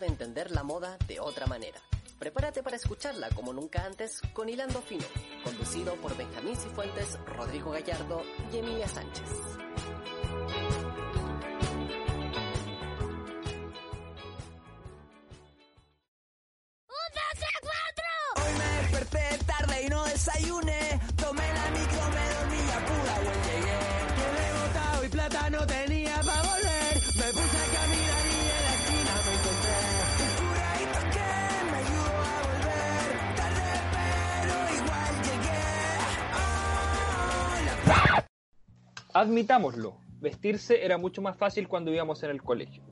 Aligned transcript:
de 0.00 0.06
entender 0.06 0.50
la 0.50 0.64
moda 0.64 0.98
de 1.06 1.20
otra 1.20 1.46
manera. 1.46 1.80
Prepárate 2.18 2.64
para 2.64 2.74
escucharla 2.74 3.28
como 3.30 3.52
nunca 3.52 3.84
antes 3.84 4.20
con 4.32 4.48
Hilando 4.48 4.82
Fino, 4.82 5.04
conducido 5.44 5.94
por 5.96 6.16
Benjamín 6.16 6.56
Cifuentes, 6.56 7.16
Rodrigo 7.26 7.70
Gallardo 7.70 8.22
y 8.52 8.56
Emilia 8.56 8.88
Sánchez. 8.88 9.30
Admitámoslo, 39.16 39.94
vestirse 40.20 40.84
era 40.84 40.98
mucho 40.98 41.22
más 41.22 41.36
fácil 41.36 41.68
cuando 41.68 41.94
íbamos 41.94 42.24
en 42.24 42.30
el 42.30 42.42
colegio. 42.42 42.82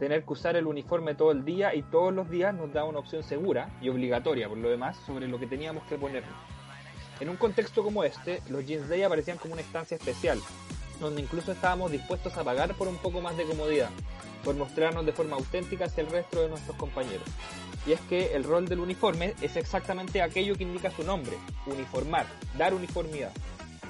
Tener 0.00 0.24
que 0.24 0.32
usar 0.32 0.56
el 0.56 0.66
uniforme 0.66 1.14
todo 1.14 1.30
el 1.30 1.44
día 1.44 1.76
y 1.76 1.82
todos 1.82 2.12
los 2.12 2.28
días 2.28 2.52
nos 2.52 2.72
da 2.72 2.82
una 2.82 2.98
opción 2.98 3.22
segura 3.22 3.70
y 3.80 3.88
obligatoria 3.88 4.48
por 4.48 4.58
lo 4.58 4.68
demás 4.68 4.96
sobre 5.06 5.28
lo 5.28 5.38
que 5.38 5.46
teníamos 5.46 5.84
que 5.84 5.96
ponernos. 5.96 6.34
En 7.20 7.28
un 7.28 7.36
contexto 7.36 7.84
como 7.84 8.02
este, 8.02 8.42
los 8.48 8.66
jeans 8.66 8.88
day 8.88 9.04
aparecían 9.04 9.38
como 9.38 9.52
una 9.52 9.62
estancia 9.62 9.96
especial, 9.96 10.40
donde 10.98 11.22
incluso 11.22 11.52
estábamos 11.52 11.92
dispuestos 11.92 12.36
a 12.36 12.42
pagar 12.42 12.74
por 12.74 12.88
un 12.88 12.96
poco 12.96 13.20
más 13.20 13.36
de 13.36 13.44
comodidad, 13.44 13.90
por 14.42 14.56
mostrarnos 14.56 15.06
de 15.06 15.12
forma 15.12 15.36
auténtica 15.36 15.84
hacia 15.84 16.02
el 16.02 16.10
resto 16.10 16.42
de 16.42 16.48
nuestros 16.48 16.76
compañeros. 16.78 17.28
Y 17.86 17.92
es 17.92 18.00
que 18.00 18.34
el 18.34 18.42
rol 18.42 18.66
del 18.66 18.80
uniforme 18.80 19.34
es 19.40 19.54
exactamente 19.54 20.20
aquello 20.20 20.56
que 20.56 20.64
indica 20.64 20.90
su 20.90 21.04
nombre, 21.04 21.36
uniformar, 21.64 22.26
dar 22.58 22.74
uniformidad. 22.74 23.30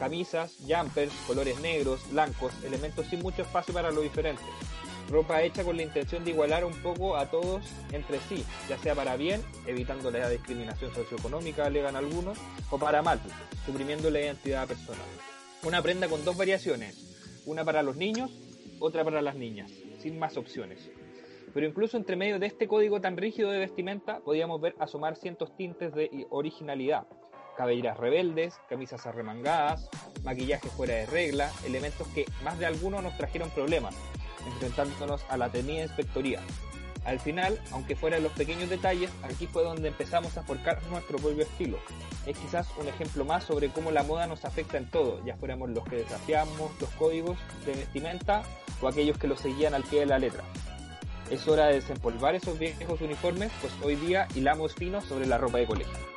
Camisas, 0.01 0.57
jumpers, 0.67 1.13
colores 1.27 1.61
negros, 1.61 2.01
blancos, 2.11 2.55
elementos 2.65 3.07
sin 3.07 3.21
mucho 3.21 3.43
espacio 3.43 3.75
para 3.75 3.91
lo 3.91 4.01
diferente. 4.01 4.43
Ropa 5.11 5.43
hecha 5.43 5.63
con 5.63 5.77
la 5.77 5.83
intención 5.83 6.25
de 6.25 6.31
igualar 6.31 6.65
un 6.65 6.73
poco 6.83 7.17
a 7.17 7.31
todos 7.31 7.67
entre 7.93 8.19
sí, 8.21 8.43
ya 8.67 8.79
sea 8.79 8.95
para 8.95 9.17
bien, 9.17 9.43
evitando 9.67 10.11
la 10.11 10.31
discriminación 10.31 10.95
socioeconómica, 10.95 11.67
alegan 11.67 11.97
algunos, 11.97 12.39
o 12.71 12.79
para 12.79 13.03
mal, 13.03 13.21
suprimiendo 13.67 14.09
la 14.09 14.21
identidad 14.21 14.67
personal. 14.67 15.05
Una 15.65 15.83
prenda 15.83 16.09
con 16.09 16.25
dos 16.25 16.37
variaciones, 16.37 17.43
una 17.45 17.63
para 17.63 17.83
los 17.83 17.97
niños, 17.97 18.31
otra 18.79 19.05
para 19.05 19.21
las 19.21 19.35
niñas, 19.35 19.71
sin 19.99 20.19
más 20.19 20.39
opciones. 20.39 20.91
Pero 21.53 21.67
incluso 21.67 21.99
entre 21.99 22.17
medio 22.17 22.39
de 22.39 22.47
este 22.47 22.67
código 22.67 23.03
tan 23.03 23.19
rígido 23.19 23.51
de 23.51 23.59
vestimenta 23.59 24.21
podíamos 24.21 24.63
ver 24.63 24.75
asomar 24.79 25.17
cientos 25.17 25.55
tintes 25.57 25.93
de 25.93 26.27
originalidad. 26.31 27.07
Cabelleras 27.57 27.97
rebeldes, 27.97 28.59
camisas 28.69 29.07
arremangadas, 29.07 29.89
maquillaje 30.25 30.69
fuera 30.69 30.95
de 30.95 31.07
regla, 31.07 31.51
elementos 31.65 32.07
que 32.09 32.25
más 32.43 32.59
de 32.59 32.67
algunos 32.67 33.03
nos 33.03 33.17
trajeron 33.17 33.51
problemas, 33.51 33.95
enfrentándonos 34.47 35.25
a 35.29 35.37
la 35.37 35.51
temida 35.51 35.83
inspectoría. 35.83 36.41
Al 37.05 37.19
final, 37.19 37.59
aunque 37.73 37.97
fueran 37.97 38.23
los 38.23 38.33
pequeños 38.33 38.69
detalles, 38.69 39.11
aquí 39.23 39.47
fue 39.47 39.65
donde 39.65 39.89
empezamos 39.89 40.37
a 40.37 40.43
forjar 40.43 40.83
nuestro 40.91 41.19
propio 41.19 41.43
estilo. 41.43 41.79
Es 42.27 42.37
quizás 42.37 42.69
un 42.79 42.89
ejemplo 42.89 43.25
más 43.25 43.45
sobre 43.45 43.71
cómo 43.71 43.91
la 43.91 44.03
moda 44.03 44.27
nos 44.27 44.45
afecta 44.45 44.77
en 44.77 44.91
todo, 44.91 45.25
ya 45.25 45.37
fuéramos 45.37 45.71
los 45.71 45.85
que 45.85 45.97
desafiamos 45.97 46.73
los 46.79 46.91
códigos 46.91 47.39
de 47.65 47.73
vestimenta 47.73 48.43
o 48.83 48.89
aquellos 48.89 49.17
que 49.17 49.29
los 49.29 49.41
seguían 49.41 49.75
al 49.75 49.83
pie 49.85 50.01
de 50.01 50.07
la 50.07 50.19
letra. 50.19 50.45
Es 51.31 51.47
hora 51.49 51.67
de 51.67 51.75
desempolvar 51.75 52.35
esos 52.35 52.59
viejos 52.59 53.01
uniformes, 53.01 53.51
pues 53.61 53.73
hoy 53.83 53.97
día 53.97 54.27
hilamos 54.35 54.75
fino 54.75 55.01
sobre 55.01 55.27
la 55.27 55.39
ropa 55.39 55.59
de 55.59 55.67
colegio. 55.67 56.10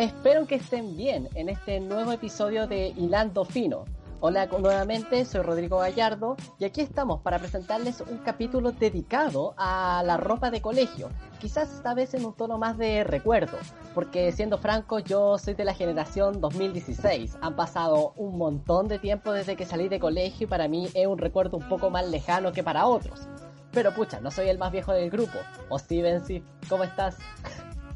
Espero 0.00 0.46
que 0.46 0.54
estén 0.54 0.96
bien 0.96 1.28
en 1.34 1.50
este 1.50 1.78
nuevo 1.78 2.10
episodio 2.10 2.66
de 2.66 2.94
Hilando 2.96 3.44
Fino. 3.44 3.84
Hola 4.20 4.46
nuevamente, 4.46 5.26
soy 5.26 5.42
Rodrigo 5.42 5.76
Gallardo 5.76 6.38
y 6.58 6.64
aquí 6.64 6.80
estamos 6.80 7.20
para 7.20 7.38
presentarles 7.38 8.00
un 8.00 8.16
capítulo 8.16 8.72
dedicado 8.72 9.52
a 9.58 10.02
la 10.06 10.16
ropa 10.16 10.50
de 10.50 10.62
colegio. 10.62 11.10
Quizás 11.38 11.70
esta 11.74 11.92
vez 11.92 12.14
en 12.14 12.24
un 12.24 12.32
tono 12.32 12.56
más 12.56 12.78
de 12.78 13.04
recuerdo, 13.04 13.58
porque 13.94 14.32
siendo 14.32 14.56
franco 14.56 15.00
yo 15.00 15.36
soy 15.36 15.52
de 15.52 15.66
la 15.66 15.74
generación 15.74 16.40
2016. 16.40 17.36
Han 17.42 17.54
pasado 17.54 18.14
un 18.16 18.38
montón 18.38 18.88
de 18.88 18.98
tiempo 18.98 19.32
desde 19.32 19.54
que 19.54 19.66
salí 19.66 19.90
de 19.90 20.00
colegio 20.00 20.46
y 20.46 20.48
para 20.48 20.66
mí 20.66 20.88
es 20.94 21.06
un 21.06 21.18
recuerdo 21.18 21.58
un 21.58 21.68
poco 21.68 21.90
más 21.90 22.08
lejano 22.08 22.52
que 22.52 22.64
para 22.64 22.86
otros. 22.86 23.28
Pero 23.70 23.92
pucha, 23.92 24.18
no 24.20 24.30
soy 24.30 24.48
el 24.48 24.56
más 24.56 24.72
viejo 24.72 24.94
del 24.94 25.10
grupo. 25.10 25.38
O 25.68 25.78
Steven, 25.78 26.24
sí, 26.24 26.42
¿cómo 26.70 26.84
estás? 26.84 27.18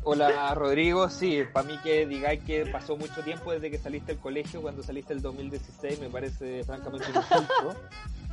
Hola 0.06 0.54
Rodrigo, 0.54 1.08
sí, 1.08 1.44
para 1.50 1.66
mí 1.66 1.78
que 1.82 2.04
digáis 2.04 2.42
que 2.44 2.66
pasó 2.66 2.94
mucho 2.94 3.22
tiempo 3.22 3.52
desde 3.52 3.70
que 3.70 3.78
saliste 3.78 4.12
del 4.12 4.20
colegio, 4.20 4.60
cuando 4.60 4.82
saliste 4.82 5.14
el 5.14 5.22
2016 5.22 5.98
me 5.98 6.10
parece 6.10 6.62
francamente 6.62 7.06
un 7.10 7.16
insulto. 7.16 7.80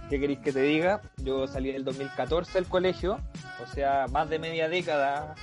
¿Qué 0.09 0.19
queréis 0.19 0.39
que 0.39 0.51
te 0.51 0.61
diga? 0.63 1.01
Yo 1.23 1.47
salí 1.47 1.69
en 1.69 1.77
el 1.77 1.85
2014 1.85 2.51
del 2.51 2.65
colegio, 2.67 3.21
o 3.63 3.73
sea, 3.73 4.07
más 4.11 4.29
de 4.29 4.37
media 4.37 4.67
década 4.67 5.33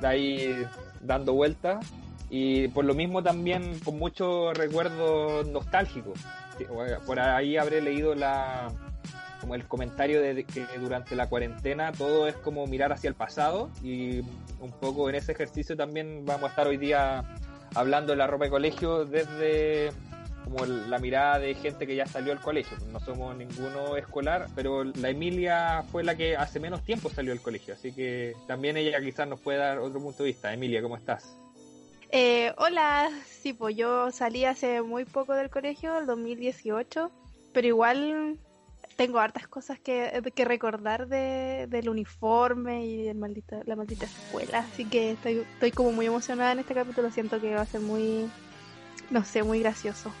de 0.00 0.06
ahí 0.06 0.66
dando 1.02 1.34
vueltas 1.34 1.84
y 2.30 2.68
por 2.68 2.86
lo 2.86 2.94
mismo 2.94 3.22
también 3.22 3.78
con 3.80 3.98
muchos 3.98 4.56
recuerdos 4.56 5.46
nostálgicos. 5.48 6.18
Por 7.04 7.20
ahí 7.20 7.58
habré 7.58 7.82
leído 7.82 8.14
la, 8.14 8.72
como 9.44 9.54
el 9.54 9.66
comentario 9.66 10.22
de 10.22 10.44
que 10.44 10.66
durante 10.80 11.14
la 11.14 11.28
cuarentena 11.28 11.92
todo 11.92 12.26
es 12.26 12.36
como 12.36 12.66
mirar 12.66 12.94
hacia 12.94 13.08
el 13.08 13.14
pasado 13.14 13.68
y 13.82 14.22
un 14.64 14.72
poco 14.72 15.08
en 15.08 15.14
ese 15.14 15.32
ejercicio 15.32 15.76
también 15.76 16.24
vamos 16.24 16.44
a 16.44 16.48
estar 16.48 16.66
hoy 16.66 16.76
día 16.76 17.22
hablando 17.74 18.12
de 18.12 18.16
la 18.16 18.26
ropa 18.26 18.44
de 18.44 18.50
colegio 18.50 19.04
desde 19.04 19.92
como 20.44 20.66
la 20.66 20.98
mirada 20.98 21.38
de 21.38 21.54
gente 21.54 21.86
que 21.86 21.96
ya 21.96 22.06
salió 22.06 22.30
del 22.30 22.42
colegio. 22.42 22.76
No 22.92 23.00
somos 23.00 23.34
ninguno 23.36 23.96
escolar, 23.96 24.48
pero 24.54 24.84
la 24.84 25.08
Emilia 25.08 25.84
fue 25.90 26.04
la 26.04 26.16
que 26.16 26.36
hace 26.36 26.60
menos 26.60 26.84
tiempo 26.84 27.08
salió 27.08 27.32
del 27.32 27.40
colegio, 27.40 27.74
así 27.74 27.92
que 27.92 28.34
también 28.46 28.76
ella 28.76 29.00
quizás 29.00 29.26
nos 29.26 29.40
puede 29.40 29.58
dar 29.58 29.78
otro 29.78 30.00
punto 30.00 30.22
de 30.22 30.30
vista. 30.30 30.52
Emilia, 30.52 30.82
¿cómo 30.82 30.96
estás? 30.96 31.36
Eh, 32.10 32.52
hola, 32.58 33.10
sí, 33.26 33.54
pues 33.54 33.74
yo 33.74 34.12
salí 34.12 34.44
hace 34.44 34.82
muy 34.82 35.04
poco 35.04 35.34
del 35.34 35.50
colegio, 35.50 35.98
el 35.98 36.06
2018, 36.06 37.10
pero 37.52 37.66
igual 37.66 38.38
tengo 38.96 39.18
hartas 39.18 39.46
cosas 39.46 39.78
que, 39.78 40.22
que 40.34 40.44
recordar 40.44 41.06
de, 41.06 41.66
del 41.68 41.88
uniforme 41.88 42.86
y 42.86 43.02
de 43.04 43.14
maldita, 43.14 43.60
la 43.66 43.76
maldita 43.76 44.06
escuela, 44.06 44.60
así 44.60 44.84
que 44.84 45.12
estoy, 45.12 45.44
estoy 45.54 45.70
como 45.70 45.92
muy 45.92 46.06
emocionada 46.06 46.52
en 46.52 46.60
este 46.60 46.74
capítulo, 46.74 47.10
siento 47.10 47.40
que 47.40 47.54
va 47.54 47.62
a 47.62 47.66
ser 47.66 47.80
muy, 47.80 48.30
no 49.10 49.24
sé, 49.24 49.42
muy 49.42 49.60
gracioso. 49.60 50.12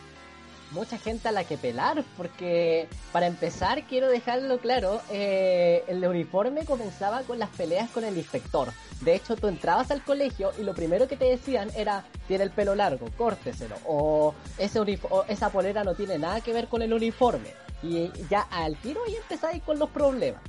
Mucha 0.70 0.98
gente 0.98 1.28
a 1.28 1.32
la 1.32 1.44
que 1.44 1.56
pelar, 1.56 2.02
porque 2.16 2.88
para 3.12 3.26
empezar 3.26 3.84
quiero 3.84 4.08
dejarlo 4.08 4.58
claro, 4.58 5.00
eh, 5.10 5.84
el 5.86 6.04
uniforme 6.04 6.64
comenzaba 6.64 7.22
con 7.22 7.38
las 7.38 7.50
peleas 7.50 7.90
con 7.90 8.02
el 8.02 8.16
inspector. 8.18 8.72
De 9.02 9.14
hecho, 9.14 9.36
tú 9.36 9.46
entrabas 9.46 9.92
al 9.92 10.02
colegio 10.02 10.50
y 10.58 10.64
lo 10.64 10.74
primero 10.74 11.06
que 11.06 11.16
te 11.16 11.26
decían 11.26 11.70
era, 11.76 12.04
tiene 12.26 12.42
el 12.42 12.50
pelo 12.50 12.74
largo, 12.74 13.06
córteselo, 13.16 13.76
o, 13.86 14.34
ese 14.58 14.80
o 14.80 15.24
esa 15.28 15.50
polera 15.50 15.84
no 15.84 15.94
tiene 15.94 16.18
nada 16.18 16.40
que 16.40 16.52
ver 16.52 16.66
con 16.66 16.82
el 16.82 16.92
uniforme. 16.92 17.63
Y 17.84 18.10
ya 18.30 18.46
al 18.50 18.76
tiro 18.76 19.00
ahí 19.06 19.16
empezáis 19.16 19.62
con 19.62 19.78
los 19.78 19.90
problemas. 19.90 20.40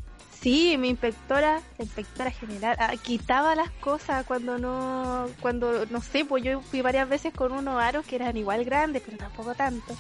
Sí, 0.42 0.78
mi 0.78 0.90
inspectora, 0.90 1.62
la 1.78 1.84
inspectora 1.84 2.30
general, 2.30 2.78
ah, 2.80 2.94
quitaba 3.02 3.56
las 3.56 3.72
cosas 3.72 4.26
cuando 4.26 4.60
no, 4.60 5.28
cuando, 5.42 5.86
no 5.88 6.02
sé, 6.02 6.24
pues 6.24 6.44
yo 6.44 6.62
fui 6.62 6.82
varias 6.82 7.10
veces 7.10 7.34
con 7.34 7.52
unos 7.52 7.82
aros 7.82 8.06
que 8.06 8.16
eran 8.16 8.38
igual 8.38 8.64
grandes, 8.64 9.02
pero 9.04 9.18
tampoco 9.18 9.56
tanto. 9.56 9.98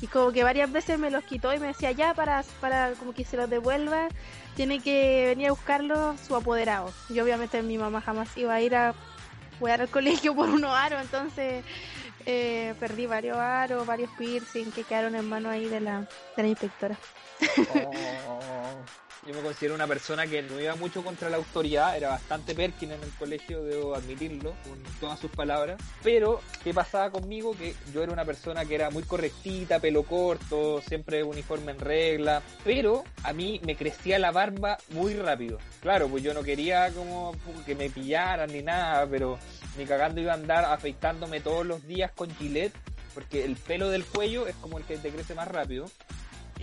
Y 0.00 0.06
como 0.06 0.30
que 0.32 0.44
varias 0.44 0.70
veces 0.70 0.98
me 0.98 1.10
los 1.10 1.24
quitó 1.24 1.52
y 1.52 1.58
me 1.58 1.68
decía, 1.68 1.90
ya, 1.92 2.14
para, 2.14 2.44
para 2.60 2.92
como 2.92 3.12
que 3.12 3.24
se 3.24 3.36
los 3.36 3.50
devuelva, 3.50 4.08
tiene 4.54 4.80
que 4.80 5.26
venir 5.26 5.48
a 5.48 5.50
buscarlo 5.50 6.16
su 6.18 6.36
apoderado. 6.36 6.92
Y 7.08 7.18
obviamente 7.20 7.60
mi 7.62 7.76
mamá 7.76 8.00
jamás 8.00 8.36
iba 8.36 8.54
a 8.54 8.60
ir 8.60 8.76
a 8.76 8.94
jugar 9.58 9.80
al 9.80 9.88
colegio 9.88 10.34
por 10.34 10.48
unos 10.48 10.70
aros, 10.72 11.00
entonces 11.02 11.64
eh, 12.26 12.74
perdí 12.78 13.06
varios 13.06 13.36
aros, 13.38 13.86
varios 13.86 14.10
piercing 14.18 14.70
que 14.72 14.84
quedaron 14.84 15.14
en 15.14 15.28
mano 15.28 15.48
ahí 15.48 15.68
de 15.68 15.80
la, 15.80 16.06
de 16.36 16.42
la 16.42 16.48
inspectora. 16.48 16.96
Oh. 17.74 18.74
Yo 19.26 19.34
me 19.34 19.40
considero 19.40 19.74
una 19.74 19.86
persona 19.86 20.26
que 20.26 20.42
no 20.42 20.60
iba 20.60 20.74
mucho 20.74 21.04
contra 21.04 21.30
la 21.30 21.36
autoridad, 21.36 21.96
era 21.96 22.08
bastante 22.08 22.54
Perkin 22.54 22.90
en 22.90 23.02
el 23.02 23.10
colegio, 23.10 23.62
debo 23.62 23.94
admitirlo, 23.94 24.54
con 24.68 24.82
todas 25.00 25.20
sus 25.20 25.30
palabras. 25.30 25.80
Pero, 26.02 26.40
¿qué 26.64 26.74
pasaba 26.74 27.10
conmigo? 27.10 27.56
Que 27.56 27.74
yo 27.94 28.02
era 28.02 28.12
una 28.12 28.24
persona 28.24 28.64
que 28.64 28.74
era 28.74 28.90
muy 28.90 29.04
correctita, 29.04 29.78
pelo 29.78 30.02
corto, 30.02 30.80
siempre 30.80 31.22
uniforme 31.22 31.72
en 31.72 31.78
regla, 31.78 32.42
pero 32.64 33.04
a 33.22 33.32
mí 33.32 33.60
me 33.64 33.76
crecía 33.76 34.18
la 34.18 34.32
barba 34.32 34.78
muy 34.90 35.14
rápido. 35.14 35.58
Claro, 35.80 36.08
pues 36.08 36.24
yo 36.24 36.34
no 36.34 36.42
quería 36.42 36.90
como 36.90 37.32
que 37.64 37.76
me 37.76 37.90
pillaran 37.90 38.50
ni 38.50 38.62
nada, 38.62 39.06
pero 39.06 39.38
ni 39.78 39.84
cagando 39.84 40.20
iba 40.20 40.32
a 40.32 40.36
andar 40.36 40.64
afeitándome 40.64 41.40
todos 41.40 41.64
los 41.64 41.86
días 41.86 42.10
con 42.10 42.28
Gillette, 42.36 42.74
porque 43.14 43.44
el 43.44 43.54
pelo 43.54 43.88
del 43.88 44.04
cuello 44.04 44.48
es 44.48 44.56
como 44.56 44.78
el 44.78 44.84
que 44.84 44.96
te 44.96 45.10
crece 45.10 45.34
más 45.34 45.46
rápido 45.46 45.86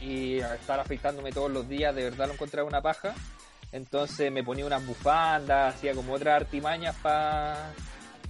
y 0.01 0.39
estar 0.39 0.79
afeitándome 0.79 1.31
todos 1.31 1.51
los 1.51 1.67
días, 1.67 1.93
de 1.95 2.03
verdad 2.05 2.27
lo 2.27 2.33
encontraba 2.33 2.67
una 2.67 2.81
paja. 2.81 3.13
Entonces 3.71 4.31
me 4.31 4.43
ponía 4.43 4.65
unas 4.65 4.85
bufandas, 4.85 5.75
hacía 5.75 5.93
como 5.93 6.13
otras 6.13 6.41
artimañas 6.41 6.95
para 7.03 7.71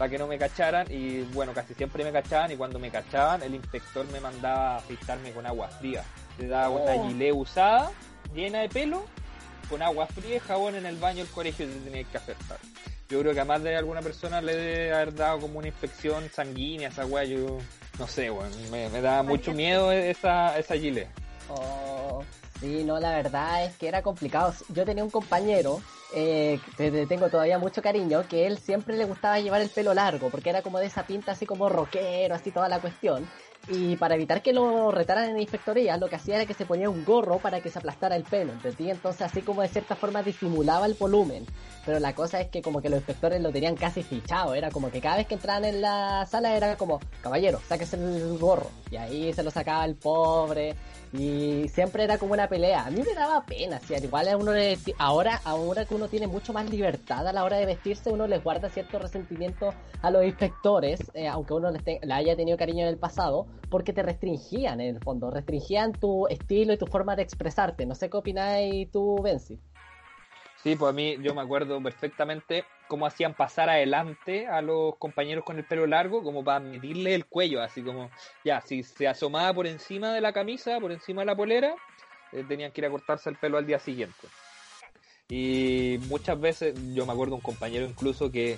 que 0.10 0.18
no 0.18 0.28
me 0.28 0.38
cacharan 0.38 0.88
y 0.90 1.22
bueno, 1.34 1.54
casi 1.54 1.74
siempre 1.74 2.04
me 2.04 2.12
cachaban 2.12 2.52
y 2.52 2.56
cuando 2.58 2.80
me 2.80 2.90
cachaban 2.90 3.42
el 3.44 3.56
inspector 3.56 4.06
me 4.12 4.20
mandaba 4.20 4.76
a 4.76 4.78
afeitarme 4.78 5.32
con 5.32 5.46
agua 5.46 5.68
fría. 5.70 6.04
Le 6.38 6.48
daba 6.48 6.70
una 6.70 6.92
Oh. 6.94 7.08
gilet 7.08 7.34
usada, 7.34 7.92
llena 8.34 8.60
de 8.60 8.70
pelo, 8.70 9.06
con 9.70 9.82
agua 9.82 10.08
fría 10.08 10.38
y 10.38 10.40
jabón 10.40 10.76
en 10.76 10.86
el 10.86 10.98
baño 10.98 11.24
del 11.24 11.28
colegio 11.34 11.66
y 11.66 11.70
te 11.70 11.80
tenía 11.90 12.04
que 12.04 12.18
afeitar. 12.18 12.58
Yo 13.10 13.20
creo 13.22 13.34
que 13.34 13.40
a 13.40 13.46
más 13.46 13.64
de 13.64 13.76
alguna 13.76 14.02
persona 14.02 14.42
le 14.42 14.56
debe 14.56 14.94
haber 14.94 15.14
dado 15.16 15.40
como 15.40 15.60
una 15.60 15.68
inspección 15.68 16.30
sanguínea 16.34 16.90
esa 16.90 17.06
weá, 17.06 17.24
yo 17.24 17.58
no 17.98 18.08
sé, 18.08 18.30
weón, 18.30 18.52
me, 18.72 18.88
me 18.90 19.02
daba 19.02 19.24
mucho 19.24 19.52
miedo 19.54 19.92
esa, 19.92 20.58
esa 20.60 20.76
gilet. 20.76 21.08
Oh, 21.50 22.24
sí, 22.60 22.84
no, 22.84 23.00
la 23.00 23.12
verdad 23.12 23.66
es 23.66 23.76
que 23.78 23.88
era 23.88 24.02
complicado. 24.02 24.54
Yo 24.70 24.86
tenía 24.86 25.04
un 25.04 25.10
compañero, 25.10 25.82
eh, 26.14 26.60
que 26.78 26.92
le 26.92 27.06
tengo 27.06 27.30
todavía 27.30 27.60
mucho 27.60 27.82
cariño, 27.82 28.24
que 28.28 28.48
él 28.48 28.58
siempre 28.58 28.98
le 28.98 29.06
gustaba 29.06 29.40
llevar 29.40 29.62
el 29.62 29.70
pelo 29.70 29.94
largo, 29.94 30.30
porque 30.30 30.50
era 30.50 30.62
como 30.62 30.80
de 30.80 30.88
esa 30.88 31.04
pinta 31.04 31.34
así 31.34 31.46
como 31.46 31.70
rockero, 31.70 32.36
así 32.36 32.52
toda 32.52 32.70
la 32.70 32.80
cuestión. 32.80 33.28
Y 33.68 33.98
para 33.98 34.16
evitar 34.16 34.42
que 34.42 34.52
lo 34.52 34.90
retaran 34.90 35.30
en 35.30 35.40
inspectoría, 35.40 35.98
lo 35.98 36.08
que 36.08 36.16
hacía 36.16 36.38
era 36.38 36.46
que 36.46 36.56
se 36.56 36.66
ponía 36.66 36.90
un 36.90 37.06
gorro 37.06 37.38
para 37.38 37.62
que 37.62 37.70
se 37.70 37.78
aplastara 37.78 38.16
el 38.16 38.24
pelo, 38.24 38.54
¿entendí? 38.54 38.90
Entonces 38.90 39.22
así 39.22 39.42
como 39.42 39.62
de 39.62 39.68
cierta 39.68 39.96
forma 39.96 40.24
disimulaba 40.24 40.88
el 40.88 40.96
volumen. 40.96 41.46
Pero 41.86 42.00
la 42.00 42.16
cosa 42.16 42.42
es 42.42 42.48
que 42.48 42.64
como 42.64 42.82
que 42.82 42.90
los 42.90 42.98
inspectores 42.98 43.42
lo 43.42 43.52
tenían 43.52 43.76
casi 43.76 44.02
fichado, 44.02 44.56
era 44.56 44.72
como 44.72 44.90
que 44.90 45.02
cada 45.02 45.18
vez 45.18 45.28
que 45.28 45.36
entraban 45.36 45.66
en 45.66 45.82
la 45.82 46.26
sala 46.26 46.56
era 46.56 46.78
como, 46.78 47.00
caballero, 47.22 47.60
sáquese 47.68 47.98
el 47.98 48.40
gorro. 48.40 48.72
Y 48.90 48.96
ahí 48.96 49.34
se 49.34 49.44
lo 49.44 49.52
sacaba 49.52 49.86
el 49.86 49.96
pobre. 49.96 50.76
Y 51.12 51.68
siempre 51.70 52.04
era 52.04 52.18
como 52.20 52.34
una 52.34 52.48
pelea. 52.48 52.86
A 52.86 52.92
mí 52.92 53.02
me 53.02 53.16
daba 53.16 53.44
pena, 53.46 53.80
si 53.80 53.96
al 53.96 54.04
igual 54.04 54.28
a 54.28 54.38
uno 54.38 54.54
le, 54.54 54.78
ahora, 55.00 55.42
ahora 55.44 55.86
que 55.86 55.96
uno 55.96 56.08
tiene 56.08 56.28
mucho 56.28 56.54
más 56.54 56.70
libertad 56.70 57.28
a 57.28 57.34
la 57.34 57.44
hora 57.44 57.58
de 57.58 57.66
vestirse, 57.66 58.12
uno 58.12 58.28
les 58.28 58.44
guarda 58.44 58.70
cierto 58.70 59.00
resentimiento 59.00 59.74
a 60.02 60.12
los 60.12 60.24
inspectores, 60.24 61.00
eh, 61.16 61.28
aunque 61.28 61.54
uno 61.56 61.72
les 61.72 61.84
te- 61.84 62.00
haya 62.12 62.36
tenido 62.36 62.58
cariño 62.58 62.84
en 62.84 62.90
el 62.90 62.98
pasado, 62.98 63.48
porque 63.70 63.92
te 63.92 64.04
restringían 64.04 64.82
en 64.82 64.96
el 64.98 65.02
fondo, 65.02 65.32
restringían 65.32 65.94
tu 65.94 66.28
estilo 66.28 66.74
y 66.74 66.78
tu 66.78 66.86
forma 66.86 67.16
de 67.16 67.24
expresarte. 67.24 67.86
No 67.88 67.96
sé 67.96 68.10
qué 68.10 68.18
opináis 68.18 68.92
tú, 68.92 69.20
Benzi. 69.24 69.60
Sí, 70.64 70.76
pues 70.76 70.90
a 70.90 70.94
mí 70.94 71.18
yo 71.22 71.34
me 71.34 71.42
acuerdo 71.42 71.82
perfectamente 71.82 72.66
cómo 72.88 73.06
hacían 73.06 73.34
pasar 73.34 73.70
adelante 73.70 74.48
a 74.48 74.62
los 74.62 74.98
compañeros 74.98 75.46
con 75.46 75.58
el 75.58 75.64
pelo 75.64 75.88
largo, 75.88 76.22
como 76.22 76.44
para 76.44 76.60
medirle 76.60 77.16
el 77.16 77.26
cuello, 77.26 77.62
así 77.62 77.82
como, 77.82 78.10
ya, 78.44 78.60
si 78.62 78.84
se 78.84 79.08
asomaba 79.08 79.54
por 79.54 79.68
encima 79.68 80.14
de 80.14 80.20
la 80.22 80.34
camisa, 80.34 80.80
por 80.82 80.92
encima 80.92 81.22
de 81.22 81.28
la 81.28 81.36
polera, 81.36 81.76
eh, 82.34 82.44
tenían 82.48 82.72
que 82.74 82.82
ir 82.82 82.86
a 82.86 82.90
cortarse 82.90 83.30
el 83.30 83.38
pelo 83.38 83.58
al 83.58 83.66
día 83.66 83.80
siguiente. 83.80 84.28
Y 85.30 86.00
muchas 86.10 86.40
veces, 86.42 86.76
yo 86.94 87.06
me 87.06 87.14
acuerdo 87.14 87.36
un 87.36 87.42
compañero 87.42 87.86
incluso 87.86 88.32
que 88.32 88.58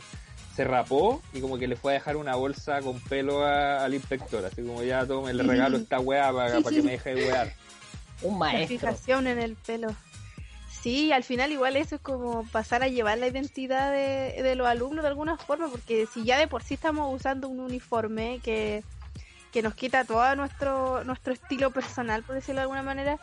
se 0.55 0.63
rapó 0.63 1.21
y 1.33 1.41
como 1.41 1.57
que 1.59 1.67
le 1.67 1.75
fue 1.75 1.91
a 1.93 1.95
dejar 1.95 2.15
una 2.17 2.35
bolsa 2.35 2.81
con 2.81 2.99
pelo 3.01 3.45
a- 3.45 3.83
al 3.83 3.93
inspector, 3.93 4.43
así 4.45 4.63
como 4.63 4.81
ya 4.83 5.05
tome, 5.05 5.33
le 5.33 5.43
regalo 5.43 5.77
esta 5.77 5.99
weá 5.99 6.31
para, 6.33 6.61
para 6.61 6.75
que 6.75 6.81
me 6.81 6.91
deje 6.91 7.13
de 7.15 7.27
wear. 7.27 7.53
Un 8.23 8.33
La 8.33 8.39
maestro. 8.39 8.67
fijación 8.67 9.27
en 9.27 9.39
el 9.39 9.55
pelo. 9.55 9.89
Sí, 10.81 11.11
al 11.11 11.23
final 11.23 11.51
igual 11.51 11.75
eso 11.77 11.95
es 11.95 12.01
como 12.01 12.43
pasar 12.47 12.81
a 12.81 12.87
llevar 12.87 13.19
la 13.19 13.27
identidad 13.27 13.91
de, 13.91 14.55
los 14.55 14.65
alumnos 14.65 15.03
de 15.03 15.09
alguna 15.09 15.37
forma, 15.37 15.69
porque 15.69 16.07
si 16.11 16.23
ya 16.23 16.39
de 16.39 16.47
por 16.47 16.63
sí 16.63 16.73
estamos 16.73 17.13
usando 17.13 17.47
un 17.49 17.59
uniforme 17.59 18.39
que, 18.43 18.83
que 19.51 19.61
nos 19.61 19.75
quita 19.75 20.05
todo 20.05 20.35
nuestro, 20.35 21.03
nuestro 21.03 21.33
estilo 21.33 21.69
personal, 21.69 22.23
por 22.23 22.33
decirlo 22.33 22.61
de 22.61 22.63
alguna 22.63 22.81
manera, 22.81 23.19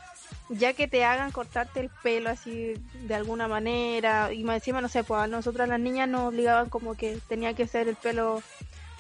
ya 0.49 0.73
que 0.73 0.87
te 0.87 1.05
hagan 1.05 1.33
cortarte 1.33 1.81
el 1.81 1.91
pelo 2.03 2.31
así 2.31 2.75
de 3.03 3.15
alguna 3.17 3.49
manera, 3.49 4.33
y 4.33 4.45
más 4.45 4.59
encima, 4.59 4.81
no 4.81 4.89
sé, 4.89 5.03
pues 5.03 5.21
a 5.21 5.27
nosotras 5.27 5.69
las 5.69 5.81
niñas 5.81 6.09
nos 6.09 6.29
obligaban 6.29 6.69
como 6.69 6.95
que 6.95 7.19
tenía 7.29 7.55
que 7.55 7.67
ser 7.67 7.89
el 7.89 7.97
pelo 7.97 8.41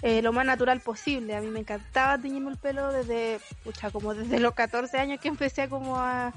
eh, 0.02 0.20
lo 0.20 0.32
más 0.32 0.44
natural 0.44 0.81
posible. 0.81 1.37
A 1.37 1.40
mí 1.40 1.46
me 1.46 1.61
encantaba 1.61 2.19
teñirme 2.19 2.50
el 2.50 2.56
pelo 2.56 2.93
desde, 2.93 3.38
pucha, 3.62 3.93
como 3.93 4.14
desde 4.14 4.40
los 4.40 4.54
14 4.54 4.99
años 4.99 5.20
que 5.20 5.28
empecé 5.28 5.62
a 5.62 5.69
como 5.69 5.96
a 5.96 6.32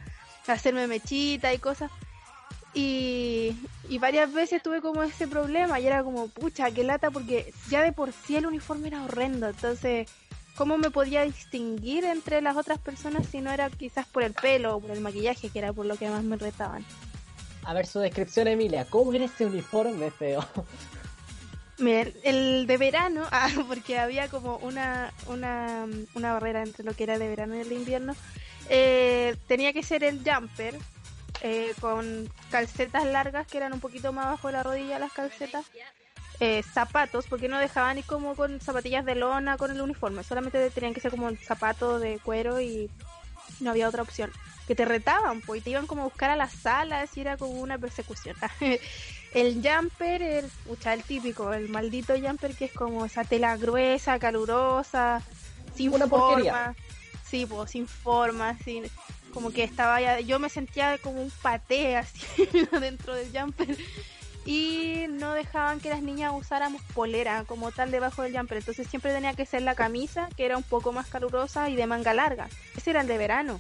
hacerme 0.48 0.86
mechita 0.86 1.52
y 1.52 1.58
cosas. 1.58 1.90
Y, 2.74 3.56
y 3.90 3.98
varias 3.98 4.32
veces 4.32 4.64
tuve 4.64 4.82
como 4.82 5.04
ese 5.04 5.28
problema 5.28 5.80
y 5.80 5.88
era 5.88 6.04
como, 6.04 6.30
pucha, 6.30 6.72
qué 6.72 6.84
lata, 6.84 7.12
porque 7.12 7.54
ya 7.70 7.82
de 7.82 7.92
por 7.92 8.14
sí 8.14 8.38
el 8.38 8.46
uniforme 8.46 8.88
era 8.88 9.04
horrendo. 9.04 9.50
Entonces, 9.50 10.08
¿cómo 10.56 10.78
me 10.78 10.90
podía 10.90 11.24
distinguir 11.24 12.06
entre 12.06 12.42
las 12.42 12.56
otras 12.56 12.80
personas 12.80 13.28
si 13.28 13.42
no 13.42 13.52
era 13.52 13.70
quizás 13.70 14.08
por 14.08 14.24
el 14.24 14.34
pelo 14.34 14.78
o 14.78 14.80
por 14.80 14.92
el 14.92 15.02
maquillaje, 15.02 15.50
que 15.50 15.60
era 15.60 15.74
por 15.74 15.86
lo 15.86 15.98
que 15.98 16.10
más 16.10 16.24
me 16.24 16.38
retaban? 16.38 16.86
A 17.64 17.74
ver 17.74 17.86
su 17.86 18.00
descripción, 18.00 18.48
Emilia. 18.48 18.86
¿Cómo 18.90 19.14
era 19.14 19.26
ese 19.26 19.46
uniforme 19.46 20.10
feo? 20.12 20.46
Miren, 21.78 22.14
el 22.24 22.68
de 22.68 22.78
verano, 22.78 23.24
ah, 23.32 23.50
porque 23.68 24.00
había 24.00 24.30
como 24.30 24.58
una, 24.58 25.14
una, 25.28 25.88
una 26.14 26.34
barrera 26.34 26.64
entre 26.64 26.86
lo 26.86 26.94
que 26.94 27.04
era 27.04 27.18
de 27.18 27.28
verano 27.28 27.56
y 27.56 27.60
el 27.60 27.70
de 27.70 27.76
invierno, 27.76 28.16
eh, 28.70 29.36
tenía 29.48 29.74
que 29.74 29.84
ser 29.84 30.04
el 30.04 30.22
jumper 30.24 30.76
eh, 31.42 31.74
con 31.80 32.30
calcetas 32.50 33.06
largas 33.06 33.48
que 33.48 33.58
eran 33.58 33.74
un 33.74 33.80
poquito 33.80 34.14
más 34.14 34.28
abajo 34.28 34.48
de 34.48 34.54
la 34.54 34.64
rodilla 34.64 35.00
las 35.00 35.14
calcetas, 35.14 35.66
eh, 36.40 36.64
zapatos, 36.64 37.26
porque 37.28 37.48
no 37.48 37.60
dejaban 37.60 37.98
ir 38.00 38.06
como 38.06 38.36
con 38.36 38.60
zapatillas 38.62 39.06
de 39.06 39.16
lona 39.16 39.58
con 39.58 39.72
el 39.72 39.82
uniforme, 39.82 40.24
solamente 40.24 40.70
tenían 40.72 40.94
que 40.94 41.02
ser 41.02 41.12
como 41.12 41.30
zapatos 41.36 42.02
de 42.02 42.20
cuero 42.20 42.60
y 42.62 42.90
no 43.60 43.72
había 43.72 43.88
otra 43.88 44.02
opción. 44.02 44.32
Que 44.68 44.76
te 44.76 44.86
retaban, 44.86 45.42
pues, 45.42 45.62
y 45.62 45.64
te 45.64 45.70
iban 45.72 45.88
como 45.88 46.02
a 46.04 46.06
buscar 46.06 46.30
a 46.30 46.36
las 46.36 46.54
salas 46.54 47.16
y 47.18 47.22
era 47.22 47.38
como 47.38 47.60
una 47.60 47.78
persecución. 47.78 48.36
El 49.34 49.62
jumper, 49.64 50.22
el, 50.22 50.46
pucha, 50.68 50.94
el 50.94 51.04
típico, 51.04 51.54
el 51.54 51.70
maldito 51.70 52.14
jumper 52.20 52.54
que 52.54 52.66
es 52.66 52.74
como 52.74 53.06
esa 53.06 53.24
tela 53.24 53.56
gruesa, 53.56 54.20
calurosa, 54.20 55.22
sin 55.74 55.94
Una 55.94 56.06
forma. 56.06 56.28
porquería. 56.28 56.76
Sí, 57.26 57.46
pues, 57.46 57.72
sin 57.72 57.88
forma, 57.88 58.58
sin, 58.60 58.84
como 59.32 59.52
que 59.52 59.64
estaba 59.64 60.00
ya, 60.02 60.20
yo 60.20 60.40
me 60.40 60.50
sentía 60.50 60.98
como 60.98 61.22
un 61.22 61.32
paté 61.42 61.98
así 61.98 62.22
dentro 62.80 63.16
del 63.16 63.32
jumper. 63.38 63.78
Y 64.46 65.06
no 65.10 65.34
dejaban 65.34 65.80
que 65.80 65.90
las 65.90 66.02
niñas 66.02 66.34
usáramos 66.36 66.82
polera 66.96 67.44
como 67.46 67.72
tal 67.72 67.92
debajo 67.92 68.24
del 68.24 68.36
jumper. 68.36 68.58
Entonces 68.58 68.88
siempre 68.88 69.14
tenía 69.14 69.34
que 69.36 69.46
ser 69.46 69.62
la 69.62 69.76
camisa, 69.76 70.30
que 70.36 70.46
era 70.46 70.58
un 70.58 70.64
poco 70.64 70.92
más 70.92 71.08
calurosa 71.08 71.70
y 71.70 71.76
de 71.76 71.86
manga 71.86 72.14
larga. 72.14 72.50
Ese 72.76 72.90
era 72.90 73.02
el 73.02 73.08
de 73.08 73.18
verano. 73.18 73.60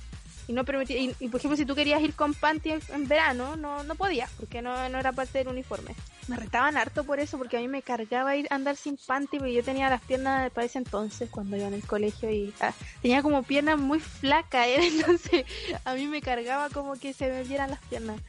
Y 0.51 0.53
no 0.53 0.65
permitía, 0.65 0.97
y, 0.97 1.15
y, 1.21 1.29
por 1.29 1.39
ejemplo 1.39 1.55
si 1.55 1.65
tú 1.65 1.75
querías 1.75 2.01
ir 2.01 2.13
con 2.13 2.33
panty 2.33 2.71
en, 2.71 3.07
verano, 3.07 3.55
no, 3.55 3.85
no 3.85 3.95
podías, 3.95 4.29
porque 4.31 4.61
no, 4.61 4.89
no 4.89 4.99
era 4.99 5.13
parte 5.13 5.37
del 5.37 5.47
uniforme. 5.47 5.95
Me 6.27 6.35
retaban 6.35 6.75
harto 6.75 7.05
por 7.05 7.21
eso, 7.21 7.37
porque 7.37 7.55
a 7.55 7.61
mí 7.61 7.69
me 7.69 7.81
cargaba 7.81 8.35
ir 8.35 8.47
andar 8.49 8.75
sin 8.75 8.97
panty, 8.97 9.37
porque 9.37 9.53
yo 9.53 9.63
tenía 9.63 9.89
las 9.89 10.01
piernas 10.01 10.51
para 10.51 10.65
ese 10.65 10.79
entonces, 10.79 11.29
cuando 11.29 11.55
iba 11.55 11.67
en 11.67 11.73
el 11.73 11.87
colegio, 11.87 12.29
y 12.29 12.53
ah, 12.59 12.73
tenía 13.01 13.21
como 13.21 13.43
piernas 13.43 13.79
muy 13.79 14.01
flacas, 14.01 14.67
entonces 14.77 15.45
a 15.85 15.93
mí 15.93 16.05
me 16.05 16.21
cargaba 16.21 16.67
como 16.67 16.95
que 16.95 17.13
se 17.13 17.29
me 17.29 17.43
vieran 17.43 17.69
las 17.69 17.79
piernas. 17.85 18.19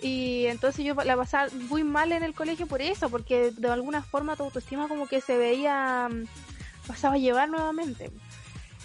Y 0.00 0.46
entonces 0.46 0.84
yo 0.84 0.96
la 0.96 1.16
pasaba 1.16 1.48
muy 1.68 1.84
mal 1.84 2.10
en 2.10 2.24
el 2.24 2.34
colegio 2.34 2.66
por 2.66 2.82
eso, 2.82 3.08
porque 3.08 3.52
de 3.52 3.68
alguna 3.68 4.02
forma 4.02 4.34
tu 4.34 4.42
autoestima 4.42 4.88
como 4.88 5.06
que 5.06 5.20
se 5.20 5.38
veía, 5.38 6.08
mm, 6.10 6.24
pasaba 6.88 7.14
a 7.14 7.18
llevar 7.18 7.48
nuevamente. 7.48 8.10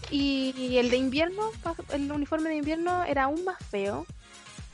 Y 0.09 0.77
el 0.77 0.89
de 0.89 0.97
invierno, 0.97 1.51
el 1.93 2.11
uniforme 2.11 2.49
de 2.49 2.55
invierno 2.55 3.03
era 3.03 3.23
aún 3.23 3.43
más 3.43 3.57
feo, 3.69 4.05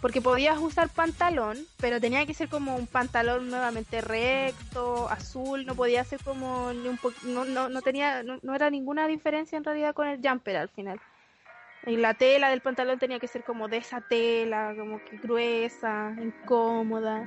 porque 0.04 0.20
podías 0.20 0.60
usar 0.60 0.90
pantalón, 0.90 1.58
pero 1.80 2.02
tenía 2.02 2.26
que 2.26 2.34
ser 2.34 2.50
como 2.50 2.76
un 2.76 2.88
pantalón 2.88 3.50
nuevamente 3.50 4.02
recto, 4.02 5.08
azul, 5.10 5.66
no 5.66 5.76
podía 5.76 6.04
ser 6.04 6.22
como 6.22 6.74
ni 6.74 6.90
un 6.90 6.98
po 6.98 7.14
no, 7.24 7.46
no, 7.46 7.70
no 7.70 7.82
tenía, 7.82 8.22
no, 8.22 8.38
no, 8.44 8.54
era 8.54 8.70
ninguna 8.70 9.08
diferencia 9.08 9.58
en 9.58 9.64
realidad 9.64 9.94
con 9.94 10.10
el 10.10 10.20
jumper 10.22 10.58
al 10.58 10.68
final. 10.68 11.00
Y 11.86 11.96
la 11.96 12.16
tela 12.16 12.50
del 12.50 12.60
pantalón 12.60 13.00
tenía 13.00 13.18
que 13.18 13.30
ser 13.30 13.46
como 13.46 13.70
de 13.70 13.78
esa 13.78 14.02
tela, 14.02 14.74
como 14.78 15.02
que 15.06 15.16
gruesa, 15.20 16.14
incómoda. 16.22 17.26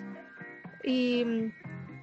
Y 0.84 1.24
mm, 1.24 1.52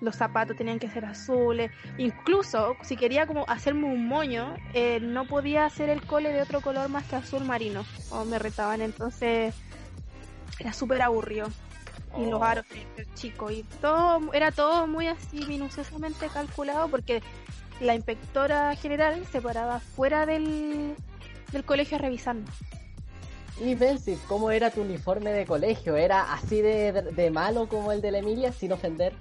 los 0.04 0.16
zapatos 0.16 0.56
tenían 0.58 0.78
que 0.80 0.90
ser 0.90 1.06
azules. 1.06 1.72
Incluso 1.98 2.76
si 2.84 2.96
quería 2.98 3.26
como 3.26 3.46
hacerme 3.48 3.86
un 3.88 4.06
moño, 4.08 4.54
eh, 4.74 5.00
no 5.02 5.26
podía 5.26 5.66
hacer 5.66 5.90
el 5.90 6.06
cole 6.06 6.32
de 6.34 6.42
otro 6.42 6.62
color 6.62 6.90
más 6.90 7.06
que 7.06 7.16
azul 7.16 7.44
marino. 7.46 7.84
O 8.12 8.26
me 8.26 8.38
retaban. 8.38 8.82
Entonces 8.82 9.56
era 10.60 10.74
súper 10.74 11.02
aburrido. 11.02 11.48
Y 12.18 12.26
los 12.30 12.40
Oh. 12.42 12.44
aros 12.44 12.66
chicos. 13.16 13.52
Y 13.54 13.64
todo, 13.82 14.32
era 14.34 14.52
todo 14.52 14.86
muy 14.88 15.08
así 15.08 15.46
minuciosamente 15.48 16.28
calculado 16.28 16.88
porque 16.90 17.24
la 17.82 17.96
inspectora 17.96 18.76
general 18.76 19.26
se 19.32 19.42
paraba 19.42 19.80
fuera 19.80 20.26
del, 20.28 20.94
del 21.52 21.64
colegio 21.64 21.98
a 21.98 22.02
revisarnos. 22.02 22.50
Y 23.60 23.76
Benzi, 23.76 24.18
¿cómo 24.28 24.50
era 24.52 24.72
tu 24.72 24.82
uniforme 24.82 25.32
de 25.32 25.46
colegio? 25.46 25.96
¿Era 25.96 26.34
así 26.34 26.62
de, 26.62 26.92
de- 26.92 27.02
de 27.12 27.32
malo 27.32 27.68
como 27.68 27.92
el 27.92 28.02
de 28.02 28.12
la 28.12 28.18
Emilia, 28.20 28.52
sin 28.52 28.72
ofender? 28.74 29.14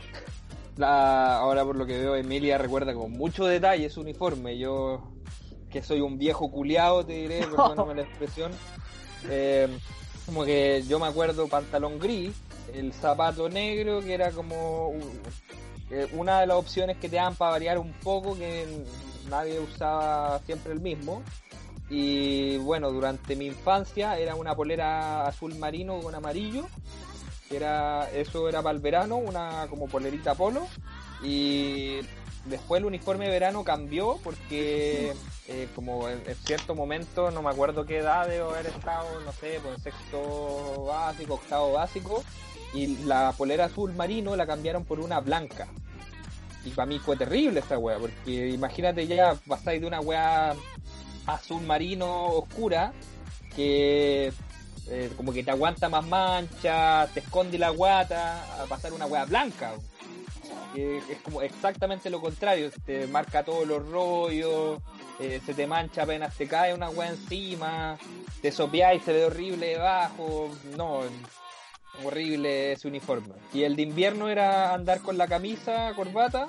La, 0.76 1.36
ahora 1.38 1.64
por 1.64 1.76
lo 1.76 1.84
que 1.86 1.98
veo, 1.98 2.16
Emilia 2.16 2.56
recuerda 2.58 2.94
con 2.94 3.12
mucho 3.12 3.44
detalle 3.46 3.90
su 3.90 4.00
uniforme. 4.00 4.56
Yo, 4.58 5.02
que 5.70 5.82
soy 5.82 6.00
un 6.00 6.18
viejo 6.18 6.50
culiado, 6.50 7.04
te 7.04 7.12
diré, 7.12 7.40
perdóname 7.46 7.94
la 7.94 8.02
expresión. 8.02 8.52
Eh, 9.28 9.68
como 10.26 10.44
que 10.44 10.82
yo 10.88 10.98
me 10.98 11.06
acuerdo 11.06 11.48
pantalón 11.48 11.98
gris, 11.98 12.32
el 12.72 12.92
zapato 12.92 13.48
negro, 13.48 14.00
que 14.00 14.14
era 14.14 14.30
como 14.30 14.88
un- 14.88 15.20
eh, 15.90 16.08
una 16.12 16.40
de 16.40 16.46
las 16.46 16.56
opciones 16.56 16.96
que 16.96 17.08
te 17.08 17.16
dan 17.16 17.34
para 17.34 17.50
variar 17.52 17.78
un 17.78 17.92
poco, 17.92 18.34
que 18.36 18.66
nadie 19.28 19.60
usaba 19.60 20.38
siempre 20.46 20.72
el 20.72 20.80
mismo. 20.80 21.22
Y 21.90 22.56
bueno, 22.58 22.90
durante 22.90 23.36
mi 23.36 23.46
infancia 23.46 24.18
era 24.18 24.34
una 24.34 24.54
polera 24.54 25.26
azul 25.26 25.54
marino 25.56 26.00
con 26.00 26.14
amarillo 26.14 26.66
era 27.56 28.10
eso 28.10 28.48
era 28.48 28.62
para 28.62 28.74
el 28.74 28.82
verano, 28.82 29.16
una 29.16 29.66
como 29.68 29.88
polerita 29.88 30.34
polo 30.34 30.66
y 31.22 32.00
después 32.44 32.80
el 32.80 32.86
uniforme 32.86 33.26
de 33.26 33.30
verano 33.30 33.64
cambió 33.64 34.18
porque 34.24 35.12
eh, 35.48 35.68
como 35.74 36.08
en, 36.08 36.22
en 36.26 36.34
cierto 36.36 36.74
momento 36.74 37.30
no 37.30 37.42
me 37.42 37.50
acuerdo 37.50 37.86
qué 37.86 37.98
edad 37.98 38.28
debo 38.28 38.50
haber 38.50 38.66
estado, 38.66 39.20
no 39.20 39.32
sé, 39.32 39.60
pues 39.62 39.82
sexto 39.82 40.84
básico, 40.86 41.34
octavo 41.34 41.72
básico 41.72 42.24
y 42.74 43.04
la 43.04 43.32
polera 43.36 43.66
azul 43.66 43.92
marino 43.94 44.34
la 44.36 44.46
cambiaron 44.46 44.84
por 44.84 45.00
una 45.00 45.20
blanca. 45.20 45.68
Y 46.64 46.70
para 46.70 46.86
mí 46.86 46.98
fue 46.98 47.16
terrible 47.16 47.60
esta 47.60 47.78
wea, 47.78 47.98
porque 47.98 48.50
imagínate 48.50 49.06
ya 49.06 49.34
pasáis 49.46 49.80
de 49.80 49.86
una 49.86 50.00
wea 50.00 50.54
azul 51.26 51.62
marino 51.62 52.26
oscura 52.26 52.92
que 53.54 54.32
eh, 54.88 55.12
como 55.16 55.32
que 55.32 55.42
te 55.42 55.50
aguanta 55.50 55.88
más 55.88 56.04
mancha, 56.06 57.08
te 57.14 57.20
esconde 57.20 57.58
la 57.58 57.70
guata, 57.70 58.62
a 58.62 58.66
pasar 58.66 58.92
una 58.92 59.06
hueá 59.06 59.24
blanca. 59.24 59.74
Es 60.74 61.18
como 61.22 61.42
exactamente 61.42 62.08
lo 62.08 62.20
contrario, 62.20 62.70
te 62.86 63.06
marca 63.06 63.44
todos 63.44 63.66
los 63.66 63.86
rollos, 63.90 64.80
eh, 65.20 65.40
se 65.44 65.52
te 65.52 65.66
mancha 65.66 66.02
apenas 66.02 66.34
te 66.34 66.48
cae 66.48 66.72
una 66.72 66.88
hueá 66.88 67.10
encima, 67.10 67.98
te 68.40 68.50
sopeáis, 68.50 69.02
se 69.04 69.12
ve 69.12 69.26
horrible 69.26 69.66
debajo, 69.66 70.48
no, 70.76 71.02
horrible 72.04 72.72
ese 72.72 72.88
uniforme. 72.88 73.34
Y 73.52 73.64
el 73.64 73.76
de 73.76 73.82
invierno 73.82 74.28
era 74.28 74.72
andar 74.72 75.00
con 75.00 75.18
la 75.18 75.28
camisa, 75.28 75.92
corbata, 75.94 76.48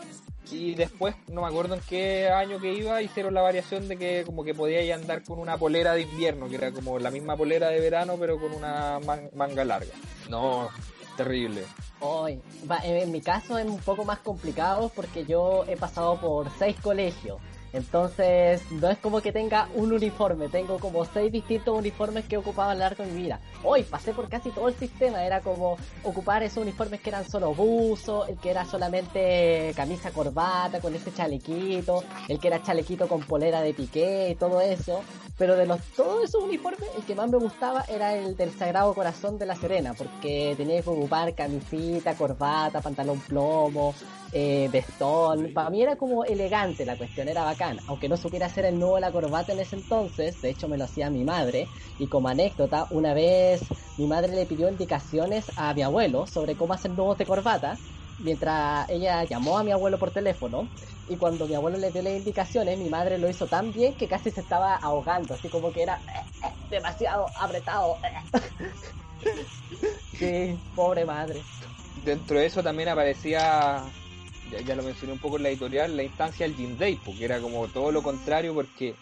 y 0.51 0.75
después, 0.75 1.15
no 1.31 1.41
me 1.41 1.47
acuerdo 1.47 1.75
en 1.75 1.81
qué 1.87 2.29
año 2.29 2.59
que 2.59 2.73
iba, 2.73 3.01
hicieron 3.01 3.33
la 3.33 3.41
variación 3.41 3.87
de 3.87 3.97
que 3.97 4.23
como 4.25 4.43
que 4.43 4.53
podíais 4.53 4.93
andar 4.93 5.23
con 5.23 5.39
una 5.39 5.57
polera 5.57 5.93
de 5.93 6.01
invierno, 6.01 6.47
que 6.49 6.55
era 6.55 6.71
como 6.71 6.99
la 6.99 7.11
misma 7.11 7.35
polera 7.37 7.69
de 7.69 7.79
verano, 7.79 8.15
pero 8.19 8.39
con 8.39 8.53
una 8.53 8.99
man- 8.99 9.29
manga 9.35 9.63
larga. 9.65 9.93
No, 10.29 10.69
terrible. 11.17 11.63
Hoy, 11.99 12.41
en 12.83 13.11
mi 13.11 13.21
caso 13.21 13.57
es 13.57 13.65
un 13.65 13.79
poco 13.79 14.03
más 14.05 14.19
complicado 14.19 14.91
porque 14.93 15.25
yo 15.25 15.63
he 15.67 15.77
pasado 15.77 16.19
por 16.19 16.47
seis 16.59 16.75
colegios. 16.81 17.37
Entonces, 17.73 18.61
no 18.71 18.87
es 18.89 18.99
como 18.99 19.19
que 19.21 19.31
tenga 19.31 19.67
un 19.73 19.91
uniforme, 19.91 20.47
tengo 20.47 20.77
como 20.77 21.05
seis 21.05 21.31
distintos 21.31 21.75
uniformes 21.75 22.25
que 22.25 22.35
he 22.35 22.37
ocupado 22.37 22.69
a 22.69 22.73
lo 22.75 22.81
largo 22.81 23.03
de 23.03 23.11
mi 23.11 23.23
vida. 23.23 23.39
Hoy 23.63 23.83
pasé 23.83 24.13
por 24.13 24.29
casi 24.29 24.51
todo 24.51 24.67
el 24.67 24.75
sistema, 24.75 25.25
era 25.25 25.41
como 25.41 25.77
ocupar 26.03 26.43
esos 26.43 26.61
uniformes 26.61 27.01
que 27.01 27.09
eran 27.09 27.27
solo 27.27 27.53
buzo, 27.55 28.27
el 28.27 28.37
que 28.37 28.51
era 28.51 28.63
solamente 28.65 29.73
camisa 29.75 30.11
corbata 30.11 30.79
con 30.79 30.93
ese 30.93 31.11
chalequito, 31.11 32.03
el 32.27 32.39
que 32.39 32.47
era 32.47 32.61
chalequito 32.61 33.07
con 33.07 33.21
polera 33.21 33.61
de 33.61 33.73
piqué 33.73 34.29
y 34.29 34.35
todo 34.35 34.61
eso. 34.61 35.01
Pero 35.35 35.55
de 35.55 35.65
los 35.65 35.81
todos 35.95 36.25
esos 36.25 36.43
uniformes, 36.43 36.87
el 36.95 37.03
que 37.05 37.15
más 37.15 37.27
me 37.27 37.37
gustaba 37.37 37.83
era 37.87 38.15
el 38.15 38.37
del 38.37 38.51
Sagrado 38.51 38.93
Corazón 38.93 39.39
de 39.39 39.47
la 39.47 39.55
Serena, 39.55 39.95
porque 39.95 40.53
tenía 40.55 40.79
que 40.83 40.89
ocupar 40.89 41.33
camisita, 41.33 42.13
corbata, 42.13 42.81
pantalón 42.81 43.19
plomo, 43.19 43.95
eh, 44.33 44.67
vestón. 44.71 45.53
Para 45.53 45.69
mí 45.69 45.81
era 45.81 45.95
como 45.95 46.25
elegante 46.25 46.85
la 46.85 46.97
cuestión, 46.97 47.29
era 47.29 47.43
bacán. 47.43 47.79
Aunque 47.87 48.09
no 48.09 48.17
supiera 48.17 48.47
hacer 48.47 48.65
el 48.65 48.79
nudo 48.79 48.95
de 48.95 49.01
la 49.01 49.11
corbata 49.11 49.53
en 49.53 49.59
ese 49.59 49.75
entonces, 49.75 50.41
de 50.41 50.49
hecho 50.49 50.67
me 50.67 50.77
lo 50.77 50.85
hacía 50.85 51.09
mi 51.09 51.23
madre. 51.23 51.67
Y 51.99 52.07
como 52.07 52.27
anécdota, 52.27 52.87
una 52.89 53.13
vez 53.13 53.61
mi 53.97 54.07
madre 54.07 54.35
le 54.35 54.45
pidió 54.45 54.69
indicaciones 54.69 55.45
a 55.55 55.73
mi 55.73 55.83
abuelo 55.83 56.25
sobre 56.25 56.55
cómo 56.55 56.73
hacer 56.73 56.91
nudos 56.91 57.17
de 57.17 57.25
corbata. 57.25 57.77
Mientras 58.19 58.89
ella 58.89 59.23
llamó 59.23 59.57
a 59.57 59.63
mi 59.63 59.71
abuelo 59.71 59.97
por 59.99 60.11
teléfono 60.11 60.67
y 61.09 61.17
cuando 61.17 61.45
mi 61.47 61.55
abuelo 61.55 61.77
le 61.77 61.91
dio 61.91 62.01
las 62.01 62.13
indicaciones, 62.13 62.77
mi 62.77 62.89
madre 62.89 63.17
lo 63.17 63.29
hizo 63.29 63.47
tan 63.47 63.71
bien 63.71 63.93
que 63.95 64.07
casi 64.07 64.31
se 64.31 64.41
estaba 64.41 64.75
ahogando, 64.75 65.33
así 65.33 65.49
como 65.49 65.71
que 65.71 65.83
era 65.83 65.95
eh, 65.95 66.45
eh, 66.45 66.51
demasiado 66.69 67.25
apretado. 67.39 67.97
sí, 70.13 70.57
pobre 70.75 71.05
madre. 71.05 71.41
Dentro 72.03 72.39
de 72.39 72.45
eso 72.45 72.63
también 72.63 72.89
aparecía, 72.89 73.83
ya, 74.61 74.75
lo 74.75 74.83
mencioné 74.83 75.13
un 75.13 75.19
poco 75.19 75.37
en 75.37 75.43
la 75.43 75.49
editorial, 75.49 75.95
la 75.95 76.03
instancia 76.03 76.45
del 76.45 76.55
Gym 76.55 76.77
Day, 76.77 76.99
porque 77.03 77.25
era 77.25 77.39
como 77.39 77.67
todo 77.67 77.91
lo 77.91 78.01
contrario, 78.03 78.53
porque 78.53 78.95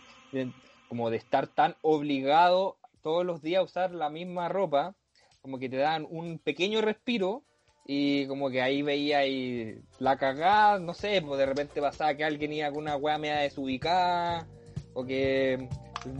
como 0.88 1.10
de 1.10 1.18
estar 1.18 1.48
tan 1.48 1.76
obligado 1.82 2.78
todos 3.02 3.26
los 3.26 3.42
días 3.42 3.60
a 3.60 3.64
usar 3.64 3.92
la 3.92 4.10
misma 4.10 4.50
ropa, 4.50 4.96
como 5.42 5.58
que 5.58 5.70
te 5.70 5.78
dan 5.78 6.06
un 6.10 6.40
pequeño 6.40 6.82
respiro 6.82 7.44
y 7.86 8.28
como 8.28 8.50
que 8.50 8.62
ahí 8.62 8.82
veía 8.82 9.20
ahí 9.20 9.82
la 10.00 10.18
cagada, 10.18 10.80
no 10.80 10.94
sé, 10.94 11.22
pues 11.22 11.40
de 11.40 11.46
repente 11.46 11.82
pasaba 11.82 12.14
que 12.16 12.24
alguien 12.24 12.54
iba 12.54 12.70
con 12.70 12.84
una 12.84 12.96
weá 12.96 13.18
media 13.18 13.38
desubicada, 13.38 14.48
o 14.94 15.06
que, 15.06 15.68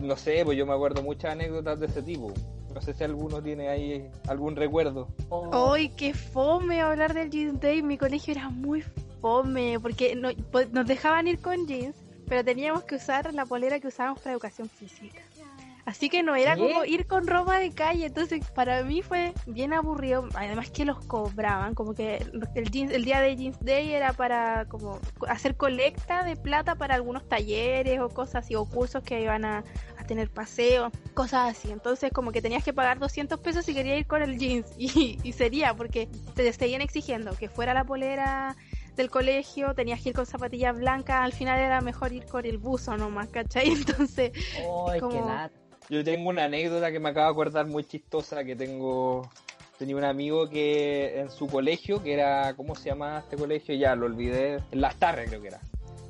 no 0.00 0.16
sé, 0.16 0.44
pues 0.44 0.56
yo 0.56 0.66
me 0.66 0.72
acuerdo 0.72 1.02
muchas 1.02 1.32
anécdotas 1.32 1.78
de 1.78 1.86
ese 1.86 2.02
tipo. 2.02 2.32
No 2.72 2.80
sé 2.80 2.94
si 2.94 3.04
alguno 3.04 3.42
tiene 3.42 3.68
ahí 3.68 4.10
algún 4.28 4.56
recuerdo. 4.56 5.08
Oh, 5.28 5.72
¡Ay, 5.72 5.90
qué 5.90 6.14
fome 6.14 6.80
hablar 6.80 7.12
del 7.12 7.30
Jeans 7.30 7.60
Day! 7.60 7.82
Mi 7.82 7.98
colegio 7.98 8.32
era 8.32 8.48
muy 8.48 8.82
fome 9.22 9.78
porque 9.80 10.14
no- 10.14 10.34
po- 10.50 10.66
nos 10.72 10.86
dejaban 10.86 11.26
ir 11.28 11.40
con 11.40 11.66
jeans, 11.66 11.96
pero 12.26 12.44
teníamos 12.44 12.84
que 12.84 12.96
usar 12.96 13.32
la 13.32 13.46
polera 13.46 13.80
que 13.80 13.86
usábamos 13.88 14.18
para 14.20 14.32
educación 14.32 14.68
física. 14.68 15.22
Así 15.84 16.08
que 16.08 16.22
no 16.22 16.36
era 16.36 16.54
¿Qué? 16.54 16.60
como 16.60 16.84
ir 16.84 17.06
con 17.08 17.26
ropa 17.26 17.58
de 17.58 17.72
calle, 17.72 18.06
entonces 18.06 18.48
para 18.54 18.84
mí 18.84 19.02
fue 19.02 19.34
bien 19.46 19.72
aburrido, 19.72 20.28
además 20.36 20.70
que 20.70 20.84
los 20.84 21.04
cobraban, 21.06 21.74
como 21.74 21.92
que 21.92 22.24
el, 22.54 22.70
jeans, 22.70 22.92
el 22.92 23.04
día 23.04 23.20
de 23.20 23.34
Jeans 23.34 23.58
Day 23.60 23.92
era 23.92 24.12
para 24.12 24.66
como 24.66 25.00
hacer 25.28 25.56
colecta 25.56 26.22
de 26.22 26.36
plata 26.36 26.76
para 26.76 26.94
algunos 26.94 27.28
talleres 27.28 27.98
o 27.98 28.08
cosas 28.10 28.44
así, 28.44 28.54
o 28.54 28.64
cursos 28.64 29.02
que 29.02 29.22
iban 29.22 29.44
a, 29.44 29.64
a 29.98 30.04
tener 30.04 30.30
paseo, 30.30 30.92
cosas 31.14 31.50
así, 31.50 31.72
entonces 31.72 32.12
como 32.12 32.30
que 32.30 32.40
tenías 32.40 32.62
que 32.62 32.72
pagar 32.72 33.00
200 33.00 33.40
pesos 33.40 33.64
si 33.64 33.74
querías 33.74 33.98
ir 33.98 34.06
con 34.06 34.22
el 34.22 34.38
jeans 34.38 34.68
y, 34.78 35.18
y 35.24 35.32
sería 35.32 35.74
porque 35.74 36.08
te 36.36 36.52
seguían 36.52 36.80
exigiendo 36.82 37.32
que 37.36 37.48
fuera 37.48 37.74
la 37.74 37.82
polera 37.82 38.54
del 38.96 39.10
colegio, 39.10 39.74
tenías 39.74 40.00
que 40.02 40.10
ir 40.10 40.14
con 40.14 40.26
zapatillas 40.26 40.76
blancas, 40.76 41.22
al 41.22 41.32
final 41.32 41.58
era 41.58 41.80
mejor 41.80 42.12
ir 42.12 42.26
con 42.26 42.44
el 42.44 42.58
buzo 42.58 42.96
nomás, 42.96 43.28
¿cachai? 43.28 43.68
Entonces... 43.72 44.32
Qué 44.32 45.00
como- 45.00 45.26
lata. 45.26 45.54
Yo 45.88 46.02
tengo 46.04 46.30
una 46.30 46.44
anécdota 46.44 46.90
que 46.90 47.00
me 47.00 47.10
acabo 47.10 47.26
de 47.26 47.32
acordar 47.32 47.66
muy 47.66 47.84
chistosa 47.84 48.44
que 48.44 48.56
tengo 48.56 49.28
tenía 49.78 49.96
un 49.96 50.04
amigo 50.04 50.48
que 50.48 51.18
en 51.20 51.30
su 51.30 51.48
colegio 51.48 52.02
que 52.02 52.12
era 52.12 52.54
¿cómo 52.54 52.76
se 52.76 52.88
llama 52.88 53.18
este 53.18 53.36
colegio? 53.36 53.74
Ya 53.74 53.96
lo 53.96 54.06
olvidé, 54.06 54.60
en 54.70 54.80
Las 54.80 54.96
Tarres 54.96 55.28
creo 55.28 55.42
que 55.42 55.48
era. 55.48 55.60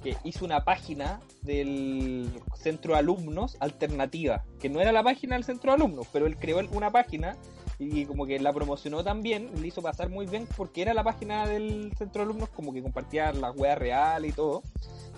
Que 0.02 0.16
hizo 0.24 0.44
una 0.44 0.64
página 0.64 1.20
del 1.40 2.28
centro 2.54 2.92
de 2.92 2.98
alumnos 2.98 3.56
alternativa, 3.60 4.44
que 4.60 4.68
no 4.68 4.80
era 4.80 4.92
la 4.92 5.02
página 5.02 5.36
del 5.36 5.44
centro 5.44 5.72
de 5.72 5.76
alumnos, 5.76 6.06
pero 6.12 6.26
él 6.26 6.36
creó 6.36 6.60
una 6.72 6.90
página 6.90 7.36
y 7.82 8.06
como 8.06 8.26
que 8.26 8.38
la 8.38 8.52
promocionó 8.52 9.02
también, 9.02 9.50
le 9.60 9.68
hizo 9.68 9.82
pasar 9.82 10.08
muy 10.08 10.26
bien 10.26 10.46
porque 10.56 10.82
era 10.82 10.94
la 10.94 11.02
página 11.02 11.46
del 11.46 11.92
centro 11.96 12.20
de 12.20 12.30
alumnos 12.30 12.48
como 12.50 12.72
que 12.72 12.82
compartía 12.82 13.32
la 13.32 13.50
web 13.50 13.78
real 13.78 14.24
y 14.24 14.32
todo. 14.32 14.62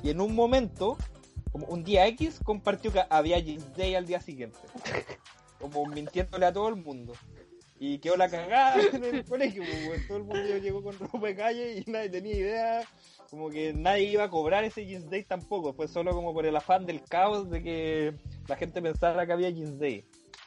Y 0.02 0.10
en 0.10 0.20
un 0.20 0.34
momento 0.34 0.96
como 1.54 1.68
un 1.68 1.84
día 1.84 2.04
X 2.08 2.40
compartió 2.42 2.92
que 2.92 3.04
había 3.08 3.38
Jeans 3.38 3.76
Day 3.76 3.94
al 3.94 4.06
día 4.06 4.18
siguiente. 4.18 4.58
Como 5.60 5.86
mintiéndole 5.86 6.46
a 6.46 6.52
todo 6.52 6.68
el 6.68 6.74
mundo. 6.74 7.12
Y 7.78 8.00
quedó 8.00 8.16
la 8.16 8.28
cagada 8.28 8.74
en 8.92 9.04
el 9.04 9.24
colegio, 9.24 9.62
weón. 9.62 10.04
todo 10.08 10.16
el 10.16 10.24
mundo 10.24 10.58
llegó 10.58 10.82
con 10.82 10.98
ropa 10.98 11.28
de 11.28 11.36
calle 11.36 11.78
y 11.78 11.88
nadie 11.88 12.08
tenía 12.08 12.34
idea, 12.34 12.82
como 13.30 13.50
que 13.50 13.72
nadie 13.72 14.10
iba 14.10 14.24
a 14.24 14.30
cobrar 14.30 14.64
ese 14.64 14.84
Jeans 14.84 15.08
Day 15.08 15.22
tampoco, 15.22 15.72
fue 15.72 15.86
solo 15.86 16.12
como 16.12 16.34
por 16.34 16.44
el 16.44 16.56
afán 16.56 16.86
del 16.86 17.02
caos 17.04 17.48
de 17.48 17.62
que 17.62 18.14
la 18.48 18.56
gente 18.56 18.82
pensara 18.82 19.24
que 19.24 19.32
había 19.32 19.50
Jeans 19.50 19.78
Day. 19.78 20.04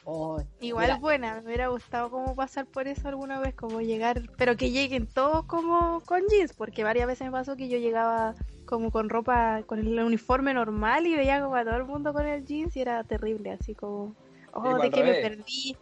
Ay, 0.08 0.46
Igual 0.60 0.86
mira, 0.86 0.98
buena, 0.98 1.34
me 1.34 1.46
hubiera 1.46 1.68
gustado 1.68 2.10
como 2.10 2.34
pasar 2.34 2.66
por 2.66 2.88
eso 2.88 3.08
alguna 3.08 3.40
vez, 3.40 3.54
como 3.54 3.80
llegar, 3.82 4.22
pero 4.38 4.56
que 4.56 4.70
lleguen 4.70 5.06
todos 5.06 5.44
como 5.44 6.00
con 6.06 6.22
jeans, 6.28 6.54
porque 6.54 6.82
varias 6.82 7.06
veces 7.06 7.26
me 7.26 7.32
pasó 7.32 7.56
que 7.56 7.68
yo 7.68 7.76
llegaba 7.76 8.34
como 8.64 8.90
con 8.90 9.10
ropa, 9.10 9.62
con 9.66 9.80
el 9.80 10.00
uniforme 10.00 10.54
normal 10.54 11.06
y 11.06 11.14
veía 11.14 11.42
como 11.42 11.56
a 11.56 11.64
todo 11.64 11.76
el 11.76 11.84
mundo 11.84 12.12
con 12.14 12.26
el 12.26 12.46
jeans 12.46 12.74
y 12.76 12.80
era 12.80 13.04
terrible, 13.04 13.52
así 13.52 13.74
como, 13.74 14.14
oh, 14.52 14.78
¿de 14.78 14.90
qué 14.90 15.02
me 15.02 15.14
perdí? 15.14 15.76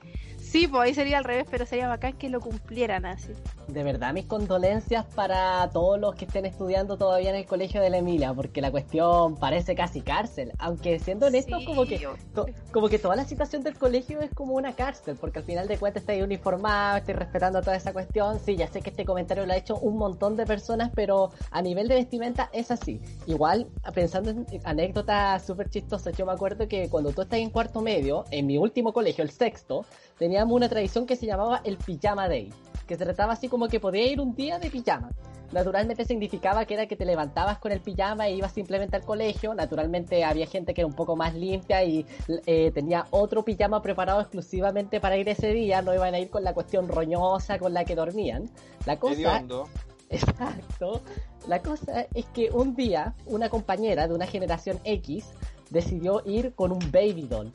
Sí, 0.56 0.68
pues 0.68 0.84
ahí 0.84 0.94
sería 0.94 1.18
al 1.18 1.24
revés, 1.24 1.46
pero 1.50 1.66
sería 1.66 1.86
bacán 1.86 2.14
que 2.14 2.30
lo 2.30 2.40
cumplieran 2.40 3.04
así. 3.04 3.28
De 3.68 3.82
verdad, 3.82 4.14
mis 4.14 4.24
condolencias 4.24 5.04
para 5.04 5.68
todos 5.70 6.00
los 6.00 6.14
que 6.14 6.24
estén 6.24 6.46
estudiando 6.46 6.96
todavía 6.96 7.28
en 7.28 7.36
el 7.36 7.44
colegio 7.44 7.82
de 7.82 7.90
la 7.90 7.98
Emilia, 7.98 8.32
porque 8.32 8.62
la 8.62 8.70
cuestión 8.70 9.36
parece 9.36 9.74
casi 9.74 10.00
cárcel. 10.00 10.54
Aunque 10.56 10.98
siendo 10.98 11.26
honesto, 11.26 11.58
Sí, 11.58 11.64
como 11.66 11.84
que 11.84 11.98
to- 12.32 12.46
como 12.72 12.88
que 12.88 12.98
toda 12.98 13.16
la 13.16 13.26
situación 13.26 13.64
del 13.64 13.76
colegio 13.76 14.22
es 14.22 14.30
como 14.32 14.54
una 14.54 14.72
cárcel, 14.74 15.18
porque 15.20 15.40
al 15.40 15.44
final 15.44 15.68
de 15.68 15.76
cuentas 15.76 16.04
estoy 16.04 16.22
uniformado, 16.22 16.96
estoy 16.96 17.12
respetando 17.12 17.60
toda 17.60 17.76
esa 17.76 17.92
cuestión. 17.92 18.40
Sí, 18.40 18.56
ya 18.56 18.66
sé 18.68 18.80
que 18.80 18.88
este 18.88 19.04
comentario 19.04 19.44
lo 19.44 19.52
ha 19.52 19.56
hecho 19.58 19.76
un 19.76 19.98
montón 19.98 20.36
de 20.36 20.46
personas, 20.46 20.90
pero 20.94 21.32
a 21.50 21.60
nivel 21.60 21.86
de 21.86 21.96
vestimenta 21.96 22.48
es 22.54 22.70
así. 22.70 23.02
Igual, 23.26 23.66
pensando 23.92 24.30
en 24.30 24.46
anécdotas 24.64 25.44
súper 25.44 25.68
chistosas, 25.68 26.16
yo 26.16 26.24
me 26.24 26.32
acuerdo 26.32 26.66
que 26.66 26.88
cuando 26.88 27.12
tú 27.12 27.20
estás 27.20 27.40
en 27.40 27.50
cuarto 27.50 27.82
medio, 27.82 28.24
en 28.30 28.46
mi 28.46 28.56
último 28.56 28.94
colegio, 28.94 29.22
el 29.22 29.30
sexto, 29.30 29.84
teníamos 30.18 30.54
una 30.54 30.68
tradición 30.68 31.06
que 31.06 31.16
se 31.16 31.26
llamaba 31.26 31.60
el 31.64 31.76
Pijama 31.76 32.28
Day, 32.28 32.52
que 32.86 32.96
se 32.96 33.04
trataba 33.04 33.34
así 33.34 33.48
como 33.48 33.68
que 33.68 33.80
podía 33.80 34.06
ir 34.06 34.20
un 34.20 34.34
día 34.34 34.58
de 34.58 34.70
pijama. 34.70 35.10
Naturalmente 35.52 36.04
significaba 36.04 36.64
que 36.64 36.74
era 36.74 36.86
que 36.86 36.96
te 36.96 37.04
levantabas 37.04 37.58
con 37.58 37.70
el 37.70 37.80
pijama 37.80 38.26
e 38.26 38.34
ibas 38.34 38.52
simplemente 38.52 38.96
al 38.96 39.04
colegio. 39.04 39.54
Naturalmente 39.54 40.24
había 40.24 40.46
gente 40.46 40.74
que 40.74 40.80
era 40.80 40.88
un 40.88 40.94
poco 40.94 41.14
más 41.14 41.34
limpia 41.34 41.84
y 41.84 42.04
eh, 42.46 42.72
tenía 42.72 43.06
otro 43.10 43.44
pijama 43.44 43.80
preparado 43.80 44.20
exclusivamente 44.20 45.00
para 45.00 45.16
ir 45.16 45.28
ese 45.28 45.52
día. 45.52 45.82
No 45.82 45.94
iban 45.94 46.14
a 46.14 46.18
ir 46.18 46.30
con 46.30 46.42
la 46.42 46.52
cuestión 46.52 46.88
roñosa 46.88 47.58
con 47.58 47.74
la 47.74 47.84
que 47.84 47.94
dormían. 47.94 48.50
La 48.86 48.98
cosa. 48.98 49.44
Exacto. 50.08 51.02
La 51.48 51.62
cosa 51.62 52.06
es 52.14 52.26
que 52.26 52.50
un 52.50 52.74
día 52.76 53.14
una 53.26 53.48
compañera 53.48 54.06
de 54.06 54.14
una 54.14 54.26
generación 54.26 54.78
X 54.84 55.26
decidió 55.70 56.22
ir 56.24 56.54
con 56.54 56.72
un 56.72 56.78
baby 56.92 57.26
doll. 57.28 57.52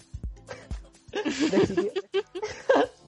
Decidió... 1.13 1.91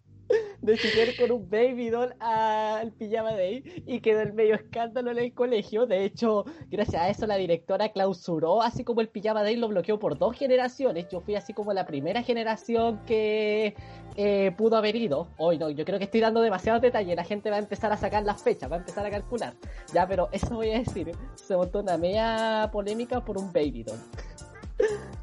decidió 0.63 1.03
ir 1.03 1.17
con 1.17 1.31
un 1.31 1.49
baby 1.49 1.89
doll 1.89 2.13
al 2.19 2.91
pijama 2.93 3.33
day 3.33 3.83
y 3.85 3.99
quedó 3.99 4.21
el 4.21 4.33
medio 4.33 4.55
escándalo 4.55 5.11
en 5.11 5.19
el 5.19 5.33
colegio. 5.33 5.85
De 5.85 6.05
hecho, 6.05 6.45
gracias 6.69 7.01
a 7.01 7.09
eso 7.09 7.27
la 7.27 7.35
directora 7.35 7.89
clausuró, 7.89 8.61
así 8.61 8.83
como 8.83 9.01
el 9.01 9.09
pijama 9.09 9.43
day 9.43 9.55
lo 9.57 9.67
bloqueó 9.67 9.99
por 9.99 10.17
dos 10.17 10.37
generaciones. 10.37 11.07
Yo 11.09 11.19
fui 11.21 11.35
así 11.35 11.53
como 11.53 11.73
la 11.73 11.85
primera 11.85 12.23
generación 12.23 13.01
que 13.05 13.75
eh, 14.15 14.51
pudo 14.57 14.77
haber 14.77 14.95
ido. 14.95 15.27
Hoy 15.37 15.57
no, 15.57 15.69
yo 15.69 15.85
creo 15.85 15.99
que 15.99 16.05
estoy 16.05 16.21
dando 16.21 16.41
demasiados 16.41 16.81
detalles. 16.81 17.15
La 17.15 17.25
gente 17.25 17.49
va 17.49 17.57
a 17.57 17.59
empezar 17.59 17.91
a 17.91 17.97
sacar 17.97 18.23
las 18.23 18.41
fechas, 18.41 18.71
va 18.71 18.77
a 18.77 18.79
empezar 18.79 19.05
a 19.05 19.11
calcular. 19.11 19.53
Ya, 19.93 20.07
pero 20.07 20.29
eso 20.31 20.55
voy 20.55 20.71
a 20.71 20.79
decir. 20.79 21.11
Se 21.35 21.57
montó 21.57 21.81
una 21.81 21.97
media 21.97 22.69
polémica 22.71 23.23
por 23.23 23.37
un 23.37 23.51
baby 23.51 23.83
doll. 23.83 23.99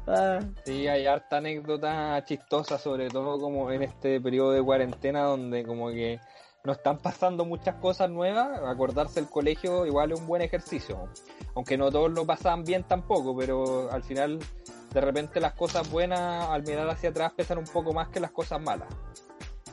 Ah, 0.07 0.39
Sí, 0.65 0.87
hay 0.87 1.05
harta 1.05 1.37
anécdota 1.37 2.23
chistosa, 2.25 2.77
sobre 2.77 3.09
todo 3.09 3.39
como 3.39 3.71
en 3.71 3.83
este 3.83 4.19
periodo 4.19 4.51
de 4.51 4.61
cuarentena 4.61 5.23
donde 5.23 5.63
como 5.63 5.89
que 5.89 6.19
no 6.63 6.73
están 6.73 6.97
pasando 6.97 7.45
muchas 7.45 7.75
cosas 7.75 8.09
nuevas, 8.09 8.59
acordarse 8.65 9.19
el 9.19 9.27
colegio 9.27 9.85
igual 9.85 10.11
es 10.11 10.19
un 10.19 10.27
buen 10.27 10.41
ejercicio, 10.41 11.09
aunque 11.55 11.77
no 11.77 11.91
todos 11.91 12.11
lo 12.11 12.25
pasaban 12.25 12.63
bien 12.63 12.83
tampoco, 12.83 13.35
pero 13.35 13.91
al 13.91 14.03
final 14.03 14.39
de 14.93 15.01
repente 15.01 15.39
las 15.39 15.53
cosas 15.53 15.89
buenas 15.89 16.49
al 16.49 16.63
mirar 16.63 16.89
hacia 16.89 17.09
atrás 17.09 17.31
pesan 17.35 17.57
un 17.57 17.65
poco 17.65 17.93
más 17.93 18.09
que 18.09 18.19
las 18.19 18.31
cosas 18.31 18.61
malas. 18.61 18.89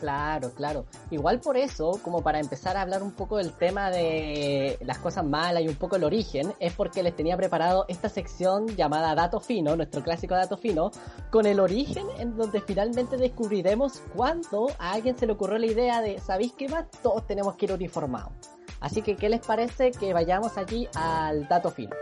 Claro, 0.01 0.51
claro. 0.55 0.85
Igual 1.11 1.41
por 1.41 1.57
eso, 1.57 1.99
como 2.03 2.23
para 2.23 2.39
empezar 2.39 2.77
a 2.77 2.83
hablar 2.83 3.03
un 3.03 3.13
poco 3.13 3.39
del 3.39 3.53
tema 3.53 3.91
de 3.91 4.79
las 4.85 4.99
cosas 4.99 5.25
malas 5.25 5.63
y 5.63 5.69
un 5.69 5.75
poco 5.75 5.97
el 5.97 6.05
origen, 6.05 6.55
es 6.61 6.73
porque 6.73 7.03
les 7.03 7.17
tenía 7.17 7.37
preparado 7.37 7.85
esta 7.89 8.09
sección 8.09 8.69
llamada 8.77 9.15
Dato 9.15 9.41
Fino, 9.41 9.75
nuestro 9.75 10.03
clásico 10.03 10.35
Dato 10.35 10.57
Fino, 10.57 10.93
con 11.31 11.47
el 11.47 11.59
origen 11.59 12.07
en 12.19 12.37
donde 12.37 12.61
finalmente 12.61 13.17
descubriremos 13.17 14.03
cuándo 14.15 14.71
a 14.79 14.93
alguien 14.93 15.19
se 15.19 15.27
le 15.27 15.33
ocurrió 15.33 15.59
la 15.59 15.67
idea 15.67 16.01
de, 16.01 16.21
¿sabéis 16.21 16.53
qué 16.53 16.69
más? 16.69 16.87
Todos 17.03 17.27
tenemos 17.27 17.57
que 17.57 17.67
ir 17.67 17.73
uniformados. 17.73 18.33
Así 18.81 19.03
que, 19.03 19.17
¿qué 19.17 19.29
les 19.29 19.45
parece 19.45 19.91
que 19.91 20.13
vayamos 20.13 20.57
allí 20.57 20.89
al 20.95 21.49
Dato 21.49 21.71
Fino? 21.71 21.97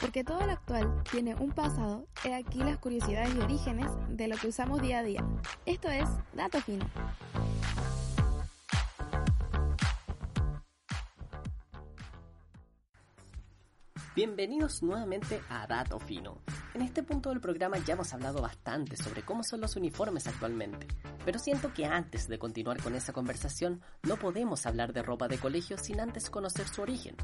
Porque 0.00 0.24
todo 0.24 0.44
lo 0.44 0.52
actual 0.52 1.02
tiene 1.10 1.34
un 1.34 1.52
pasado, 1.52 2.06
he 2.24 2.34
aquí 2.34 2.58
las 2.58 2.78
curiosidades 2.78 3.34
y 3.34 3.38
orígenes 3.38 3.90
de 4.10 4.28
lo 4.28 4.36
que 4.36 4.48
usamos 4.48 4.82
día 4.82 4.98
a 4.98 5.02
día. 5.02 5.24
Esto 5.64 5.88
es 5.88 6.06
Dato 6.34 6.60
Fino. 6.60 6.86
Bienvenidos 14.14 14.82
nuevamente 14.82 15.42
a 15.50 15.66
Dato 15.66 15.98
Fino. 15.98 16.40
En 16.74 16.82
este 16.82 17.02
punto 17.02 17.30
del 17.30 17.40
programa 17.40 17.78
ya 17.78 17.94
hemos 17.94 18.12
hablado 18.14 18.40
bastante 18.40 18.96
sobre 18.96 19.22
cómo 19.22 19.42
son 19.42 19.60
los 19.60 19.76
uniformes 19.76 20.26
actualmente, 20.26 20.86
pero 21.24 21.38
siento 21.38 21.72
que 21.74 21.84
antes 21.84 22.26
de 22.28 22.38
continuar 22.38 22.82
con 22.82 22.94
esa 22.94 23.12
conversación 23.12 23.82
no 24.02 24.16
podemos 24.16 24.64
hablar 24.66 24.92
de 24.92 25.02
ropa 25.02 25.28
de 25.28 25.38
colegio 25.38 25.76
sin 25.78 26.00
antes 26.00 26.30
conocer 26.30 26.66
su 26.66 26.82
origen. 26.82 27.16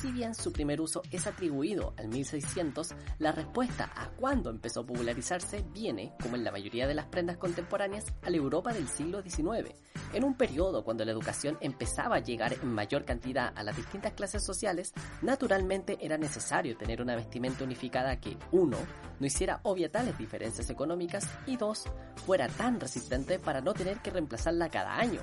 Si 0.00 0.12
bien 0.12 0.34
su 0.34 0.52
primer 0.52 0.80
uso 0.80 1.02
es 1.10 1.26
atribuido 1.26 1.94
al 1.96 2.08
1600, 2.08 2.94
la 3.18 3.32
respuesta 3.32 3.90
a 3.94 4.10
cuándo 4.10 4.50
empezó 4.50 4.80
a 4.80 4.86
popularizarse 4.86 5.64
viene, 5.72 6.12
como 6.22 6.36
en 6.36 6.44
la 6.44 6.52
mayoría 6.52 6.86
de 6.86 6.94
las 6.94 7.06
prendas 7.06 7.38
contemporáneas, 7.38 8.04
a 8.22 8.28
la 8.28 8.36
Europa 8.36 8.74
del 8.74 8.88
siglo 8.88 9.22
XIX, 9.22 9.74
en 10.12 10.24
un 10.24 10.34
periodo 10.34 10.84
cuando 10.84 11.04
la 11.04 11.12
educación 11.12 11.56
empezaba 11.60 12.16
a 12.16 12.22
llegar 12.22 12.52
en 12.52 12.74
mayor 12.74 13.06
cantidad 13.06 13.52
a 13.56 13.62
las 13.62 13.76
distintas 13.76 14.12
clases 14.12 14.44
sociales, 14.44 14.92
naturalmente 15.22 15.96
era 16.00 16.18
necesario 16.18 16.76
tener 16.76 17.00
una 17.00 17.16
vestimenta 17.16 17.64
unificada 17.64 18.20
que, 18.20 18.36
uno, 18.52 18.76
no 19.18 19.26
hiciera 19.26 19.60
obvia 19.62 19.90
tales 19.90 20.18
diferencias 20.18 20.68
económicas 20.68 21.26
y 21.46 21.56
dos, 21.56 21.84
fuera 22.26 22.48
tan 22.48 22.78
resistente 22.80 23.38
para 23.38 23.62
no 23.62 23.72
tener 23.72 23.98
que 24.00 24.10
reemplazarla 24.10 24.68
cada 24.68 24.98
año. 24.98 25.20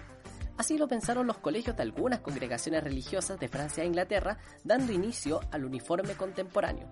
Así 0.58 0.78
lo 0.78 0.88
pensaron 0.88 1.28
los 1.28 1.40
colegios 1.40 1.76
de 1.76 1.84
algunas 1.84 2.20
congregaciones 2.20 2.84
religiosas 2.84 3.40
de 3.40 3.48
Francia 3.48 3.84
e 3.84 3.88
Inglaterra, 3.88 4.38
dando 4.64 4.94
inicio 4.94 5.40
al 5.52 5.66
uniforme 5.66 6.14
contemporáneo. 6.14 6.88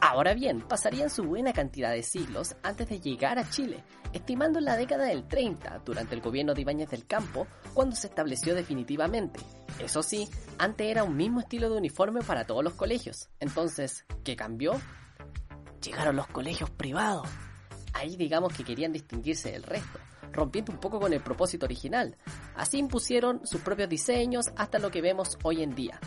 Ahora 0.00 0.32
bien, 0.32 0.62
pasarían 0.62 1.10
su 1.10 1.24
buena 1.24 1.52
cantidad 1.52 1.92
de 1.92 2.02
siglos 2.02 2.56
antes 2.62 2.88
de 2.88 3.00
llegar 3.00 3.38
a 3.38 3.48
Chile, 3.50 3.84
estimando 4.14 4.58
en 4.58 4.64
la 4.64 4.76
década 4.76 5.04
del 5.04 5.28
30, 5.28 5.82
durante 5.84 6.14
el 6.14 6.22
gobierno 6.22 6.54
de 6.54 6.62
Ibáñez 6.62 6.88
del 6.88 7.06
Campo, 7.06 7.46
cuando 7.74 7.94
se 7.94 8.06
estableció 8.06 8.54
definitivamente. 8.54 9.40
Eso 9.78 10.02
sí, 10.02 10.28
antes 10.58 10.86
era 10.86 11.04
un 11.04 11.16
mismo 11.16 11.40
estilo 11.40 11.68
de 11.68 11.76
uniforme 11.76 12.22
para 12.22 12.46
todos 12.46 12.64
los 12.64 12.74
colegios. 12.74 13.28
Entonces, 13.40 14.06
¿qué 14.24 14.36
cambió? 14.36 14.80
Llegaron 15.84 16.16
los 16.16 16.28
colegios 16.28 16.70
privados. 16.70 17.28
Ahí 17.92 18.16
digamos 18.16 18.54
que 18.54 18.64
querían 18.64 18.92
distinguirse 18.92 19.52
del 19.52 19.64
resto, 19.64 19.98
rompiendo 20.32 20.72
un 20.72 20.78
poco 20.78 21.00
con 21.00 21.12
el 21.12 21.20
propósito 21.20 21.66
original. 21.66 22.16
Así 22.54 22.78
impusieron 22.78 23.46
sus 23.46 23.60
propios 23.60 23.88
diseños 23.88 24.50
hasta 24.56 24.78
lo 24.78 24.90
que 24.90 25.02
vemos 25.02 25.38
hoy 25.42 25.62
en 25.62 25.74
día. 25.74 25.98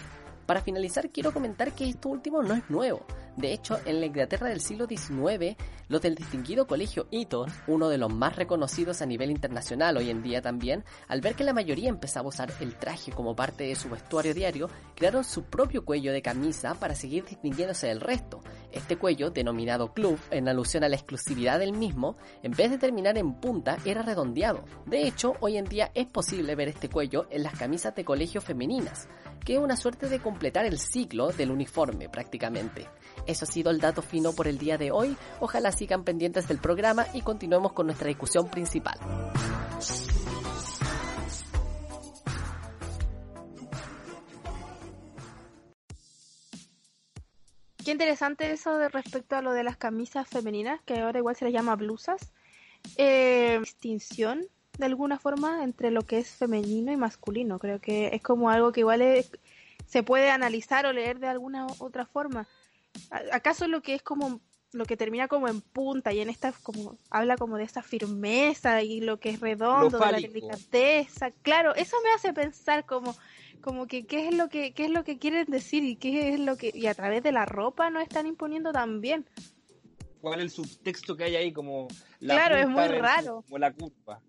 Para 0.45 0.61
finalizar, 0.61 1.09
quiero 1.09 1.33
comentar 1.33 1.71
que 1.73 1.87
esto 1.87 2.09
último 2.09 2.43
no 2.43 2.53
es 2.53 2.69
nuevo. 2.69 3.05
De 3.35 3.51
hecho, 3.51 3.79
en 3.85 3.99
la 3.99 4.05
Inglaterra 4.05 4.47
del 4.47 4.61
siglo 4.61 4.85
XIX, 4.85 5.55
los 5.87 6.01
del 6.01 6.13
distinguido 6.13 6.67
colegio 6.67 7.07
Eton, 7.11 7.49
uno 7.67 7.89
de 7.89 7.97
los 7.97 8.13
más 8.13 8.35
reconocidos 8.35 9.01
a 9.01 9.07
nivel 9.07 9.31
internacional 9.31 9.97
hoy 9.97 10.11
en 10.11 10.21
día 10.21 10.41
también, 10.41 10.83
al 11.07 11.21
ver 11.21 11.33
que 11.33 11.43
la 11.43 11.53
mayoría 11.53 11.89
empezaba 11.89 12.25
a 12.25 12.29
usar 12.29 12.53
el 12.59 12.75
traje 12.75 13.11
como 13.11 13.35
parte 13.35 13.63
de 13.63 13.75
su 13.75 13.89
vestuario 13.89 14.35
diario, 14.35 14.69
crearon 14.95 15.23
su 15.23 15.45
propio 15.45 15.83
cuello 15.83 16.13
de 16.13 16.21
camisa 16.21 16.75
para 16.75 16.93
seguir 16.93 17.25
distinguiéndose 17.25 17.87
del 17.87 18.01
resto. 18.01 18.41
Este 18.71 18.97
cuello, 18.97 19.31
denominado 19.31 19.93
club, 19.93 20.19
en 20.29 20.47
alusión 20.47 20.83
a 20.83 20.89
la 20.89 20.95
exclusividad 20.95 21.57
del 21.57 21.73
mismo, 21.73 22.17
en 22.43 22.51
vez 22.51 22.69
de 22.69 22.77
terminar 22.77 23.17
en 23.17 23.33
punta, 23.33 23.77
era 23.83 24.03
redondeado. 24.03 24.63
De 24.85 25.07
hecho, 25.07 25.33
hoy 25.39 25.57
en 25.57 25.65
día 25.65 25.91
es 25.95 26.05
posible 26.05 26.55
ver 26.55 26.67
este 26.67 26.89
cuello 26.89 27.25
en 27.31 27.43
las 27.43 27.57
camisas 27.57 27.95
de 27.95 28.05
colegio 28.05 28.41
femeninas, 28.41 29.07
que 29.43 29.55
es 29.55 29.59
una 29.59 29.75
suerte 29.75 30.07
de 30.07 30.19
completar 30.19 30.65
el 30.65 30.79
ciclo 30.79 31.31
del 31.31 31.51
uniforme 31.51 32.09
prácticamente. 32.09 32.87
Eso 33.25 33.45
ha 33.45 33.47
sido 33.47 33.71
el 33.71 33.79
dato 33.79 34.01
fino 34.01 34.33
por 34.33 34.47
el 34.47 34.57
día 34.57 34.77
de 34.77 34.91
hoy. 34.91 35.15
Ojalá 35.39 35.71
sigan 35.71 36.03
pendientes 36.03 36.47
del 36.47 36.59
programa 36.59 37.05
y 37.13 37.21
continuemos 37.21 37.73
con 37.73 37.87
nuestra 37.87 38.07
discusión 38.07 38.49
principal. 38.49 38.99
Qué 47.83 47.91
interesante 47.91 48.49
eso 48.49 48.77
de 48.77 48.87
respecto 48.87 49.35
a 49.35 49.41
lo 49.41 49.51
de 49.51 49.63
las 49.63 49.75
camisas 49.75 50.27
femeninas, 50.27 50.81
que 50.85 50.99
ahora 50.99 51.19
igual 51.19 51.35
se 51.35 51.45
les 51.45 51.53
llama 51.53 51.75
blusas. 51.75 52.31
Eh, 52.97 53.59
distinción 53.59 54.41
de 54.77 54.85
alguna 54.85 55.19
forma 55.19 55.63
entre 55.63 55.91
lo 55.91 56.01
que 56.03 56.19
es 56.19 56.29
femenino 56.29 56.91
y 56.91 56.97
masculino. 56.97 57.59
Creo 57.59 57.79
que 57.79 58.09
es 58.13 58.21
como 58.21 58.49
algo 58.49 58.71
que 58.71 58.81
igual 58.81 59.03
se 59.85 60.03
puede 60.03 60.31
analizar 60.31 60.85
o 60.85 60.93
leer 60.93 61.19
de 61.19 61.27
alguna 61.27 61.67
otra 61.79 62.05
forma. 62.05 62.47
¿A- 63.11 63.35
¿Acaso 63.35 63.67
lo 63.67 63.81
que 63.81 63.95
es 63.95 64.01
como 64.01 64.41
lo 64.71 64.85
que 64.85 64.97
termina 64.97 65.27
como 65.27 65.47
en 65.47 65.61
punta 65.61 66.13
y 66.13 66.19
en 66.19 66.29
esta 66.31 66.51
como 66.51 66.97
habla 67.11 67.37
como 67.37 67.57
de 67.57 67.63
esa 67.63 67.83
firmeza 67.83 68.81
y 68.81 69.01
lo 69.01 69.19
que 69.19 69.29
es 69.29 69.39
redondo, 69.39 69.99
de 69.99 70.11
la 70.11 70.17
delicadeza. 70.19 71.29
Claro, 71.43 71.75
eso 71.75 71.95
me 72.03 72.09
hace 72.09 72.33
pensar 72.33 72.85
como 72.85 73.15
como 73.61 73.85
que 73.85 74.05
qué 74.07 74.27
es 74.27 74.35
lo 74.35 74.49
que 74.49 74.73
qué 74.73 74.85
es 74.85 74.89
lo 74.91 75.03
que 75.03 75.19
quieren 75.19 75.45
decir 75.45 75.83
y 75.83 75.95
qué 75.95 76.33
es 76.33 76.39
lo 76.39 76.57
que 76.57 76.71
y 76.73 76.87
a 76.87 76.95
través 76.95 77.21
de 77.21 77.31
la 77.31 77.45
ropa 77.45 77.91
nos 77.91 78.01
están 78.01 78.25
imponiendo 78.25 78.71
también. 78.71 79.25
¿Cuál 80.21 80.39
es 80.39 80.45
el 80.45 80.49
subtexto 80.51 81.15
que 81.15 81.25
hay 81.25 81.35
ahí? 81.35 81.53
Como 81.53 81.87
Claro, 82.19 82.55
es 82.55 82.67
muy 82.67 82.87
raro. 82.87 83.43
Como 83.43 83.59
la 83.59 83.71
curva. 83.73 84.21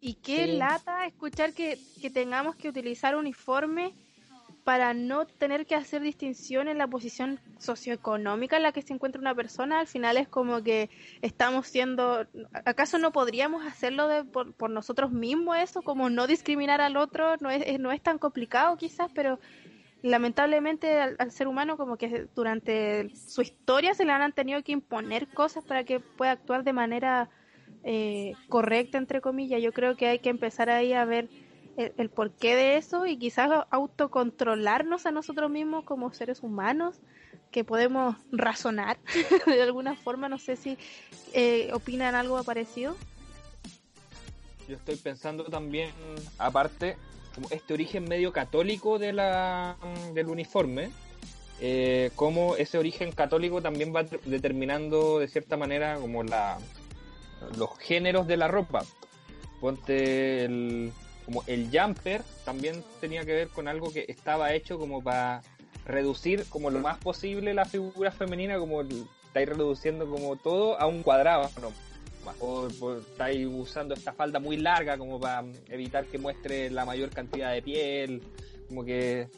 Y 0.00 0.14
qué 0.14 0.44
Sí. 0.46 0.52
lata 0.52 1.06
escuchar 1.06 1.52
que, 1.54 1.78
que 2.00 2.10
tengamos 2.10 2.54
que 2.56 2.68
utilizar 2.68 3.16
uniforme 3.16 3.92
para 4.64 4.94
no 4.94 5.26
tener 5.26 5.66
que 5.66 5.74
hacer 5.74 6.00
distinción 6.00 6.68
en 6.68 6.78
la 6.78 6.86
posición 6.86 7.38
socioeconómica 7.58 8.56
en 8.56 8.62
la 8.62 8.72
que 8.72 8.80
se 8.80 8.94
encuentra 8.94 9.20
una 9.20 9.34
persona. 9.34 9.78
Al 9.78 9.86
final 9.86 10.16
es 10.16 10.26
como 10.26 10.62
que 10.62 10.88
estamos 11.20 11.66
siendo... 11.66 12.26
¿Acaso 12.64 12.98
no 12.98 13.12
podríamos 13.12 13.64
hacerlo 13.66 14.08
de, 14.08 14.24
por, 14.24 14.54
por 14.54 14.70
nosotros 14.70 15.12
mismos 15.12 15.58
eso? 15.58 15.82
Como 15.82 16.08
no 16.08 16.26
discriminar 16.26 16.80
al 16.80 16.96
otro, 16.96 17.36
no 17.40 17.50
es, 17.50 17.78
no 17.78 17.92
es 17.92 18.02
tan 18.02 18.18
complicado 18.18 18.76
quizás, 18.78 19.10
pero 19.14 19.38
lamentablemente 20.00 20.98
al, 20.98 21.16
al 21.18 21.30
ser 21.30 21.46
humano 21.46 21.76
como 21.76 21.96
que 21.98 22.26
durante 22.34 23.14
su 23.14 23.42
historia 23.42 23.94
se 23.94 24.06
le 24.06 24.12
han 24.12 24.32
tenido 24.32 24.62
que 24.62 24.72
imponer 24.72 25.28
cosas 25.28 25.62
para 25.64 25.84
que 25.84 26.00
pueda 26.00 26.32
actuar 26.32 26.64
de 26.64 26.72
manera 26.72 27.28
eh, 27.84 28.32
correcta, 28.48 28.96
entre 28.96 29.20
comillas. 29.20 29.62
Yo 29.62 29.72
creo 29.72 29.94
que 29.94 30.06
hay 30.06 30.18
que 30.20 30.30
empezar 30.30 30.70
ahí 30.70 30.94
a 30.94 31.04
ver 31.04 31.28
el, 31.76 32.10
porqué 32.10 32.54
de 32.54 32.76
eso 32.76 33.06
y 33.06 33.16
quizás 33.16 33.50
autocontrolarnos 33.70 35.06
a 35.06 35.10
nosotros 35.10 35.50
mismos 35.50 35.84
como 35.84 36.12
seres 36.12 36.42
humanos, 36.42 36.96
que 37.50 37.64
podemos 37.64 38.16
razonar 38.32 38.98
de 39.46 39.62
alguna 39.62 39.94
forma. 39.94 40.28
No 40.28 40.38
sé 40.38 40.56
si 40.56 40.76
eh, 41.32 41.70
opinan 41.72 42.14
algo 42.14 42.42
parecido. 42.44 42.96
Yo 44.68 44.76
estoy 44.76 44.96
pensando 44.96 45.44
también, 45.44 45.90
aparte, 46.38 46.96
como 47.34 47.48
este 47.50 47.74
origen 47.74 48.04
medio 48.04 48.32
católico 48.32 48.98
de 48.98 49.12
la, 49.12 49.76
del 50.14 50.28
uniforme, 50.28 50.90
eh, 51.60 52.10
cómo 52.16 52.56
ese 52.56 52.78
origen 52.78 53.12
católico 53.12 53.60
también 53.62 53.94
va 53.94 54.04
ter- 54.04 54.20
determinando 54.22 55.18
de 55.18 55.28
cierta 55.28 55.56
manera 55.56 55.96
como 55.98 56.22
la, 56.24 56.58
los 57.58 57.76
géneros 57.78 58.26
de 58.26 58.36
la 58.36 58.48
ropa. 58.48 58.84
Ponte 59.60 60.44
el, 60.44 60.92
como 61.24 61.42
el 61.46 61.70
jumper 61.72 62.22
también 62.44 62.84
tenía 63.00 63.24
que 63.24 63.32
ver 63.32 63.48
con 63.48 63.68
algo 63.68 63.92
que 63.92 64.04
estaba 64.08 64.52
hecho 64.52 64.78
como 64.78 65.02
para 65.02 65.42
reducir 65.86 66.44
como 66.48 66.70
lo 66.70 66.80
más 66.80 66.98
posible 66.98 67.54
la 67.54 67.64
figura 67.64 68.10
femenina, 68.10 68.58
como 68.58 68.82
estáis 68.82 69.48
reduciendo 69.48 70.08
como 70.08 70.36
todo 70.36 70.80
a 70.80 70.86
un 70.86 71.02
cuadrado, 71.02 71.50
¿no? 71.60 71.72
o, 72.40 72.68
o 72.80 72.96
estáis 72.98 73.46
usando 73.46 73.94
esta 73.94 74.12
falda 74.12 74.40
muy 74.40 74.56
larga 74.56 74.96
como 74.96 75.20
para 75.20 75.44
evitar 75.68 76.06
que 76.06 76.18
muestre 76.18 76.70
la 76.70 76.84
mayor 76.84 77.10
cantidad 77.10 77.52
de 77.52 77.62
piel, 77.62 78.22
como 78.68 78.84
que 78.84 79.28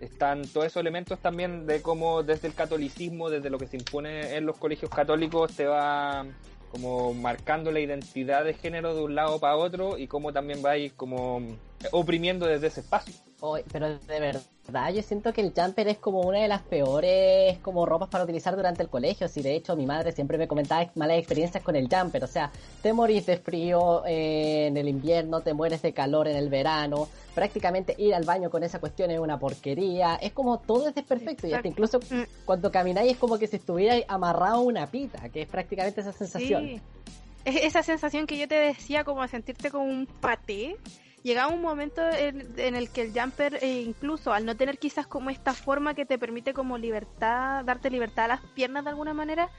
están 0.00 0.42
todos 0.42 0.66
esos 0.66 0.80
elementos 0.80 1.18
también 1.20 1.66
de 1.66 1.82
cómo 1.82 2.22
desde 2.22 2.48
el 2.48 2.54
catolicismo, 2.54 3.28
desde 3.28 3.50
lo 3.50 3.58
que 3.58 3.66
se 3.66 3.76
impone 3.76 4.34
en 4.36 4.46
los 4.46 4.56
colegios 4.56 4.90
católicos, 4.90 5.54
te 5.54 5.66
va 5.66 6.24
como 6.70 7.12
marcando 7.14 7.72
la 7.72 7.80
identidad 7.80 8.44
de 8.44 8.54
género 8.54 8.94
de 8.94 9.02
un 9.02 9.14
lado 9.14 9.38
para 9.40 9.56
otro 9.56 9.98
y 9.98 10.06
cómo 10.06 10.32
también 10.32 10.62
va 10.64 10.70
a 10.70 10.78
ir 10.78 10.94
como 10.94 11.42
oprimiendo 11.90 12.46
desde 12.46 12.68
ese 12.68 12.80
espacio. 12.80 13.14
Oy, 13.42 13.62
pero 13.72 13.98
de 13.98 14.20
verdad, 14.20 14.92
yo 14.92 15.02
siento 15.02 15.32
que 15.32 15.40
el 15.40 15.52
jumper 15.56 15.88
es 15.88 15.96
como 15.96 16.20
una 16.20 16.40
de 16.40 16.48
las 16.48 16.60
peores 16.62 17.58
como 17.58 17.86
ropas 17.86 18.10
para 18.10 18.24
utilizar 18.24 18.54
durante 18.54 18.82
el 18.82 18.90
colegio. 18.90 19.28
Si 19.28 19.40
de 19.40 19.54
hecho 19.54 19.76
mi 19.76 19.86
madre 19.86 20.12
siempre 20.12 20.36
me 20.36 20.46
comentaba 20.46 20.90
malas 20.94 21.18
experiencias 21.18 21.62
con 21.64 21.74
el 21.74 21.88
jumper. 21.88 22.22
O 22.22 22.26
sea, 22.26 22.50
te 22.82 22.92
morís 22.92 23.24
de 23.24 23.38
frío 23.38 24.04
eh, 24.06 24.66
en 24.66 24.76
el 24.76 24.88
invierno, 24.88 25.40
te 25.40 25.54
mueres 25.54 25.80
de 25.80 25.92
calor 25.94 26.28
en 26.28 26.36
el 26.36 26.50
verano. 26.50 27.08
Prácticamente 27.34 27.94
ir 27.96 28.14
al 28.14 28.24
baño 28.24 28.50
con 28.50 28.62
esa 28.62 28.78
cuestión 28.78 29.10
es 29.10 29.18
una 29.18 29.38
porquería. 29.38 30.16
Es 30.16 30.32
como 30.32 30.58
todo 30.58 30.88
es 30.88 30.94
desperfecto. 30.94 31.46
Y 31.46 31.54
hasta 31.54 31.68
incluso 31.68 31.98
Mm. 32.10 32.22
cuando 32.44 32.70
camináis 32.70 33.12
es 33.12 33.18
como 33.18 33.38
que 33.38 33.46
si 33.46 33.56
estuvierais 33.56 34.04
amarrado 34.06 34.56
a 34.56 34.60
una 34.60 34.86
pita, 34.86 35.28
que 35.30 35.42
es 35.42 35.48
prácticamente 35.48 36.02
esa 36.02 36.12
sensación. 36.12 36.66
Sí. 36.66 36.80
Es 37.44 37.56
esa 37.64 37.82
sensación 37.82 38.26
que 38.26 38.36
yo 38.36 38.46
te 38.46 38.56
decía, 38.56 39.02
como 39.02 39.26
sentirte 39.26 39.70
como 39.70 39.84
un 39.84 40.06
paté. 40.06 40.76
Llegaba 41.22 41.52
un 41.52 41.60
momento 41.60 42.00
en, 42.10 42.74
el 42.74 42.90
que 42.90 43.02
el 43.02 43.12
jumper, 43.12 43.58
eh, 43.62 43.82
incluso 43.82 44.32
al 44.32 44.46
no 44.46 44.56
tener 44.56 44.78
quizás 44.78 45.06
como 45.06 45.28
esta 45.28 45.52
forma 45.52 45.94
que 45.94 46.06
te 46.06 46.18
permite 46.18 46.54
como 46.54 46.78
libertad, 46.78 47.62
darte 47.64 47.90
libertad 47.90 48.24
a 48.24 48.28
las 48.28 48.40
piernas 48.54 48.84
de 48.84 48.90
alguna 48.90 49.12
manera, 49.12 49.50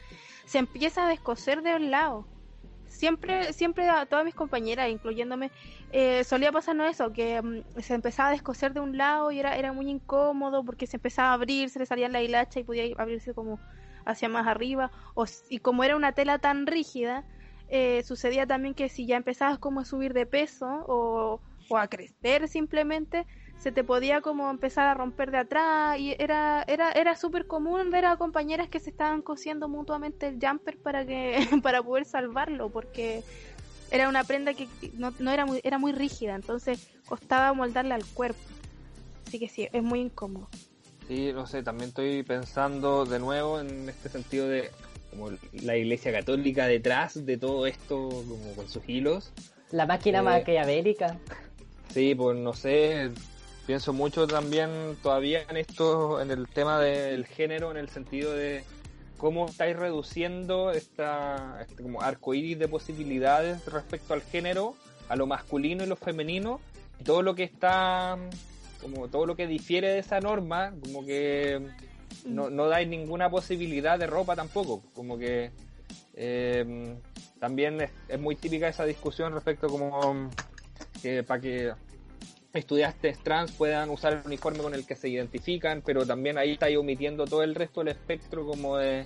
se 0.45 0.57
empieza 0.57 1.05
a 1.05 1.09
descoser 1.09 1.61
de 1.61 1.75
un 1.75 1.91
lado. 1.91 2.25
Siempre, 2.87 3.53
siempre 3.53 3.89
a 3.89 4.05
todas 4.05 4.25
mis 4.25 4.33
compañeras, 4.33 4.89
incluyéndome, 4.89 5.51
eh, 5.91 6.23
solía 6.23 6.51
pasarnos 6.51 6.89
eso, 6.89 7.13
que 7.13 7.41
mm, 7.41 7.79
se 7.79 7.93
empezaba 7.93 8.29
a 8.29 8.31
descoser 8.33 8.73
de 8.73 8.79
un 8.79 8.97
lado 8.97 9.31
y 9.31 9.39
era, 9.39 9.55
era 9.55 9.71
muy 9.71 9.89
incómodo 9.89 10.63
porque 10.63 10.87
se 10.87 10.97
empezaba 10.97 11.29
a 11.29 11.33
abrir, 11.33 11.69
se 11.69 11.79
le 11.79 11.85
salía 11.85 12.09
la 12.09 12.21
hilacha 12.21 12.59
y 12.59 12.63
podía 12.63 12.83
abrirse 12.97 13.33
como 13.33 13.59
hacia 14.05 14.29
más 14.29 14.47
arriba. 14.47 14.91
O, 15.13 15.25
y 15.49 15.59
como 15.59 15.83
era 15.83 15.95
una 15.95 16.11
tela 16.11 16.39
tan 16.39 16.65
rígida, 16.65 17.23
eh, 17.69 18.03
sucedía 18.03 18.45
también 18.45 18.73
que 18.73 18.89
si 18.89 19.05
ya 19.05 19.15
empezabas 19.15 19.57
como 19.57 19.79
a 19.79 19.85
subir 19.85 20.13
de 20.13 20.25
peso 20.25 20.83
o, 20.87 21.39
o 21.71 21.77
a 21.77 21.87
crecer 21.87 22.47
simplemente, 22.47 23.25
se 23.57 23.71
te 23.71 23.83
podía 23.83 24.21
como 24.21 24.49
empezar 24.49 24.87
a 24.87 24.93
romper 24.93 25.31
de 25.31 25.37
atrás 25.37 25.97
y 25.99 26.15
era 26.19 26.63
era 26.67 26.91
era 26.91 27.15
súper 27.15 27.47
común 27.47 27.91
ver 27.91 28.05
a 28.05 28.17
compañeras 28.17 28.67
que 28.69 28.79
se 28.79 28.89
estaban 28.89 29.21
cosiendo 29.21 29.69
mutuamente 29.69 30.27
el 30.27 30.39
jumper 30.41 30.77
para 30.77 31.05
que 31.05 31.39
para 31.63 31.81
poder 31.81 32.05
salvarlo 32.05 32.69
porque 32.69 33.23
era 33.91 34.09
una 34.09 34.23
prenda 34.23 34.53
que 34.53 34.67
no, 34.93 35.13
no 35.19 35.31
era 35.31 35.45
muy 35.45 35.61
era 35.63 35.77
muy 35.77 35.91
rígida 35.91 36.35
entonces 36.35 36.87
costaba 37.05 37.53
moldarla 37.53 37.95
al 37.95 38.05
cuerpo 38.05 38.39
así 39.27 39.39
que 39.39 39.47
sí 39.47 39.67
es 39.71 39.83
muy 39.83 40.01
incómodo 40.01 40.49
Sí, 41.07 41.33
no 41.33 41.45
sé, 41.45 41.61
también 41.61 41.89
estoy 41.89 42.23
pensando 42.23 43.05
de 43.05 43.19
nuevo 43.19 43.59
en 43.59 43.89
este 43.89 44.07
sentido 44.07 44.47
de 44.47 44.71
como 45.09 45.29
la 45.51 45.75
iglesia 45.75 46.11
católica 46.13 46.67
detrás 46.67 47.25
de 47.25 47.35
todo 47.37 47.67
esto, 47.67 48.07
como 48.09 48.55
con 48.55 48.69
sus 48.69 48.87
hilos. 48.87 49.33
La 49.71 49.85
máquina 49.85 50.19
Eh, 50.19 50.23
maquiavélica. 50.23 51.17
Sí, 51.93 52.15
pues 52.15 52.37
no 52.37 52.53
sé, 52.53 53.11
pienso 53.67 53.91
mucho 53.91 54.25
también 54.25 54.97
todavía 55.03 55.43
en 55.49 55.57
esto, 55.57 56.21
en 56.21 56.31
el 56.31 56.47
tema 56.47 56.79
del 56.79 57.25
género, 57.25 57.71
en 57.71 57.77
el 57.77 57.89
sentido 57.89 58.33
de 58.33 58.63
cómo 59.17 59.47
estáis 59.47 59.75
reduciendo 59.75 60.71
esta, 60.71 61.59
este 61.61 61.83
como 61.83 62.01
arco 62.01 62.33
iris 62.33 62.57
de 62.57 62.69
posibilidades 62.69 63.65
respecto 63.65 64.13
al 64.13 64.21
género, 64.21 64.73
a 65.09 65.17
lo 65.17 65.27
masculino 65.27 65.83
y 65.83 65.87
lo 65.87 65.97
femenino, 65.97 66.61
y 66.99 67.03
todo 67.03 67.23
lo 67.23 67.35
que 67.35 67.43
está, 67.43 68.17
como 68.81 69.09
todo 69.09 69.25
lo 69.25 69.35
que 69.35 69.45
difiere 69.45 69.89
de 69.89 69.99
esa 69.99 70.21
norma, 70.21 70.73
como 70.81 71.05
que 71.05 71.61
no, 72.25 72.49
no 72.49 72.67
dais 72.67 72.87
ninguna 72.87 73.29
posibilidad 73.29 73.99
de 73.99 74.07
ropa 74.07 74.37
tampoco, 74.37 74.81
como 74.95 75.17
que 75.17 75.51
eh, 76.13 76.95
también 77.37 77.81
es, 77.81 77.91
es 78.07 78.19
muy 78.19 78.37
típica 78.37 78.69
esa 78.69 78.85
discusión 78.85 79.33
respecto 79.33 79.67
como 79.67 80.29
que 81.01 81.23
para 81.23 81.41
que 81.41 81.73
estudiantes 82.53 83.19
trans 83.19 83.51
puedan 83.51 83.89
usar 83.89 84.13
el 84.13 84.21
uniforme 84.25 84.59
con 84.59 84.73
el 84.73 84.85
que 84.85 84.95
se 84.95 85.09
identifican, 85.09 85.81
pero 85.85 86.05
también 86.05 86.37
ahí 86.37 86.53
estáis 86.53 86.77
omitiendo 86.77 87.25
todo 87.25 87.43
el 87.43 87.55
resto 87.55 87.81
del 87.81 87.89
espectro 87.89 88.45
como 88.45 88.77
de, 88.77 89.05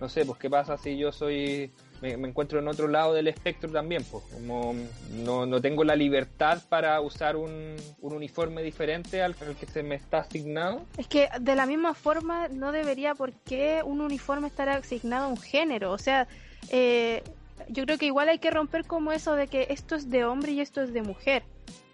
no 0.00 0.08
sé, 0.08 0.24
pues 0.26 0.38
qué 0.38 0.50
pasa 0.50 0.76
si 0.76 0.98
yo 0.98 1.10
soy, 1.10 1.72
me, 2.02 2.16
me 2.18 2.28
encuentro 2.28 2.58
en 2.58 2.68
otro 2.68 2.88
lado 2.88 3.14
del 3.14 3.28
espectro 3.28 3.70
también, 3.70 4.04
pues 4.04 4.24
como 4.24 4.74
no, 5.10 5.46
no 5.46 5.60
tengo 5.60 5.84
la 5.84 5.96
libertad 5.96 6.60
para 6.68 7.00
usar 7.00 7.36
un, 7.36 7.76
un 8.02 8.12
uniforme 8.12 8.62
diferente 8.62 9.22
al, 9.22 9.34
al 9.40 9.56
que 9.56 9.66
se 9.66 9.82
me 9.82 9.94
está 9.94 10.18
asignado. 10.18 10.84
Es 10.98 11.06
que 11.06 11.30
de 11.40 11.54
la 11.54 11.64
misma 11.64 11.94
forma 11.94 12.48
no 12.48 12.72
debería 12.72 13.14
por 13.14 13.32
qué 13.32 13.80
un 13.84 14.02
uniforme 14.02 14.48
estar 14.48 14.68
asignado 14.68 15.26
a 15.26 15.28
un 15.28 15.38
género. 15.38 15.92
O 15.92 15.98
sea, 15.98 16.28
eh, 16.70 17.22
yo 17.68 17.84
creo 17.84 17.98
que 17.98 18.06
igual 18.06 18.28
hay 18.28 18.38
que 18.38 18.50
romper 18.50 18.86
como 18.86 19.12
eso 19.12 19.34
de 19.34 19.48
que 19.48 19.66
esto 19.70 19.94
es 19.94 20.10
de 20.10 20.24
hombre 20.24 20.52
y 20.52 20.60
esto 20.60 20.82
es 20.82 20.92
de 20.92 21.02
mujer. 21.02 21.42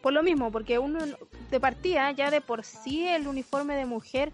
Por 0.03 0.13
lo 0.13 0.23
mismo, 0.23 0.51
porque 0.53 0.79
uno 0.79 1.01
de 1.51 1.61
partida, 1.61 2.11
ya 2.13 2.31
de 2.31 2.41
por 2.41 2.65
sí 2.65 3.07
el 3.09 3.27
uniforme 3.27 3.77
de 3.77 3.85
mujer, 3.85 4.33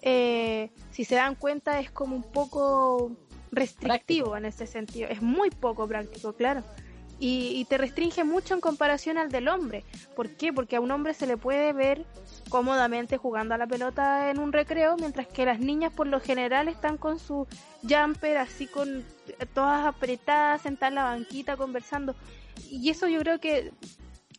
eh, 0.00 0.70
si 0.90 1.04
se 1.04 1.16
dan 1.16 1.34
cuenta, 1.34 1.80
es 1.80 1.90
como 1.90 2.14
un 2.16 2.22
poco 2.22 3.16
restrictivo 3.50 4.30
Práctico. 4.30 4.36
en 4.36 4.44
ese 4.46 4.66
sentido. 4.66 5.08
Es 5.08 5.20
muy 5.20 5.50
poco 5.50 5.86
práctico, 5.86 6.32
claro. 6.34 6.62
Y, 7.24 7.52
y 7.54 7.66
te 7.66 7.78
restringe 7.78 8.24
mucho 8.24 8.54
en 8.54 8.60
comparación 8.60 9.16
al 9.16 9.30
del 9.30 9.46
hombre. 9.46 9.84
¿Por 10.16 10.30
qué? 10.30 10.52
Porque 10.52 10.74
a 10.74 10.80
un 10.80 10.90
hombre 10.90 11.14
se 11.14 11.28
le 11.28 11.36
puede 11.36 11.72
ver 11.72 12.04
cómodamente 12.48 13.16
jugando 13.16 13.54
a 13.54 13.58
la 13.58 13.68
pelota 13.68 14.28
en 14.30 14.40
un 14.40 14.52
recreo, 14.52 14.96
mientras 14.98 15.28
que 15.28 15.44
las 15.44 15.60
niñas 15.60 15.92
por 15.92 16.08
lo 16.08 16.18
general 16.18 16.66
están 16.66 16.96
con 16.98 17.20
su 17.20 17.46
jumper 17.88 18.38
así 18.38 18.66
con 18.66 19.04
todas 19.54 19.86
apretadas, 19.86 20.62
sentadas 20.62 20.90
en 20.90 20.94
la 20.96 21.04
banquita 21.04 21.56
conversando. 21.56 22.16
Y 22.68 22.90
eso 22.90 23.06
yo 23.06 23.20
creo 23.20 23.38
que 23.38 23.70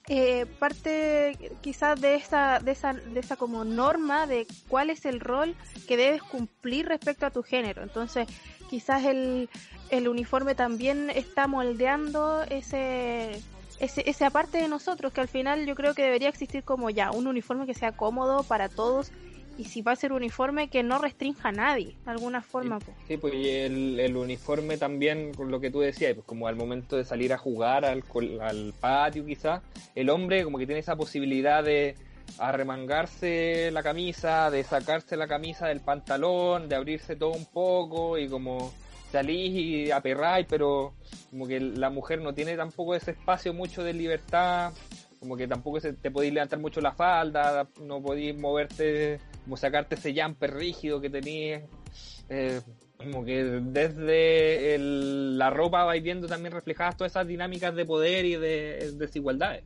eh, 0.09 0.45
parte 0.59 1.37
quizás 1.61 1.99
de 2.01 2.15
esa, 2.15 2.59
de 2.59 2.71
esa, 2.71 2.93
de 2.93 3.19
esa 3.21 3.37
como 3.37 3.63
norma 3.63 4.27
de 4.27 4.45
cuál 4.67 4.89
es 4.89 5.05
el 5.05 5.21
rol 5.21 5.55
que 5.87 5.95
debes 5.95 6.21
cumplir 6.21 6.87
respecto 6.87 7.25
a 7.25 7.31
tu 7.31 7.41
género. 7.43 7.83
Entonces, 7.83 8.27
quizás 8.69 9.05
el, 9.05 9.49
el 9.89 10.07
uniforme 10.07 10.55
también 10.55 11.09
está 11.09 11.47
moldeando 11.47 12.43
ese, 12.43 13.41
ese, 13.79 14.09
esa 14.09 14.29
parte 14.29 14.57
de 14.57 14.67
nosotros, 14.67 15.13
que 15.13 15.21
al 15.21 15.27
final 15.27 15.65
yo 15.65 15.75
creo 15.75 15.93
que 15.93 16.03
debería 16.03 16.29
existir 16.29 16.63
como 16.63 16.89
ya 16.89 17.11
un 17.11 17.27
uniforme 17.27 17.65
que 17.65 17.73
sea 17.73 17.91
cómodo 17.91 18.43
para 18.43 18.69
todos 18.69 19.11
y 19.57 19.65
si 19.65 19.81
va 19.81 19.91
a 19.91 19.95
ser 19.95 20.13
uniforme 20.13 20.69
que 20.69 20.83
no 20.83 20.97
restrinja 20.97 21.49
a 21.49 21.51
nadie, 21.51 21.95
de 22.05 22.11
alguna 22.11 22.41
forma. 22.41 22.79
Sí, 22.79 22.85
pues. 22.85 22.97
sí, 23.07 23.17
pues 23.17 23.33
y 23.35 23.49
el, 23.49 23.99
el 23.99 24.15
uniforme 24.15 24.77
también, 24.77 25.33
con 25.33 25.51
lo 25.51 25.59
que 25.59 25.69
tú 25.69 25.79
decías, 25.79 26.13
pues 26.15 26.25
como 26.25 26.47
al 26.47 26.55
momento 26.55 26.97
de 26.97 27.05
salir 27.05 27.33
a 27.33 27.37
jugar 27.37 27.85
al, 27.85 28.03
al 28.41 28.73
patio 28.79 29.25
quizás, 29.25 29.61
el 29.95 30.09
hombre 30.09 30.43
como 30.43 30.57
que 30.57 30.65
tiene 30.65 30.79
esa 30.79 30.95
posibilidad 30.95 31.63
de 31.63 31.95
arremangarse 32.39 33.69
la 33.71 33.83
camisa, 33.83 34.49
de 34.49 34.63
sacarse 34.63 35.17
la 35.17 35.27
camisa 35.27 35.67
del 35.67 35.81
pantalón, 35.81 36.67
de 36.67 36.75
abrirse 36.75 37.15
todo 37.15 37.31
un 37.31 37.45
poco 37.45 38.17
y 38.17 38.27
como 38.27 38.73
salís 39.13 39.53
y 39.53 39.91
aperráis, 39.91 40.45
pero 40.49 40.93
como 41.29 41.47
que 41.47 41.59
la 41.59 41.89
mujer 41.89 42.21
no 42.21 42.33
tiene 42.33 42.57
tampoco 42.57 42.95
ese 42.95 43.11
espacio 43.11 43.53
mucho 43.53 43.83
de 43.83 43.93
libertad, 43.93 44.73
como 45.19 45.37
que 45.37 45.47
tampoco 45.47 45.79
se, 45.79 45.93
te 45.93 46.11
podéis 46.11 46.33
levantar 46.33 46.59
mucho 46.59 46.81
la 46.81 46.93
falda, 46.93 47.67
no 47.81 48.01
podéis 48.01 48.37
moverte, 48.37 49.19
como 49.43 49.55
sacarte 49.55 49.95
ese 49.95 50.13
jumper 50.19 50.53
rígido 50.53 50.99
que 50.99 51.09
tenías. 51.09 51.63
Eh, 52.29 52.59
como 52.97 53.23
que 53.25 53.43
desde 53.43 54.77
la 54.79 55.49
ropa 55.49 55.83
vais 55.83 56.01
viendo 56.01 56.27
también 56.27 56.53
reflejadas 56.53 56.97
todas 56.97 57.11
esas 57.11 57.27
dinámicas 57.27 57.75
de 57.75 57.85
poder 57.85 58.25
y 58.25 58.35
de 58.37 58.93
desigualdades. 58.95 59.63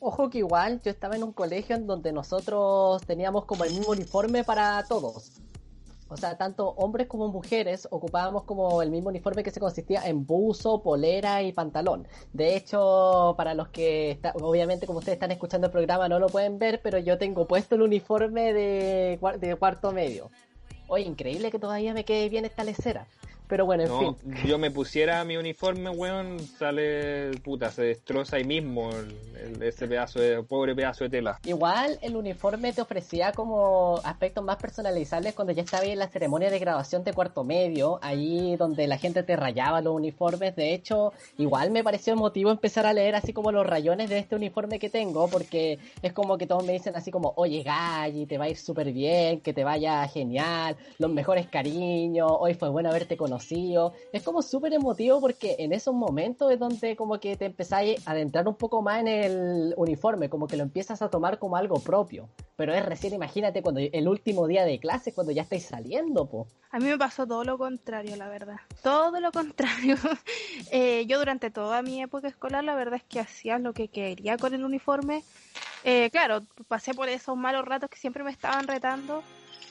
Ojo 0.00 0.28
que 0.28 0.38
igual 0.38 0.80
yo 0.82 0.90
estaba 0.90 1.16
en 1.16 1.22
un 1.22 1.32
colegio 1.32 1.76
en 1.76 1.86
donde 1.86 2.12
nosotros 2.12 3.02
teníamos 3.06 3.44
como 3.44 3.64
el 3.64 3.70
mismo 3.70 3.92
uniforme 3.92 4.44
para 4.44 4.84
todos. 4.88 5.32
O 6.12 6.16
sea, 6.18 6.36
tanto 6.36 6.68
hombres 6.76 7.06
como 7.06 7.28
mujeres 7.28 7.88
ocupábamos 7.90 8.44
como 8.44 8.82
el 8.82 8.90
mismo 8.90 9.08
uniforme 9.08 9.42
que 9.42 9.50
se 9.50 9.60
consistía 9.60 10.06
en 10.06 10.26
buzo, 10.26 10.82
polera 10.82 11.42
y 11.42 11.52
pantalón. 11.52 12.06
De 12.34 12.54
hecho, 12.54 13.34
para 13.36 13.54
los 13.54 13.68
que, 13.68 14.20
obviamente 14.34 14.86
como 14.86 14.98
ustedes 14.98 15.16
están 15.16 15.30
escuchando 15.30 15.68
el 15.68 15.72
programa 15.72 16.08
no 16.10 16.18
lo 16.18 16.26
pueden 16.26 16.58
ver, 16.58 16.80
pero 16.82 16.98
yo 16.98 17.16
tengo 17.16 17.46
puesto 17.46 17.76
el 17.76 17.82
uniforme 17.82 18.52
de, 18.52 19.18
de 19.40 19.56
cuarto 19.56 19.92
medio. 19.92 20.30
Oye, 20.86 21.04
increíble 21.04 21.50
que 21.50 21.58
todavía 21.58 21.94
me 21.94 22.04
quede 22.04 22.28
bien 22.28 22.44
esta 22.44 22.62
lecera. 22.62 23.06
Pero 23.52 23.66
bueno, 23.66 23.82
en 23.82 23.88
No, 23.90 24.16
fin. 24.16 24.34
yo 24.46 24.56
me 24.56 24.70
pusiera 24.70 25.22
mi 25.24 25.36
uniforme, 25.36 25.90
weón, 25.90 26.38
sale, 26.40 27.32
puta, 27.44 27.70
se 27.70 27.82
destroza 27.82 28.36
ahí 28.36 28.44
mismo 28.44 28.88
el- 28.92 29.56
el- 29.56 29.62
ese 29.62 29.86
pedazo 29.86 30.20
de, 30.20 30.42
pobre 30.42 30.74
pedazo 30.74 31.04
de 31.04 31.10
tela. 31.10 31.38
Igual 31.44 31.98
el 32.00 32.16
uniforme 32.16 32.72
te 32.72 32.80
ofrecía 32.80 33.32
como 33.32 34.00
aspectos 34.04 34.42
más 34.42 34.56
personalizables 34.56 35.34
cuando 35.34 35.52
ya 35.52 35.60
estaba 35.64 35.84
en 35.84 35.98
la 35.98 36.08
ceremonia 36.08 36.48
de 36.48 36.58
graduación 36.60 37.04
de 37.04 37.12
cuarto 37.12 37.44
medio, 37.44 37.98
ahí 38.00 38.56
donde 38.56 38.86
la 38.86 38.96
gente 38.96 39.22
te 39.22 39.36
rayaba 39.36 39.82
los 39.82 39.94
uniformes. 39.94 40.56
De 40.56 40.72
hecho, 40.72 41.12
igual 41.36 41.70
me 41.72 41.84
pareció 41.84 42.14
emotivo 42.14 42.50
empezar 42.50 42.86
a 42.86 42.94
leer 42.94 43.16
así 43.16 43.34
como 43.34 43.52
los 43.52 43.66
rayones 43.66 44.08
de 44.08 44.16
este 44.18 44.34
uniforme 44.34 44.78
que 44.78 44.88
tengo, 44.88 45.28
porque 45.28 45.78
es 46.00 46.14
como 46.14 46.38
que 46.38 46.46
todos 46.46 46.64
me 46.64 46.72
dicen 46.72 46.96
así 46.96 47.10
como, 47.10 47.34
oye 47.36 47.62
Galli, 47.62 48.24
te 48.24 48.38
va 48.38 48.46
a 48.46 48.48
ir 48.48 48.56
súper 48.56 48.90
bien, 48.94 49.40
que 49.40 49.52
te 49.52 49.62
vaya 49.62 50.08
genial, 50.08 50.74
los 50.98 51.10
mejores 51.10 51.48
cariños, 51.48 52.30
hoy 52.40 52.54
fue 52.54 52.70
bueno 52.70 52.88
haberte 52.88 53.18
conocido. 53.18 53.41
Es 54.12 54.22
como 54.22 54.42
súper 54.42 54.72
emotivo 54.72 55.20
porque 55.20 55.56
en 55.58 55.72
esos 55.72 55.94
momentos 55.94 56.50
es 56.52 56.58
donde 56.58 56.96
como 56.96 57.18
que 57.18 57.36
te 57.36 57.46
empezáis 57.46 58.06
a 58.06 58.12
adentrar 58.12 58.46
un 58.46 58.54
poco 58.54 58.82
más 58.82 59.00
en 59.00 59.08
el 59.08 59.74
uniforme, 59.76 60.28
como 60.28 60.46
que 60.46 60.56
lo 60.56 60.62
empiezas 60.62 61.02
a 61.02 61.08
tomar 61.08 61.38
como 61.38 61.56
algo 61.56 61.80
propio. 61.80 62.28
Pero 62.56 62.74
es 62.74 62.84
recién, 62.84 63.14
imagínate, 63.14 63.62
cuando 63.62 63.80
el 63.80 64.08
último 64.08 64.46
día 64.46 64.64
de 64.64 64.78
clase, 64.78 65.12
cuando 65.12 65.32
ya 65.32 65.42
estáis 65.42 65.66
saliendo, 65.66 66.26
po. 66.26 66.46
A 66.70 66.78
mí 66.78 66.86
me 66.86 66.98
pasó 66.98 67.26
todo 67.26 67.44
lo 67.44 67.58
contrario, 67.58 68.16
la 68.16 68.28
verdad. 68.28 68.56
Todo 68.82 69.20
lo 69.20 69.32
contrario. 69.32 69.96
Eh, 70.70 71.04
yo 71.06 71.18
durante 71.18 71.50
toda 71.50 71.82
mi 71.82 72.02
época 72.02 72.28
escolar, 72.28 72.64
la 72.64 72.74
verdad 72.74 72.94
es 72.94 73.04
que 73.04 73.20
hacía 73.20 73.58
lo 73.58 73.74
que 73.74 73.88
quería 73.88 74.38
con 74.38 74.54
el 74.54 74.64
uniforme. 74.64 75.22
Eh, 75.84 76.08
claro, 76.10 76.42
pasé 76.68 76.94
por 76.94 77.08
esos 77.08 77.36
malos 77.36 77.64
ratos 77.64 77.90
que 77.90 77.98
siempre 77.98 78.22
me 78.22 78.30
estaban 78.30 78.66
retando, 78.66 79.22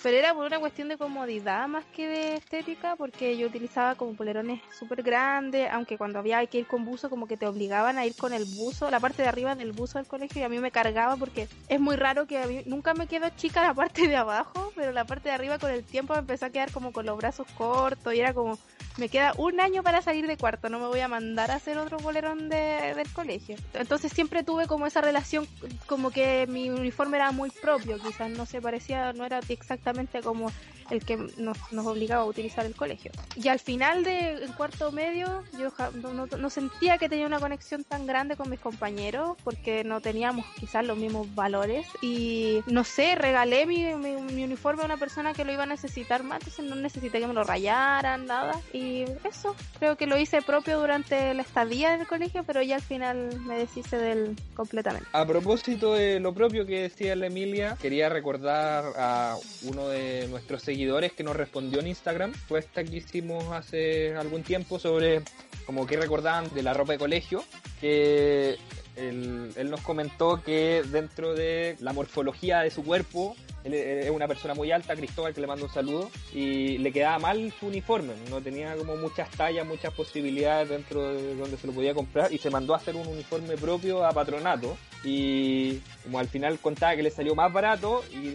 pero 0.03 0.17
era 0.17 0.33
por 0.33 0.45
una 0.45 0.59
cuestión 0.59 0.87
de 0.87 0.97
comodidad 0.97 1.67
más 1.67 1.85
que 1.85 2.07
de 2.07 2.35
estética, 2.35 2.95
porque 2.95 3.37
yo 3.37 3.47
utilizaba 3.47 3.95
como 3.95 4.15
polerones 4.15 4.61
súper 4.77 5.03
grandes, 5.03 5.69
aunque 5.71 5.97
cuando 5.97 6.19
había 6.19 6.45
que 6.47 6.59
ir 6.59 6.67
con 6.67 6.85
buzo, 6.85 7.09
como 7.09 7.27
que 7.27 7.37
te 7.37 7.45
obligaban 7.45 7.97
a 7.97 8.05
ir 8.05 8.15
con 8.15 8.33
el 8.33 8.45
buzo, 8.45 8.89
la 8.89 8.99
parte 8.99 9.21
de 9.21 9.27
arriba 9.27 9.55
del 9.55 9.73
buzo 9.73 9.99
del 9.99 10.07
colegio, 10.07 10.41
y 10.41 10.43
a 10.43 10.49
mí 10.49 10.57
me 10.59 10.71
cargaba 10.71 11.17
porque 11.17 11.47
es 11.67 11.79
muy 11.79 11.95
raro 11.95 12.25
que 12.25 12.39
a 12.39 12.47
mí 12.47 12.61
nunca 12.65 12.93
me 12.93 13.07
quedó 13.07 13.29
chica 13.29 13.61
la 13.61 13.73
parte 13.75 14.07
de 14.07 14.15
abajo, 14.15 14.71
pero 14.75 14.91
la 14.91 15.05
parte 15.05 15.29
de 15.29 15.35
arriba 15.35 15.59
con 15.59 15.71
el 15.71 15.83
tiempo 15.83 16.13
me 16.13 16.19
empezó 16.19 16.47
a 16.47 16.49
quedar 16.49 16.71
como 16.71 16.91
con 16.91 17.05
los 17.05 17.17
brazos 17.17 17.47
cortos, 17.55 18.13
y 18.13 18.19
era 18.19 18.33
como, 18.33 18.57
me 18.97 19.09
queda 19.09 19.33
un 19.37 19.59
año 19.59 19.83
para 19.83 20.01
salir 20.01 20.27
de 20.27 20.37
cuarto, 20.37 20.69
no 20.69 20.79
me 20.79 20.87
voy 20.87 20.99
a 20.99 21.07
mandar 21.07 21.51
a 21.51 21.55
hacer 21.55 21.77
otro 21.77 21.97
bolerón 21.97 22.49
de, 22.49 22.93
del 22.95 23.11
colegio. 23.13 23.55
Entonces 23.73 24.11
siempre 24.11 24.43
tuve 24.43 24.67
como 24.67 24.87
esa 24.87 25.01
relación, 25.01 25.47
como 25.87 26.11
que 26.11 26.47
mi 26.47 26.69
uniforme 26.69 27.17
era 27.17 27.31
muy 27.31 27.49
propio, 27.49 27.97
quizás 27.99 28.29
no 28.29 28.45
se 28.45 28.61
parecía, 28.61 29.13
no 29.13 29.25
era 29.25 29.39
exactamente 29.49 30.21
como 30.21 30.51
el 30.91 31.03
que 31.03 31.17
nos, 31.37 31.57
nos 31.71 31.85
obligaba 31.87 32.23
a 32.23 32.25
utilizar 32.25 32.65
el 32.65 32.75
colegio. 32.75 33.11
Y 33.35 33.47
al 33.47 33.59
final 33.59 34.03
del 34.03 34.53
cuarto 34.55 34.91
medio, 34.91 35.43
yo 35.57 35.71
no, 36.01 36.13
no- 36.13 36.25
no 36.27 36.49
sentía 36.49 36.97
que 36.97 37.09
tenía 37.09 37.25
una 37.25 37.39
conexión 37.39 37.83
tan 37.83 38.05
grande 38.05 38.35
con 38.35 38.49
mis 38.49 38.59
compañeros, 38.59 39.37
porque 39.43 39.83
no 39.83 40.01
teníamos 40.01 40.45
quizás 40.59 40.85
los 40.85 40.97
mismos 40.97 41.33
valores. 41.33 41.87
Y 42.01 42.61
no 42.67 42.83
sé, 42.83 43.15
regalé 43.15 43.65
mi, 43.65 43.85
mi, 43.95 44.15
mi 44.33 44.43
uniforme 44.43 44.83
a 44.83 44.85
una 44.85 44.97
persona 44.97 45.33
que 45.33 45.45
lo 45.45 45.53
iba 45.53 45.63
a 45.63 45.67
necesitar 45.67 46.23
más, 46.23 46.39
entonces 46.41 46.65
no 46.65 46.75
necesité 46.75 47.19
que 47.19 47.27
me 47.27 47.33
lo 47.33 47.43
rayaran, 47.43 48.25
nada. 48.25 48.59
Y 48.73 49.05
eso, 49.27 49.55
creo 49.79 49.95
que 49.95 50.07
lo 50.07 50.17
hice 50.17 50.41
propio 50.41 50.79
durante 50.79 51.33
la 51.33 51.41
estadía 51.41 51.93
en 51.93 52.01
el 52.01 52.07
colegio, 52.07 52.43
pero 52.43 52.61
ya 52.61 52.75
al 52.75 52.81
final 52.81 53.39
me 53.41 53.57
deshice 53.57 53.97
del 53.97 54.35
completamente. 54.55 55.07
A 55.13 55.25
propósito 55.25 55.93
de 55.93 56.19
lo 56.19 56.33
propio 56.33 56.65
que 56.65 56.81
decía 56.81 57.15
la 57.15 57.27
Emilia, 57.27 57.77
quería 57.81 58.09
recordar 58.09 58.83
a 58.97 59.37
uno 59.63 59.87
de 59.87 60.27
nuestros 60.29 60.61
seguidores 60.63 60.80
que 61.15 61.23
nos 61.23 61.35
respondió 61.35 61.79
en 61.79 61.87
Instagram, 61.87 62.33
esta 62.57 62.83
que 62.83 62.97
hicimos 62.97 63.45
hace 63.51 64.15
algún 64.15 64.43
tiempo 64.43 64.79
sobre 64.79 65.21
como 65.65 65.85
que 65.85 65.95
recordaban 65.95 66.53
de 66.53 66.63
la 66.63 66.73
ropa 66.73 66.93
de 66.93 66.99
colegio, 66.99 67.43
que 67.79 68.57
él, 68.95 69.69
nos 69.69 69.81
comentó 69.81 70.41
que 70.43 70.83
dentro 70.91 71.33
de 71.33 71.77
la 71.79 71.93
morfología 71.93 72.59
de 72.61 72.71
su 72.71 72.83
cuerpo, 72.83 73.35
él 73.63 73.73
es 73.75 74.09
una 74.09 74.27
persona 74.27 74.53
muy 74.53 74.71
alta, 74.71 74.95
Cristóbal, 74.95 75.33
que 75.33 75.41
le 75.41 75.47
mando 75.47 75.65
un 75.65 75.71
saludo, 75.71 76.09
y 76.33 76.77
le 76.79 76.91
quedaba 76.91 77.19
mal 77.19 77.53
su 77.59 77.67
uniforme, 77.67 78.13
no 78.29 78.41
tenía 78.41 78.75
como 78.75 78.95
muchas 78.97 79.29
tallas, 79.31 79.65
muchas 79.65 79.93
posibilidades 79.93 80.69
dentro 80.69 81.13
de 81.13 81.35
donde 81.35 81.57
se 81.57 81.67
lo 81.67 81.73
podía 81.73 81.93
comprar, 81.93 82.33
y 82.33 82.37
se 82.37 82.49
mandó 82.49 82.73
a 82.73 82.77
hacer 82.77 82.95
un 82.95 83.07
uniforme 83.07 83.55
propio 83.55 84.03
a 84.03 84.11
patronato, 84.11 84.77
y 85.03 85.77
como 86.03 86.19
al 86.19 86.27
final 86.27 86.59
contaba 86.59 86.95
que 86.95 87.03
le 87.03 87.11
salió 87.11 87.35
más 87.35 87.53
barato 87.53 88.03
y 88.11 88.33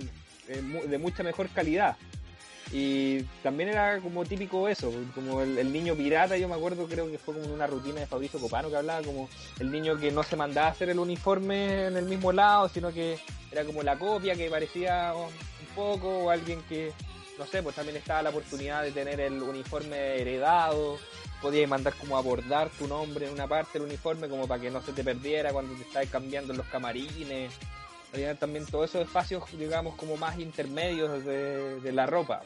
eh, 0.49 0.63
de 0.89 0.99
mucha 0.99 1.23
mejor 1.23 1.49
calidad. 1.49 1.97
Y 2.73 3.23
también 3.43 3.69
era 3.69 4.01
como 4.01 4.25
típico 4.25 4.69
eso, 4.69 4.93
como 5.15 5.41
el, 5.41 5.73
niño 5.73 5.95
pirata, 5.95 6.37
yo 6.37 6.49
me 6.49 6.57
acuerdo, 6.57 6.87
creo 6.87 7.09
que 7.09 7.19
fue 7.19 7.35
como 7.35 7.53
una 7.55 7.67
rutina 7.67 8.01
de 8.01 8.07
Fabricio 8.07 8.41
Copano 8.41 8.69
que 8.69 8.77
hablaba, 8.77 9.03
como 9.03 9.29
el 9.61 9.71
niño 9.71 9.97
que 9.97 10.11
no 10.11 10.23
se 10.25 10.35
mandaba 10.35 10.69
a 10.69 10.71
hacer 10.71 10.89
el 10.89 10.99
uniforme 10.99 11.87
en 11.87 11.97
el 11.97 12.07
mismo 12.07 12.33
lado, 12.33 12.69
sino 12.69 12.93
que 12.93 13.19
era 13.53 13.65
como 13.65 13.83
la 13.83 13.97
copia 13.99 14.35
que 14.35 14.51
parecía 14.51 15.13
un 15.15 15.75
poco, 15.77 16.09
o 16.09 16.31
alguien 16.31 16.61
que, 16.69 16.93
no 17.39 17.47
sé, 17.47 17.63
pues 17.63 17.77
también 17.77 17.97
estaba 17.99 18.23
la 18.23 18.31
oportunidad 18.31 18.83
de 18.83 18.91
tener 18.91 19.21
el 19.21 19.41
uniforme 19.43 20.21
heredado, 20.21 20.99
podías 21.41 21.71
mandar 21.71 21.95
como 21.95 22.17
a 22.17 22.21
bordar 22.21 22.69
tu 22.71 22.89
nombre 22.89 23.29
en 23.29 23.33
una 23.33 23.47
parte 23.47 23.79
del 23.79 23.87
uniforme 23.87 24.29
como 24.29 24.49
para 24.49 24.61
que 24.61 24.71
no 24.71 24.83
se 24.83 24.93
te 24.93 25.05
perdiera 25.05 25.53
cuando 25.53 25.73
te 25.75 25.83
estabas 25.83 26.09
cambiando 26.09 26.53
en 26.53 26.59
los 26.59 26.67
camarines. 26.67 27.53
Había 28.13 28.35
también 28.35 28.67
todos 28.67 28.91
esos 28.91 29.03
espacios, 29.03 29.45
digamos, 29.57 29.95
como 29.95 30.17
más 30.17 30.39
intermedios 30.39 31.25
de 31.25 31.93
la 31.93 32.07
ropa. 32.07 32.43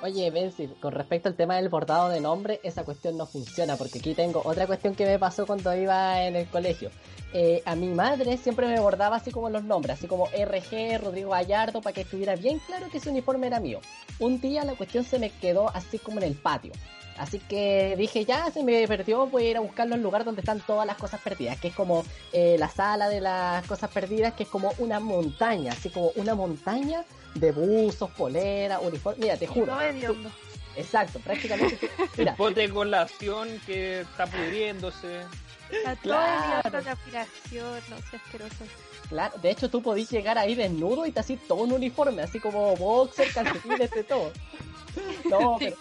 Oye, 0.00 0.30
Benzi, 0.30 0.68
con 0.80 0.92
respecto 0.92 1.28
al 1.28 1.34
tema 1.34 1.56
del 1.56 1.68
bordado 1.68 2.08
de 2.08 2.20
nombre, 2.20 2.60
esa 2.62 2.84
cuestión 2.84 3.16
no 3.16 3.26
funciona, 3.26 3.76
porque 3.76 3.98
aquí 3.98 4.14
tengo 4.14 4.42
otra 4.44 4.64
cuestión 4.68 4.94
que 4.94 5.04
me 5.04 5.18
pasó 5.18 5.44
cuando 5.44 5.74
iba 5.74 6.22
en 6.22 6.36
el 6.36 6.46
colegio. 6.46 6.90
Eh, 7.32 7.62
a 7.66 7.74
mi 7.74 7.88
madre 7.88 8.36
siempre 8.36 8.68
me 8.68 8.78
bordaba 8.78 9.16
así 9.16 9.32
como 9.32 9.50
los 9.50 9.64
nombres, 9.64 9.98
así 9.98 10.06
como 10.06 10.26
RG, 10.26 11.02
Rodrigo 11.02 11.30
Gallardo, 11.30 11.82
para 11.82 11.94
que 11.94 12.02
estuviera 12.02 12.36
bien 12.36 12.60
claro 12.60 12.88
que 12.90 12.98
ese 12.98 13.10
uniforme 13.10 13.48
era 13.48 13.58
mío. 13.58 13.80
Un 14.20 14.40
día 14.40 14.64
la 14.64 14.76
cuestión 14.76 15.02
se 15.02 15.18
me 15.18 15.30
quedó 15.30 15.68
así 15.70 15.98
como 15.98 16.18
en 16.18 16.26
el 16.26 16.34
patio. 16.36 16.72
Así 17.18 17.38
que 17.40 17.94
dije, 17.98 18.24
ya 18.24 18.50
se 18.50 18.62
me 18.62 18.86
perdió, 18.86 19.26
voy 19.26 19.46
a 19.46 19.50
ir 19.50 19.56
a 19.56 19.60
buscarlo 19.60 19.94
en 19.94 20.00
el 20.00 20.04
lugar 20.04 20.24
donde 20.24 20.40
están 20.40 20.60
todas 20.60 20.86
las 20.86 20.96
cosas 20.96 21.20
perdidas, 21.20 21.58
que 21.58 21.68
es 21.68 21.74
como 21.74 22.04
eh, 22.32 22.56
la 22.58 22.68
sala 22.68 23.08
de 23.08 23.20
las 23.20 23.66
cosas 23.66 23.90
perdidas, 23.90 24.34
que 24.34 24.44
es 24.44 24.48
como 24.48 24.72
una 24.78 25.00
montaña, 25.00 25.72
así 25.72 25.90
como 25.90 26.10
una 26.14 26.34
montaña 26.34 27.04
de 27.34 27.50
buzos, 27.52 28.10
poleras, 28.10 28.80
uniformes. 28.82 29.20
Mira, 29.20 29.36
te 29.36 29.46
juro. 29.46 29.66
Todo 29.66 29.80
hediondo. 29.80 30.30
Exacto, 30.76 31.18
prácticamente. 31.18 31.78
Mira, 32.16 32.30
El 32.32 32.36
pote 32.36 32.60
de 32.60 32.70
colación 32.70 33.48
que 33.66 34.02
está 34.02 34.26
pudriéndose. 34.26 35.22
Está 35.70 35.96
todo 35.96 36.02
Claro. 36.02 36.82
de 36.82 36.90
aspiración, 36.90 37.80
no 37.90 37.96
sé, 38.10 38.16
asqueroso. 38.16 38.64
claro, 39.08 39.34
de 39.42 39.50
hecho 39.50 39.68
tú 39.68 39.82
podís 39.82 40.08
llegar 40.10 40.38
ahí 40.38 40.54
desnudo 40.54 41.04
y 41.04 41.10
te 41.12 41.20
así 41.20 41.36
todo 41.36 41.64
un 41.64 41.72
uniforme, 41.72 42.22
así 42.22 42.38
como 42.40 42.74
boxer, 42.76 43.30
calcetines, 43.32 43.90
de 43.90 44.04
todo. 44.04 44.32
No, 45.30 45.56
pero 45.60 45.76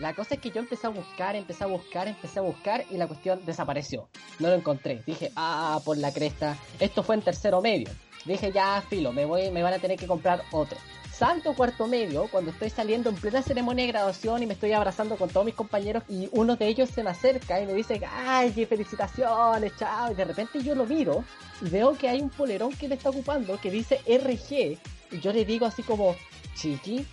La 0.00 0.14
cosa 0.14 0.36
es 0.36 0.40
que 0.40 0.50
yo 0.50 0.60
empecé 0.60 0.86
a 0.86 0.90
buscar, 0.90 1.36
empecé 1.36 1.62
a 1.62 1.66
buscar, 1.66 2.08
empecé 2.08 2.38
a 2.38 2.42
buscar 2.42 2.86
y 2.90 2.96
la 2.96 3.06
cuestión 3.06 3.44
desapareció. 3.44 4.08
No 4.38 4.48
lo 4.48 4.54
encontré. 4.54 5.02
Dije, 5.06 5.30
ah, 5.36 5.78
por 5.84 5.98
la 5.98 6.10
cresta. 6.10 6.56
Esto 6.78 7.02
fue 7.02 7.16
en 7.16 7.22
tercero 7.22 7.60
medio. 7.60 7.90
Dije, 8.24 8.50
ya, 8.50 8.82
filo, 8.88 9.12
me 9.12 9.26
voy, 9.26 9.50
me 9.50 9.62
van 9.62 9.74
a 9.74 9.78
tener 9.78 9.98
que 9.98 10.06
comprar 10.06 10.42
otro. 10.52 10.78
Salto 11.12 11.54
cuarto 11.54 11.86
medio 11.86 12.28
cuando 12.30 12.50
estoy 12.50 12.70
saliendo 12.70 13.10
en 13.10 13.16
plena 13.16 13.42
ceremonia 13.42 13.84
de 13.84 13.92
graduación 13.92 14.42
y 14.42 14.46
me 14.46 14.54
estoy 14.54 14.72
abrazando 14.72 15.16
con 15.16 15.28
todos 15.28 15.44
mis 15.44 15.54
compañeros 15.54 16.02
y 16.08 16.30
uno 16.32 16.56
de 16.56 16.68
ellos 16.68 16.88
se 16.88 17.02
me 17.02 17.10
acerca 17.10 17.60
y 17.60 17.66
me 17.66 17.74
dice, 17.74 18.00
ay, 18.10 18.52
felicitaciones, 18.64 19.76
chao. 19.76 20.12
Y 20.12 20.14
de 20.14 20.24
repente 20.24 20.62
yo 20.62 20.74
lo 20.74 20.86
miro 20.86 21.24
y 21.60 21.68
veo 21.68 21.92
que 21.92 22.08
hay 22.08 22.22
un 22.22 22.30
polerón 22.30 22.72
que 22.72 22.88
le 22.88 22.94
está 22.94 23.10
ocupando 23.10 23.60
que 23.60 23.70
dice 23.70 24.00
RG. 24.06 24.78
Y 25.14 25.20
yo 25.20 25.30
le 25.30 25.44
digo 25.44 25.66
así 25.66 25.82
como, 25.82 26.16
chiqui, 26.54 27.04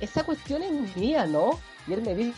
esa 0.00 0.24
cuestión 0.24 0.64
es 0.64 0.96
mía, 0.96 1.24
¿no? 1.26 1.60
Y 1.86 1.92
él 1.94 2.02
me 2.02 2.14
dice, 2.14 2.34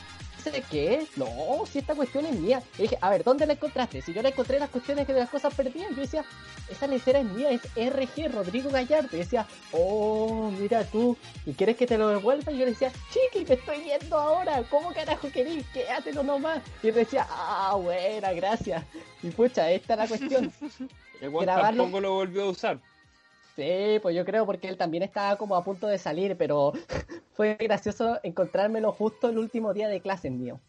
¿qué? 0.70 1.06
No, 1.16 1.26
si 1.70 1.78
esta 1.78 1.94
cuestión 1.94 2.26
es 2.26 2.34
mía. 2.38 2.62
Y 2.78 2.82
dije, 2.82 2.98
a 3.00 3.10
ver, 3.10 3.24
¿dónde 3.24 3.46
la 3.46 3.54
encontraste? 3.54 4.02
Si 4.02 4.12
yo 4.12 4.20
la 4.22 4.28
encontré 4.28 4.58
las 4.58 4.68
cuestiones 4.70 5.06
que 5.06 5.12
de 5.14 5.20
las 5.20 5.30
cosas 5.30 5.54
perdidas, 5.54 5.90
yo 5.90 5.96
decía, 6.02 6.24
esa 6.70 6.86
lecera 6.86 7.18
es 7.20 7.24
mía, 7.26 7.50
es 7.50 7.62
RG, 7.76 8.30
Rodrigo 8.32 8.70
Gallardo. 8.70 9.08
Y 9.12 9.20
decía, 9.20 9.46
oh, 9.72 10.50
mira 10.58 10.84
tú, 10.84 11.16
¿y 11.46 11.52
quieres 11.54 11.76
que 11.76 11.86
te 11.86 11.96
lo 11.98 12.08
devuelva? 12.08 12.52
Y 12.52 12.58
yo 12.58 12.64
le 12.66 12.72
decía, 12.72 12.92
chiqui, 13.12 13.44
te 13.44 13.54
estoy 13.54 13.80
viendo 13.82 14.18
ahora, 14.18 14.62
¿cómo 14.70 14.92
carajo 14.92 15.30
querís? 15.30 15.64
Quédatelo 15.72 16.22
nomás. 16.22 16.60
Y 16.82 16.88
él 16.88 16.94
decía, 16.94 17.26
ah, 17.30 17.76
buena, 17.80 18.32
gracias. 18.32 18.84
Y 19.22 19.30
pucha, 19.30 19.70
esta 19.70 19.94
es 19.94 19.98
la 19.98 20.06
cuestión. 20.08 20.52
El 21.20 21.30
Grabarlo- 21.32 21.76
tampoco 21.84 22.00
lo 22.00 22.12
volvió 22.14 22.42
a 22.44 22.50
usar. 22.50 22.78
Sí, 23.56 24.00
pues 24.02 24.16
yo 24.16 24.24
creo 24.24 24.46
porque 24.46 24.68
él 24.68 24.76
también 24.76 25.02
estaba 25.02 25.36
como 25.36 25.54
a 25.54 25.64
punto 25.64 25.86
de 25.86 25.98
salir, 25.98 26.36
pero 26.36 26.72
fue 27.34 27.54
gracioso 27.54 28.18
encontrármelo 28.22 28.92
justo 28.92 29.28
el 29.28 29.38
último 29.38 29.72
día 29.72 29.88
de 29.88 30.00
clase 30.00 30.30
mío. 30.30 30.60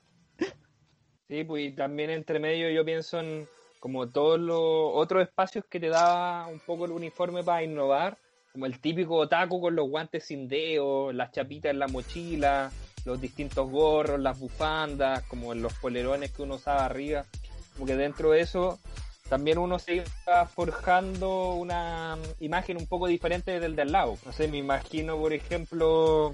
Sí, 1.28 1.44
pues 1.44 1.76
también 1.76 2.12
entre 2.12 2.40
medio 2.40 2.70
yo 2.70 2.86
pienso 2.86 3.20
en 3.20 3.48
como 3.80 4.10
todos 4.10 4.40
los 4.40 4.60
otros 4.60 5.24
espacios 5.24 5.66
que 5.70 5.80
te 5.80 5.90
da 5.90 6.48
un 6.48 6.60
poco 6.60 6.86
el 6.86 6.92
uniforme 6.92 7.44
para 7.44 7.64
innovar, 7.64 8.18
como 8.52 8.66
el 8.66 8.80
típico 8.80 9.16
otaku 9.16 9.60
con 9.60 9.76
los 9.76 9.90
guantes 9.90 10.26
sin 10.26 10.48
dedo, 10.48 11.12
las 11.12 11.32
chapitas 11.32 11.72
en 11.72 11.80
la 11.80 11.88
mochila, 11.88 12.72
los 13.06 13.22
distintos 13.22 13.70
gorros, 13.70 14.20
las 14.20 14.40
bufandas, 14.40 15.24
como 15.24 15.54
los 15.54 15.74
polerones 15.76 16.32
que 16.32 16.42
uno 16.44 16.56
usaba 16.56 16.86
arriba, 16.86 17.26
como 17.74 17.86
que 17.86 17.96
dentro 17.96 18.32
de 18.32 18.42
eso 18.42 18.80
también 19.30 19.58
uno 19.58 19.80
se 19.80 19.96
iba 19.96 20.46
forjando 20.46 21.56
una 21.56 22.18
imagen 22.40 22.78
un 22.78 22.86
poco 22.86 23.08
diferente 23.08 23.60
del 23.60 23.76
del 23.76 23.92
lado. 23.92 24.18
No 24.26 24.32
sé, 24.32 24.48
me 24.48 24.58
imagino, 24.58 25.18
por 25.18 25.34
ejemplo, 25.34 26.34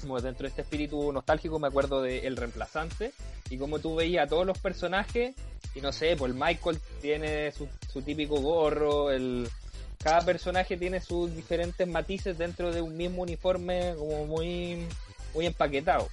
como 0.00 0.20
dentro 0.20 0.44
de 0.44 0.48
este 0.48 0.62
espíritu 0.62 1.12
nostálgico, 1.12 1.58
me 1.58 1.68
acuerdo 1.68 2.02
de 2.02 2.26
El 2.26 2.36
Reemplazante, 2.36 3.12
y 3.50 3.58
como 3.58 3.78
tú 3.78 3.96
veías 3.96 4.26
a 4.26 4.28
todos 4.28 4.46
los 4.46 4.58
personajes, 4.58 5.34
y 5.74 5.80
no 5.80 5.92
sé, 5.92 6.16
pues 6.16 6.32
el 6.32 6.38
Michael 6.38 6.80
tiene 7.00 7.52
su, 7.52 7.68
su 7.90 8.02
típico 8.02 8.40
gorro, 8.40 9.10
el 9.10 9.48
cada 10.02 10.20
personaje 10.22 10.76
tiene 10.76 11.00
sus 11.00 11.34
diferentes 11.34 11.86
matices 11.86 12.38
dentro 12.38 12.72
de 12.72 12.80
un 12.80 12.96
mismo 12.96 13.22
uniforme 13.22 13.94
como 13.98 14.26
muy 14.26 14.86
muy 15.34 15.46
empaquetado. 15.46 16.08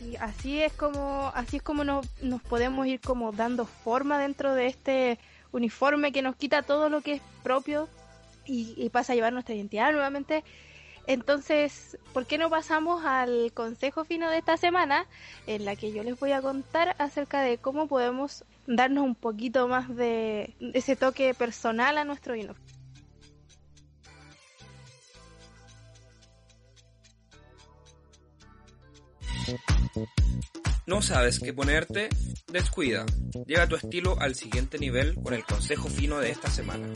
Y 0.00 0.16
así 0.16 0.62
es 0.62 0.72
como, 0.72 1.30
así 1.34 1.56
es 1.56 1.62
como 1.62 1.84
nos, 1.84 2.06
nos 2.22 2.40
podemos 2.42 2.86
ir 2.86 3.00
como 3.00 3.32
dando 3.32 3.66
forma 3.66 4.18
dentro 4.18 4.54
de 4.54 4.66
este 4.66 5.18
uniforme 5.52 6.12
que 6.12 6.22
nos 6.22 6.36
quita 6.36 6.62
todo 6.62 6.88
lo 6.88 7.00
que 7.00 7.14
es 7.14 7.22
propio 7.42 7.88
y, 8.44 8.88
pasa 8.90 9.12
a 9.12 9.16
llevar 9.16 9.32
nuestra 9.32 9.54
identidad 9.54 9.92
nuevamente. 9.92 10.42
Entonces, 11.06 11.98
¿por 12.12 12.26
qué 12.26 12.38
no 12.38 12.50
pasamos 12.50 13.04
al 13.04 13.52
consejo 13.52 14.04
fino 14.04 14.30
de 14.30 14.38
esta 14.38 14.56
semana 14.56 15.06
en 15.46 15.64
la 15.64 15.76
que 15.76 15.92
yo 15.92 16.02
les 16.02 16.18
voy 16.18 16.32
a 16.32 16.42
contar 16.42 16.94
acerca 16.98 17.40
de 17.40 17.58
cómo 17.58 17.88
podemos 17.88 18.44
darnos 18.66 19.04
un 19.04 19.14
poquito 19.14 19.68
más 19.68 19.94
de 19.94 20.54
ese 20.74 20.96
toque 20.96 21.34
personal 21.34 21.96
a 21.98 22.04
nuestro 22.04 22.34
uniforme? 22.34 22.56
¿No 30.88 31.02
sabes 31.02 31.38
qué 31.38 31.52
ponerte? 31.52 32.08
Descuida. 32.50 33.04
Lleva 33.44 33.68
tu 33.68 33.76
estilo 33.76 34.18
al 34.18 34.34
siguiente 34.34 34.78
nivel 34.78 35.16
con 35.16 35.34
el 35.34 35.44
consejo 35.44 35.86
fino 35.90 36.18
de 36.18 36.30
esta 36.30 36.48
semana. 36.48 36.86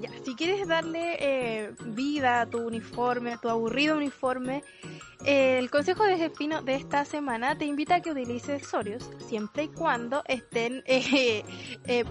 Ya, 0.00 0.10
si 0.24 0.34
quieres 0.34 0.66
darle 0.66 1.16
eh, 1.20 1.72
vida 1.86 2.42
a 2.42 2.46
tu 2.46 2.58
uniforme, 2.58 3.32
a 3.32 3.36
tu 3.38 3.48
aburrido 3.48 3.96
uniforme, 3.96 4.62
eh, 5.24 5.58
el 5.58 5.70
consejo 5.70 6.04
de 6.04 6.28
fino 6.30 6.60
de 6.60 6.74
esta 6.74 7.04
semana 7.04 7.56
te 7.56 7.64
invita 7.64 7.96
a 7.96 8.00
que 8.00 8.10
utilices 8.10 8.56
accesorios 8.56 9.08
siempre 9.26 9.64
y 9.64 9.68
cuando 9.68 10.22
estén 10.26 10.82
eh, 10.86 11.44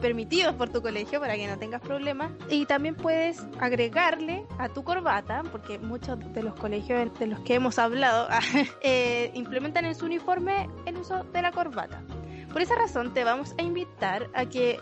permitidos 0.01 0.55
por 0.55 0.69
tu 0.69 0.81
colegio 0.81 1.19
para 1.19 1.35
que 1.35 1.47
no 1.47 1.59
tengas 1.59 1.81
problemas. 1.81 2.31
Y 2.49 2.65
también 2.65 2.95
puedes 2.95 3.45
agregarle 3.59 4.45
a 4.57 4.69
tu 4.69 4.83
corbata, 4.83 5.43
porque 5.51 5.77
muchos 5.77 6.17
de 6.33 6.43
los 6.43 6.55
colegios 6.55 7.13
de 7.19 7.27
los 7.27 7.41
que 7.41 7.55
hemos 7.55 7.77
hablado 7.77 8.27
implementan 9.33 9.85
en 9.85 9.95
su 9.95 10.05
uniforme 10.05 10.69
el 10.85 10.97
uso 10.97 11.23
de 11.25 11.41
la 11.41 11.51
corbata. 11.51 12.01
Por 12.55 12.61
esa 12.61 12.75
razón 12.75 13.13
te 13.13 13.25
vamos 13.25 13.53
a 13.57 13.63
invitar 13.63 14.29
a 14.33 14.45
que 14.45 14.79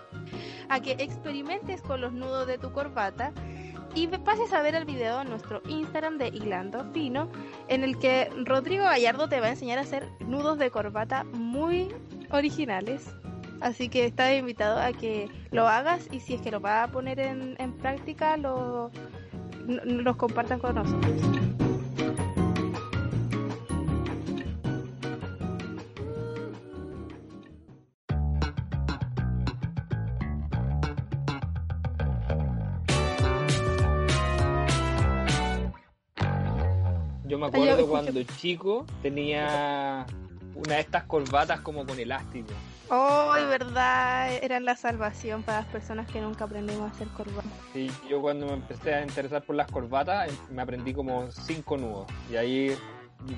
a 0.70 0.80
que 0.80 0.92
experimentes 0.92 1.82
con 1.82 2.02
los 2.02 2.14
nudos 2.14 2.46
de 2.46 2.60
tu 2.60 2.72
corbata 2.72 3.34
y 3.96 4.06
pases 4.06 4.54
a 4.54 4.62
ver 4.62 4.76
el 4.76 4.86
video 4.86 5.20
en 5.22 5.32
nuestro 5.32 5.60
Instagram 5.68 6.20
de 6.20 6.28
Hilando 6.28 6.86
Fino, 6.94 7.32
en 7.70 7.84
el 7.84 7.98
que 7.98 8.30
Rodrigo 8.46 8.84
Gallardo 8.84 9.28
te 9.28 9.40
va 9.40 9.48
a 9.48 9.50
enseñar 9.50 9.80
a 9.80 9.82
hacer 9.82 10.08
nudos 10.20 10.60
de 10.60 10.70
corbata 10.70 11.24
muy 11.24 11.88
originales. 12.30 13.10
Así 13.60 13.90
que 13.90 14.06
estás 14.06 14.36
invitado 14.36 14.80
a 14.80 14.94
que 14.94 15.32
lo 15.50 15.68
hagas 15.68 16.08
y 16.12 16.20
si 16.20 16.36
es 16.36 16.42
que 16.42 16.52
lo 16.52 16.60
vas 16.60 16.88
a 16.88 16.92
poner 16.92 17.20
en, 17.20 17.56
en 17.58 17.74
práctica, 17.74 18.38
lo, 18.38 18.92
los 19.66 20.16
compartan 20.16 20.60
con 20.60 20.76
nosotros. 20.76 21.73
Me 37.51 37.58
acuerdo 37.58 37.88
cuando 37.88 38.23
chico 38.38 38.86
tenía 39.01 40.06
una 40.56 40.75
de 40.75 40.82
estas 40.82 41.03
corbatas 41.03 41.60
como 41.62 41.86
con 41.86 41.99
elástico. 41.99 42.53
Oh, 42.89 43.34
de 43.34 43.45
verdad, 43.45 44.32
eran 44.43 44.65
la 44.65 44.75
salvación 44.75 45.41
para 45.41 45.60
las 45.60 45.67
personas 45.67 46.06
que 46.12 46.21
nunca 46.21 46.45
aprendimos 46.45 46.84
a 46.91 46.93
hacer 46.93 47.08
corbata. 47.10 47.47
Sí, 47.73 47.89
yo 48.10 48.21
cuando 48.21 48.45
me 48.45 48.53
empecé 48.53 48.93
a 48.93 49.01
interesar 49.01 49.41
por 49.41 49.56
las 49.56 49.69
corbatas 49.71 50.29
em- 50.29 50.56
me 50.56 50.62
aprendí 50.62 50.93
como 50.93 51.32
cinco 51.32 51.77
nudos. 51.77 52.06
Y 52.32 52.36
ahí, 52.36 52.77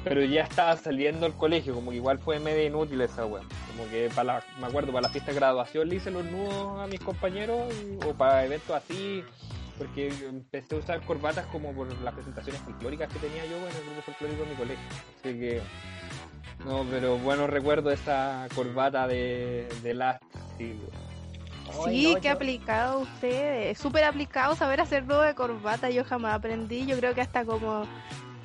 pero 0.03 0.23
ya 0.23 0.41
estaba 0.43 0.75
saliendo 0.77 1.21
del 1.21 1.33
colegio, 1.33 1.73
como 1.73 1.91
que 1.91 1.97
igual 1.97 2.19
fue 2.19 2.39
medio 2.39 2.65
inútil 2.65 2.99
esa 3.01 3.25
wea. 3.25 3.43
Como 3.75 3.89
que 3.89 4.09
para 4.13 4.23
la, 4.39 4.43
me 4.59 4.67
acuerdo, 4.67 4.91
para 4.91 5.03
la 5.03 5.09
fiesta 5.09 5.31
de 5.31 5.37
graduación 5.37 5.87
le 5.89 5.95
hice 5.95 6.11
los 6.11 6.25
nudos 6.25 6.79
a 6.79 6.87
mis 6.87 6.99
compañeros 6.99 7.71
y- 7.73 8.03
o 8.05 8.13
para 8.13 8.43
eventos 8.45 8.75
así. 8.75 9.23
Porque 9.77 10.07
empecé 10.07 10.75
a 10.75 10.79
usar 10.79 11.01
corbatas 11.01 11.45
como 11.47 11.73
por 11.73 11.91
las 12.01 12.13
presentaciones 12.13 12.61
folclóricas 12.61 13.11
que 13.11 13.19
tenía 13.19 13.45
yo 13.45 13.57
en 13.57 13.75
el 13.75 13.83
grupo 13.83 14.01
folclórico 14.05 14.43
de 14.43 14.49
mi 14.49 14.55
colegio. 14.55 14.85
Así 15.19 15.39
que, 15.39 15.61
no, 16.65 16.85
pero 16.89 17.17
bueno 17.17 17.47
recuerdo 17.47 17.91
esa 17.91 18.47
corbata 18.55 19.07
de, 19.07 19.67
de 19.83 19.93
Sí, 21.83 22.03
no, 22.03 22.21
qué 22.21 22.27
yo- 22.29 22.33
aplicado 22.33 22.99
usted, 22.99 23.69
es 23.71 23.77
súper 23.77 24.03
aplicado 24.05 24.55
saber 24.55 24.79
hacer 24.81 25.03
nudo 25.03 25.21
de 25.21 25.35
corbata, 25.35 25.89
yo 25.89 26.03
jamás 26.05 26.35
aprendí, 26.35 26.85
yo 26.85 26.97
creo 26.97 27.13
que 27.13 27.21
hasta 27.21 27.43
como 27.43 27.83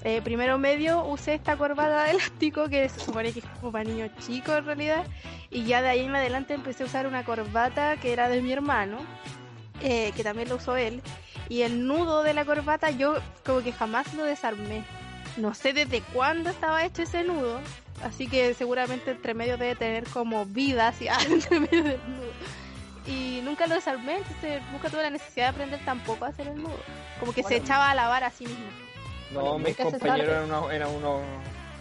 eh, 0.03 0.21
primero 0.23 0.59
medio 0.59 1.05
usé 1.05 1.35
esta 1.35 1.57
corbata 1.57 2.05
de 2.05 2.11
elástico 2.13 2.69
que 2.69 2.89
se 2.89 3.01
supone 3.01 3.33
que 3.33 3.41
es 3.41 3.45
como 3.61 3.73
para 3.73 3.85
niños 3.85 4.11
chicos 4.21 4.57
en 4.59 4.65
realidad, 4.65 5.05
y 5.51 5.65
ya 5.65 5.81
de 5.83 5.89
ahí 5.89 6.01
en 6.01 6.15
adelante 6.15 6.55
empecé 6.55 6.83
a 6.83 6.87
usar 6.87 7.07
una 7.07 7.25
corbata 7.25 7.97
que 7.99 8.13
era 8.13 8.29
de 8.29 8.43
mi 8.43 8.53
hermano, 8.53 8.99
eh, 9.81 10.13
que 10.17 10.23
también 10.25 10.49
lo 10.49 10.57
usó 10.57 10.77
él, 10.77 11.03
y 11.49 11.63
el 11.63 11.87
nudo 11.87 12.23
de 12.23 12.35
la 12.35 12.45
corbata 12.45 12.91
yo 12.91 13.17
como 13.45 13.61
que 13.63 13.73
jamás 13.73 14.13
lo 14.15 14.25
desarmé, 14.25 14.85
no 15.37 15.55
sé 15.55 15.73
desde 15.73 16.01
cuándo 16.13 16.51
estaba 16.51 16.85
hecho 16.85 17.03
ese 17.03 17.25
nudo, 17.25 17.61
así 18.05 18.27
que 18.29 18.55
seguramente 18.55 19.11
entre 19.13 19.35
medio 19.35 19.57
debe 19.57 19.75
tener 19.77 20.05
como 20.05 20.45
vida 20.47 20.89
hacia 20.89 21.17
entre 21.29 21.61
medio 21.61 21.83
del 21.85 22.01
nudo 22.09 22.31
y 23.07 23.41
nunca 23.43 23.67
lo 23.67 23.75
desarmé, 23.75 24.19
entonces 24.19 24.63
nunca 24.73 24.89
tuve 24.91 25.03
la 25.03 25.11
necesidad 25.11 25.47
de 25.47 25.51
aprender 25.51 25.81
tampoco 25.85 26.25
a 26.27 26.29
hacer 26.29 26.47
el 26.49 26.63
nudo. 26.63 26.77
Como 27.19 27.33
que 27.33 27.43
se 27.43 27.57
echaba 27.57 27.91
a 27.91 27.95
lavar 27.95 28.23
a 28.25 28.31
sí 28.31 28.45
mismo. 28.47 28.67
No, 29.33 29.41
Bueno, 29.41 29.59
mis 29.59 29.77
compañeros 29.77 30.29
eran 30.29 30.45
unos, 30.45 30.73
eran 30.73 30.89
unos- 30.95 31.23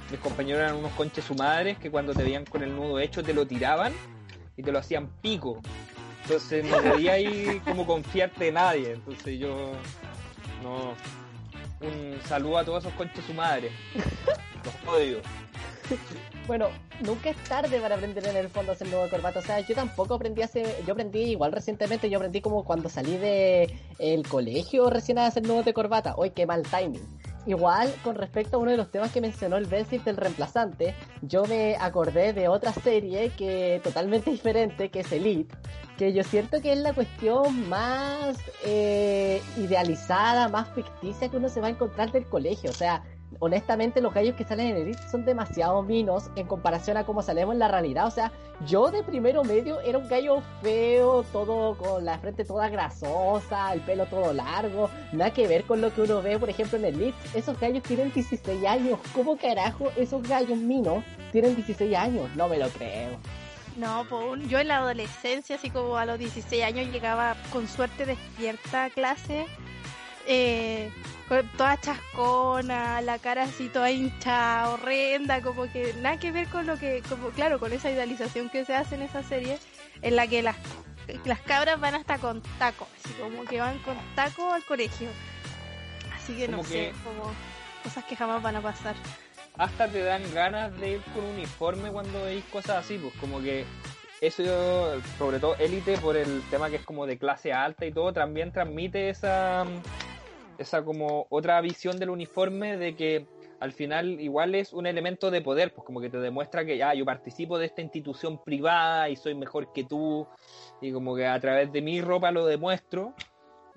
mis 0.09 0.19
compañeros 0.21 0.61
eran 0.61 0.75
unos 0.77 0.91
conches 0.93 1.25
su 1.25 1.35
madre 1.35 1.75
que 1.75 1.91
cuando 1.91 2.13
te 2.13 2.23
veían 2.23 2.45
con 2.45 2.63
el 2.63 2.73
nudo 2.75 2.99
hecho 2.99 3.21
te 3.21 3.33
lo 3.33 3.45
tiraban 3.45 3.93
y 4.57 4.63
te 4.63 4.71
lo 4.71 4.79
hacían 4.79 5.07
pico. 5.21 5.61
Entonces 6.29 6.63
no 6.63 6.77
podía 6.83 7.13
ahí 7.13 7.59
como 7.65 7.87
confiarte 7.87 8.45
de 8.45 8.51
nadie. 8.51 8.91
Entonces 8.91 9.39
yo 9.39 9.71
no 10.61 10.93
un 11.81 12.19
saludo 12.27 12.59
a 12.59 12.65
todos 12.65 12.83
esos 12.83 12.95
conches 12.95 13.25
su 13.25 13.33
madre. 13.33 13.71
Los 14.63 14.93
odio. 14.93 15.21
Bueno, 16.45 16.67
nunca 16.99 17.31
es 17.31 17.37
tarde 17.45 17.81
para 17.81 17.95
aprender 17.95 18.27
en 18.27 18.37
el 18.37 18.47
fondo 18.47 18.71
a 18.71 18.75
hacer 18.75 18.89
nudo 18.89 19.05
de 19.05 19.09
corbata. 19.09 19.39
O 19.39 19.41
sea, 19.41 19.61
yo 19.61 19.73
tampoco 19.73 20.13
aprendí 20.13 20.43
hace. 20.43 20.83
Yo 20.85 20.93
aprendí 20.93 21.31
igual 21.31 21.51
recientemente. 21.51 22.11
Yo 22.11 22.19
aprendí 22.19 22.41
como 22.41 22.63
cuando 22.63 22.89
salí 22.89 23.17
de 23.17 23.75
el 23.97 24.27
colegio 24.27 24.91
recién 24.91 25.17
a 25.17 25.25
hacer 25.25 25.47
nudos 25.47 25.65
de 25.65 25.73
corbata. 25.73 26.13
Uy, 26.15 26.29
qué 26.29 26.45
mal 26.45 26.61
timing. 26.61 27.01
Igual, 27.45 27.93
con 28.03 28.15
respecto 28.15 28.57
a 28.57 28.59
uno 28.59 28.71
de 28.71 28.77
los 28.77 28.91
temas 28.91 29.11
que 29.11 29.21
mencionó 29.21 29.57
el 29.57 29.65
Bensif 29.65 30.03
del 30.03 30.17
reemplazante, 30.17 30.93
yo 31.21 31.45
me 31.45 31.77
acordé 31.77 32.33
de 32.33 32.47
otra 32.47 32.73
serie 32.73 33.31
que 33.37 33.79
totalmente 33.83 34.29
diferente, 34.29 34.89
que 34.89 34.99
es 34.99 35.11
Elite, 35.11 35.55
que 35.97 36.13
yo 36.13 36.23
siento 36.23 36.61
que 36.61 36.73
es 36.73 36.79
la 36.79 36.93
cuestión 36.93 37.67
más 37.69 38.37
eh, 38.65 39.41
idealizada, 39.57 40.47
más 40.49 40.69
ficticia 40.73 41.29
que 41.29 41.37
uno 41.37 41.49
se 41.49 41.61
va 41.61 41.67
a 41.67 41.71
encontrar 41.71 42.11
del 42.11 42.25
colegio. 42.25 42.69
O 42.69 42.73
sea, 42.73 43.03
honestamente 43.39 44.01
los 44.01 44.13
gallos 44.13 44.35
que 44.35 44.43
salen 44.43 44.67
en 44.67 44.77
Elite 44.77 45.09
son 45.09 45.25
demasiado 45.25 45.81
minos 45.81 46.29
en 46.35 46.47
comparación 46.47 46.97
a 46.97 47.05
cómo 47.05 47.21
salimos 47.21 47.53
en 47.53 47.59
la 47.59 47.67
realidad. 47.67 48.07
O 48.07 48.11
sea, 48.11 48.31
yo 48.67 48.91
de 48.91 49.03
primero 49.03 49.43
medio 49.43 49.79
era 49.81 49.97
un 49.97 50.07
gallo 50.07 50.41
feo, 50.61 51.23
todo 51.31 51.77
con 51.77 52.05
la 52.05 52.19
frente 52.19 52.45
toda 52.45 52.69
grasosa, 52.69 53.73
el 53.73 53.81
pelo 53.81 54.05
todo 54.05 54.33
largo, 54.33 54.89
nada 55.11 55.31
que 55.31 55.47
ver 55.47 55.63
con 55.63 55.81
lo 55.81 55.93
que 55.93 56.01
uno 56.01 56.21
ve, 56.21 56.37
por 56.37 56.49
ejemplo, 56.49 56.77
en 56.77 56.85
Elite. 56.85 57.17
Esos 57.33 57.59
gallos 57.59 57.83
tienen 57.83 58.11
16 58.11 58.65
años. 58.65 58.99
¿Cómo 59.13 59.37
carajo 59.37 59.89
esos 59.95 60.21
gallos 60.27 60.57
minos 60.57 61.03
tienen 61.31 61.55
16 61.55 61.95
años? 61.95 62.29
No 62.35 62.47
me 62.47 62.57
lo 62.57 62.67
creo. 62.69 63.17
No, 63.77 64.05
pues 64.09 64.45
yo 64.49 64.59
en 64.59 64.67
la 64.67 64.77
adolescencia, 64.77 65.55
así 65.55 65.69
como 65.69 65.95
a 65.95 66.05
los 66.05 66.19
16 66.19 66.63
años, 66.63 66.91
llegaba 66.91 67.37
con 67.51 67.65
suerte 67.65 68.05
despierta 68.05 68.85
a 68.85 68.89
clase, 68.89 69.45
eh, 70.31 70.91
con 71.27 71.47
toda 71.57 71.75
chascona, 71.81 73.01
la 73.01 73.17
cara 73.17 73.43
así 73.43 73.67
toda 73.67 73.89
hinchada, 73.89 74.69
horrenda, 74.69 75.41
como 75.41 75.63
que 75.71 75.93
nada 76.01 76.17
que 76.17 76.31
ver 76.31 76.47
con 76.47 76.67
lo 76.67 76.77
que, 76.77 77.01
como 77.09 77.29
claro, 77.29 77.59
con 77.59 77.73
esa 77.73 77.89
idealización 77.89 78.49
que 78.49 78.63
se 78.63 78.75
hace 78.75 78.93
en 78.95 79.01
esa 79.01 79.23
serie, 79.23 79.57
en 80.03 80.15
la 80.15 80.27
que 80.27 80.43
las, 80.43 80.55
las 81.25 81.41
cabras 81.41 81.79
van 81.79 81.95
hasta 81.95 82.19
con 82.19 82.43
taco, 82.59 82.87
así 83.03 83.13
como 83.15 83.43
que 83.45 83.59
van 83.59 83.79
con 83.79 83.97
taco 84.15 84.53
al 84.53 84.63
colegio. 84.65 85.09
Así 86.15 86.37
que 86.37 86.47
no 86.47 86.63
sé, 86.63 86.93
como 87.03 87.31
cosas 87.83 88.05
que 88.05 88.15
jamás 88.15 88.41
van 88.43 88.57
a 88.57 88.61
pasar. 88.61 88.95
hasta 89.57 89.87
te 89.87 90.03
dan 90.03 90.21
ganas 90.31 90.77
de 90.79 90.91
ir 90.91 91.01
con 91.15 91.25
uniforme 91.25 91.91
cuando 91.91 92.23
veis 92.25 92.45
cosas 92.45 92.85
así, 92.85 92.99
pues 92.99 93.15
como 93.15 93.41
que 93.41 93.65
eso 94.21 94.43
yo, 94.43 95.01
sobre 95.17 95.39
todo 95.39 95.55
élite 95.55 95.97
por 95.97 96.17
el 96.17 96.43
tema 96.51 96.69
que 96.69 96.75
es 96.75 96.85
como 96.85 97.07
de 97.07 97.17
clase 97.17 97.51
alta 97.51 97.85
y 97.85 97.91
todo, 97.91 98.13
también 98.13 98.51
transmite 98.51 99.09
esa 99.09 99.65
esa 100.59 100.83
como 100.83 101.25
otra 101.29 101.59
visión 101.61 101.97
del 101.97 102.09
uniforme 102.09 102.77
de 102.77 102.95
que 102.95 103.25
al 103.59 103.71
final 103.71 104.19
igual 104.21 104.55
es 104.55 104.73
un 104.73 104.85
elemento 104.85 105.31
de 105.31 105.41
poder, 105.41 105.73
pues 105.73 105.85
como 105.85 105.99
que 106.01 106.09
te 106.09 106.19
demuestra 106.19 106.65
que 106.65 106.77
ya 106.77 106.93
yo 106.93 107.05
participo 107.05 107.57
de 107.57 107.65
esta 107.65 107.81
institución 107.81 108.41
privada 108.43 109.09
y 109.09 109.15
soy 109.15 109.35
mejor 109.35 109.73
que 109.73 109.83
tú 109.83 110.27
y 110.81 110.91
como 110.91 111.15
que 111.15 111.25
a 111.25 111.39
través 111.39 111.71
de 111.71 111.81
mi 111.81 112.01
ropa 112.01 112.31
lo 112.31 112.45
demuestro. 112.45 113.13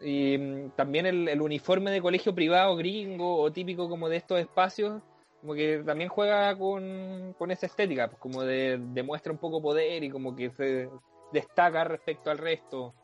Y 0.01 0.37
mm, 0.37 0.70
también 0.76 1.07
el, 1.07 1.28
el 1.28 1.41
uniforme 1.41 1.91
de 1.91 2.03
colegio 2.03 2.35
privado 2.35 2.76
gringo 2.76 3.41
o 3.41 3.53
típico 3.53 3.89
como 3.89 4.09
de 4.09 4.16
estos 4.16 4.41
espacios 4.41 5.01
como 5.43 5.55
que 5.55 5.83
también 5.85 6.09
juega 6.09 6.57
con, 6.57 7.35
con 7.37 7.51
esa 7.51 7.66
estética, 7.66 8.07
pues 8.07 8.20
como 8.20 8.43
de 8.45 8.78
demuestra 8.78 9.33
un 9.33 9.39
poco 9.39 9.61
poder 9.61 10.05
y 10.05 10.09
como 10.09 10.37
que 10.37 10.51
se 10.51 10.89
destaca 11.33 11.83
respecto 11.83 12.30
al 12.30 12.39
resto. 12.39 12.95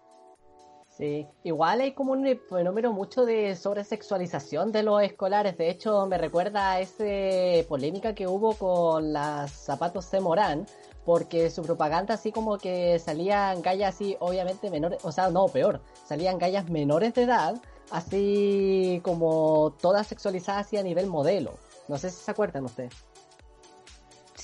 Sí, 0.98 1.28
igual 1.44 1.80
hay 1.80 1.92
como 1.92 2.10
un 2.10 2.26
fenómeno 2.50 2.92
mucho 2.92 3.24
de 3.24 3.54
sobresexualización 3.54 4.72
de 4.72 4.82
los 4.82 5.00
escolares. 5.00 5.56
De 5.56 5.70
hecho, 5.70 6.04
me 6.06 6.18
recuerda 6.18 6.72
a 6.72 6.80
esa 6.80 7.04
polémica 7.68 8.16
que 8.16 8.26
hubo 8.26 8.54
con 8.54 9.12
las 9.12 9.52
zapatos 9.52 10.06
C. 10.06 10.18
Morán, 10.20 10.66
porque 11.04 11.50
su 11.50 11.62
propaganda 11.62 12.14
así 12.14 12.32
como 12.32 12.58
que 12.58 12.98
salían 12.98 13.62
gallas 13.62 13.94
así, 13.94 14.16
obviamente 14.18 14.70
menores, 14.70 14.98
o 15.04 15.12
sea, 15.12 15.30
no, 15.30 15.46
peor, 15.46 15.80
salían 16.04 16.36
gallas 16.36 16.68
menores 16.68 17.14
de 17.14 17.22
edad, 17.22 17.54
así 17.92 19.00
como 19.04 19.76
todas 19.80 20.08
sexualizadas 20.08 20.66
así 20.66 20.78
a 20.78 20.82
nivel 20.82 21.06
modelo. 21.06 21.52
No 21.86 21.96
sé 21.96 22.10
si 22.10 22.24
se 22.24 22.30
acuerdan 22.32 22.64
ustedes. 22.64 22.92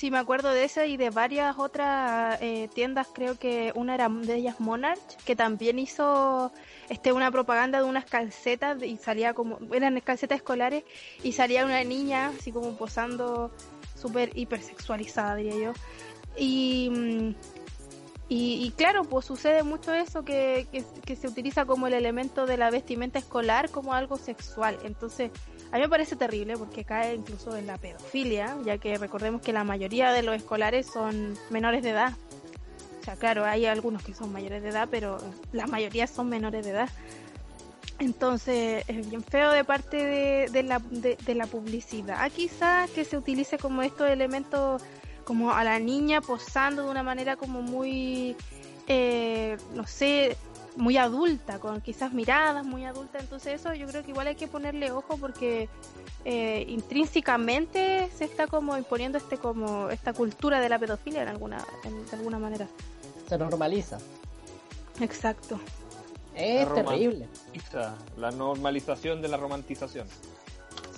Sí, 0.05 0.11
me 0.11 0.18
acuerdo 0.18 0.50
de 0.50 0.64
esa 0.64 0.84
y 0.84 0.98
de 0.98 1.09
varias 1.09 1.59
otras 1.59 2.36
eh, 2.42 2.68
tiendas, 2.74 3.09
creo 3.11 3.38
que 3.38 3.72
una 3.74 3.94
era 3.94 4.11
de 4.11 4.34
ellas 4.34 4.61
Monarch, 4.61 5.00
que 5.24 5.34
también 5.34 5.78
hizo 5.78 6.52
este 6.90 7.11
una 7.11 7.30
propaganda 7.30 7.78
de 7.78 7.84
unas 7.84 8.05
calcetas 8.05 8.82
y 8.82 8.98
salía 8.98 9.32
como, 9.32 9.59
eran 9.72 9.98
calcetas 10.00 10.36
escolares 10.36 10.84
y 11.22 11.32
salía 11.32 11.64
una 11.64 11.82
niña 11.84 12.32
así 12.38 12.52
como 12.52 12.76
posando 12.76 13.50
súper 13.96 14.30
hipersexualizada, 14.34 15.36
diría 15.36 15.57
yo. 15.57 15.72
Y, 16.36 17.34
y 18.28 18.70
claro, 18.76 19.05
pues 19.05 19.24
sucede 19.24 19.62
mucho 19.62 19.94
eso 19.94 20.22
que, 20.22 20.66
que, 20.70 20.84
que 21.07 21.16
se 21.16 21.28
utiliza 21.28 21.64
como 21.64 21.86
el 21.86 21.94
elemento 21.94 22.44
de 22.44 22.59
la 22.59 22.68
vestimenta 22.68 23.18
escolar 23.18 23.70
como 23.70 23.94
algo 23.94 24.18
sexual. 24.18 24.78
Entonces, 24.84 25.30
a 25.75 25.77
mí 25.77 25.83
me 25.83 25.89
parece 25.89 26.14
terrible 26.14 26.57
porque 26.57 26.85
cae 26.85 27.16
incluso 27.16 27.57
en 27.57 27.66
la 27.66 27.79
pedofilia, 27.79 28.57
ya 28.64 28.79
que 28.79 28.97
recordemos 28.97 29.43
que 29.43 29.53
la 29.53 29.64
mayoría 29.64 30.12
de 30.12 30.22
los 30.22 30.37
escolares 30.37 30.87
son 30.87 31.37
menores 31.51 31.83
de 31.83 31.91
edad. 31.91 32.12
O 33.01 33.05
sea, 33.05 33.16
claro, 33.16 33.45
hay 33.45 33.66
algunos 33.66 34.05
que 34.05 34.14
son 34.14 34.33
mayores 34.33 34.62
de 34.62 34.68
edad, 34.68 34.87
pero 34.89 35.18
la 35.51 35.66
mayoría 35.66 36.07
son 36.07 36.29
menores 36.29 36.64
de 36.64 36.70
edad. 36.70 36.89
Entonces, 37.99 38.85
es 38.87 39.11
bien 39.11 39.25
feo 39.25 39.51
de 39.51 39.64
parte 39.64 39.97
de, 39.97 40.49
de 40.49 40.62
la, 40.62 40.79
de, 40.79 41.16
de 41.16 41.35
la 41.35 41.49
publicidad, 41.49 42.31
quizás 42.31 42.89
que 42.91 43.05
se 43.05 43.16
utilice 43.16 43.59
como 43.59 43.83
estos 43.83 44.09
elementos, 44.09 44.81
como 45.25 45.51
a 45.51 45.64
la 45.64 45.81
niña 45.81 46.20
posando 46.20 46.85
de 46.85 46.91
una 46.93 47.03
manera 47.03 47.35
como 47.35 47.62
muy, 47.62 48.37
eh, 48.87 49.57
no 49.75 49.89
sé, 49.89 50.37
muy 50.77 50.97
adulta, 50.97 51.59
con 51.59 51.81
quizás 51.81 52.12
miradas 52.12 52.64
muy 52.64 52.85
adultas. 52.85 53.22
Entonces, 53.22 53.61
eso 53.61 53.75
yo 53.75 53.87
creo 53.87 54.03
que 54.05 54.11
igual 54.11 54.27
hay 54.27 54.35
que 54.35 54.49
ponerle 54.49 54.91
ojo 54.91 55.16
porque 55.18 55.68
eh, 56.25 56.64
intrínsecamente 56.68 58.11
se 58.16 58.25
está 58.25 58.47
como 58.47 58.77
imponiendo 58.77 59.18
este 59.18 59.37
como 59.39 59.89
esta 59.91 60.12
cultura 60.12 60.61
de 60.61 60.68
la 60.68 60.79
pedofilia 60.79 61.22
en 61.22 61.29
alguna, 61.29 61.64
en- 61.85 62.05
de 62.07 62.16
alguna 62.16 62.39
manera. 62.39 62.66
Se 63.29 63.39
normaliza. 63.39 63.99
Exacto. 65.01 65.59
Es 66.35 66.68
Roma. 66.68 66.83
terrible. 66.91 67.29
La 68.16 68.31
normalización 68.33 69.22
de 69.22 69.29
la 69.29 69.37
romantización. 69.37 70.07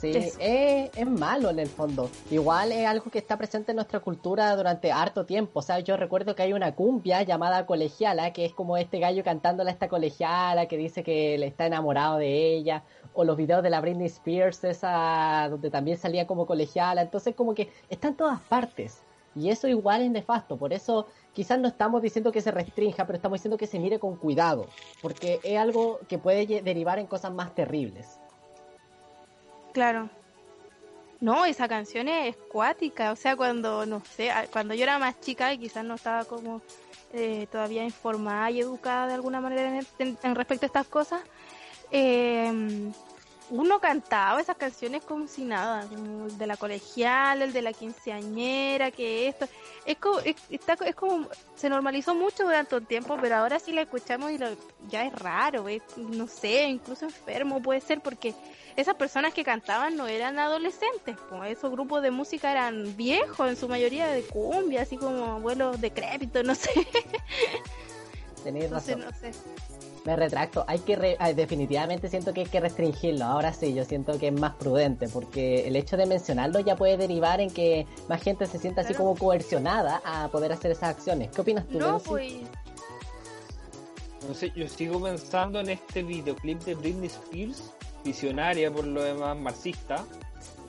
Sí, 0.00 0.10
es, 0.10 0.38
es 0.40 1.06
malo 1.06 1.50
en 1.50 1.58
el 1.58 1.68
fondo. 1.68 2.10
Igual 2.30 2.72
es 2.72 2.86
algo 2.86 3.10
que 3.10 3.18
está 3.18 3.36
presente 3.38 3.72
en 3.72 3.76
nuestra 3.76 4.00
cultura 4.00 4.54
durante 4.54 4.92
harto 4.92 5.24
tiempo. 5.24 5.60
O 5.60 5.62
sea, 5.62 5.80
yo 5.80 5.96
recuerdo 5.96 6.34
que 6.34 6.42
hay 6.42 6.52
una 6.52 6.74
cumbia 6.74 7.22
llamada 7.22 7.64
colegiala, 7.66 8.32
que 8.32 8.44
es 8.44 8.52
como 8.52 8.76
este 8.76 8.98
gallo 8.98 9.24
cantándole 9.24 9.70
a 9.70 9.72
esta 9.72 9.88
colegiala 9.88 10.66
que 10.66 10.76
dice 10.76 11.02
que 11.02 11.38
le 11.38 11.46
está 11.46 11.66
enamorado 11.66 12.18
de 12.18 12.54
ella. 12.56 12.82
O 13.14 13.24
los 13.24 13.36
videos 13.36 13.62
de 13.62 13.70
la 13.70 13.80
Britney 13.80 14.06
Spears, 14.06 14.62
esa 14.64 15.48
donde 15.48 15.70
también 15.70 15.96
salía 15.96 16.26
como 16.26 16.46
colegiala. 16.46 17.00
Entonces, 17.00 17.34
como 17.34 17.54
que 17.54 17.70
está 17.88 18.08
en 18.08 18.16
todas 18.16 18.40
partes. 18.40 19.02
Y 19.34 19.50
eso 19.50 19.68
igual 19.68 20.02
es 20.02 20.10
nefasto. 20.10 20.56
Por 20.56 20.72
eso 20.72 21.06
quizás 21.32 21.58
no 21.58 21.68
estamos 21.68 22.02
diciendo 22.02 22.32
que 22.32 22.40
se 22.40 22.50
restrinja, 22.50 23.06
pero 23.06 23.16
estamos 23.16 23.38
diciendo 23.38 23.56
que 23.56 23.66
se 23.66 23.78
mire 23.78 23.98
con 23.98 24.16
cuidado. 24.16 24.66
Porque 25.00 25.40
es 25.42 25.58
algo 25.58 26.00
que 26.08 26.18
puede 26.18 26.62
derivar 26.62 26.98
en 26.98 27.06
cosas 27.06 27.32
más 27.32 27.54
terribles. 27.54 28.18
Claro. 29.76 30.08
No, 31.20 31.44
esa 31.44 31.68
canción 31.68 32.08
es 32.08 32.34
cuática, 32.50 33.12
o 33.12 33.16
sea, 33.16 33.36
cuando, 33.36 33.84
no 33.84 34.02
sé, 34.16 34.30
cuando 34.50 34.72
yo 34.72 34.84
era 34.84 34.98
más 34.98 35.20
chica 35.20 35.52
y 35.52 35.58
quizás 35.58 35.84
no 35.84 35.96
estaba 35.96 36.24
como 36.24 36.62
eh, 37.12 37.46
todavía 37.52 37.84
informada 37.84 38.50
y 38.50 38.60
educada 38.60 39.06
de 39.06 39.12
alguna 39.12 39.42
manera 39.42 39.78
en 39.98 40.34
respecto 40.34 40.64
a 40.64 40.68
estas 40.68 40.86
cosas, 40.86 41.20
eh, 41.90 42.90
uno 43.50 43.78
cantaba 43.78 44.40
esas 44.40 44.56
canciones 44.56 45.04
como 45.04 45.28
si 45.28 45.44
nada, 45.44 45.86
como 45.86 46.26
el 46.26 46.36
de 46.36 46.46
la 46.46 46.56
colegial, 46.56 47.42
el 47.42 47.52
de 47.52 47.62
la 47.62 47.72
quinceañera, 47.72 48.90
que 48.90 49.28
esto, 49.28 49.46
es 49.84 49.96
como, 49.98 50.18
es, 50.20 50.36
está- 50.50 50.76
es 50.84 50.94
como, 50.94 51.28
se 51.54 51.68
normalizó 51.70 52.14
mucho 52.14 52.44
durante 52.44 52.74
un 52.76 52.84
tiempo, 52.86 53.16
pero 53.20 53.36
ahora 53.36 53.58
sí 53.60 53.72
la 53.72 53.82
escuchamos 53.82 54.32
y 54.32 54.38
lo, 54.38 54.48
ya 54.88 55.04
es 55.04 55.12
raro, 55.12 55.68
es, 55.68 55.82
no 55.96 56.26
sé, 56.26 56.64
incluso 56.64 57.04
enfermo 57.04 57.62
puede 57.62 57.80
ser 57.80 58.00
porque 58.00 58.34
esas 58.74 58.96
personas 58.96 59.32
que 59.32 59.44
cantaban 59.44 59.96
no 59.96 60.06
eran 60.06 60.38
adolescentes, 60.38 61.16
pues 61.30 61.56
esos 61.56 61.70
grupos 61.70 62.02
de 62.02 62.10
música 62.10 62.50
eran 62.50 62.96
viejos, 62.96 63.48
en 63.48 63.56
su 63.56 63.68
mayoría 63.68 64.06
de 64.08 64.22
cumbia, 64.22 64.82
así 64.82 64.96
como 64.96 65.24
abuelos 65.36 65.80
decrépitos, 65.80 66.44
no 66.44 66.54
sé, 66.54 66.70
Tenéis 68.44 68.70
no 68.70 68.80
sé, 68.80 68.94
razón. 68.94 69.10
no 69.10 69.18
sé. 69.18 69.38
Me 70.04 70.14
retracto. 70.14 70.64
Hay 70.68 70.78
que 70.78 70.94
re- 70.94 71.18
definitivamente 71.34 72.08
siento 72.08 72.32
que 72.32 72.40
hay 72.42 72.46
que 72.46 72.60
restringirlo. 72.60 73.24
Ahora 73.24 73.52
sí, 73.52 73.74
yo 73.74 73.84
siento 73.84 74.18
que 74.18 74.28
es 74.28 74.32
más 74.32 74.54
prudente 74.54 75.08
porque 75.08 75.66
el 75.66 75.74
hecho 75.74 75.96
de 75.96 76.06
mencionarlo 76.06 76.60
ya 76.60 76.76
puede 76.76 76.96
derivar 76.96 77.40
en 77.40 77.50
que 77.50 77.86
más 78.08 78.22
gente 78.22 78.46
se 78.46 78.58
sienta 78.58 78.82
así 78.82 78.94
como 78.94 79.16
coercionada 79.16 80.00
a 80.04 80.28
poder 80.28 80.52
hacer 80.52 80.70
esas 80.70 80.90
acciones. 80.96 81.30
¿Qué 81.32 81.40
opinas 81.40 81.66
tú? 81.66 81.78
No, 81.80 81.98
pues, 81.98 82.34
No 84.28 84.34
sé, 84.34 84.52
yo 84.54 84.68
sigo 84.68 85.00
pensando 85.02 85.58
en 85.60 85.70
este 85.70 86.02
videoclip 86.02 86.60
de 86.62 86.74
Britney 86.74 87.06
Spears, 87.08 87.62
visionaria 88.04 88.70
por 88.72 88.84
lo 88.86 89.02
demás, 89.02 89.36
marxista, 89.36 90.04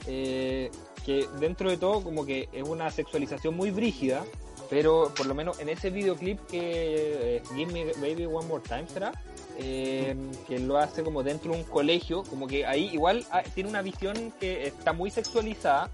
eh, 0.06 0.70
que 1.04 1.28
dentro 1.40 1.70
de 1.70 1.76
todo 1.76 2.02
como 2.02 2.24
que 2.26 2.48
es 2.52 2.62
una 2.68 2.90
sexualización 2.90 3.56
muy 3.56 3.70
brígida, 3.70 4.24
pero 4.70 5.12
por 5.16 5.26
lo 5.26 5.34
menos 5.34 5.58
en 5.60 5.68
ese 5.68 5.90
videoclip 5.90 6.38
que 6.46 7.36
eh, 7.36 7.42
Give 7.54 7.72
Me 7.72 7.84
Baby 7.94 8.26
One 8.26 8.46
More 8.46 8.62
Time 8.66 8.86
será, 8.88 9.12
eh, 9.58 10.14
que 10.46 10.58
lo 10.58 10.78
hace 10.78 11.02
como 11.02 11.22
dentro 11.22 11.52
de 11.52 11.58
un 11.58 11.64
colegio, 11.64 12.22
como 12.24 12.46
que 12.46 12.66
ahí 12.66 12.90
igual 12.92 13.24
ah, 13.30 13.42
tiene 13.54 13.70
una 13.70 13.82
visión 13.82 14.32
que 14.38 14.66
está 14.66 14.92
muy 14.92 15.10
sexualizada, 15.10 15.90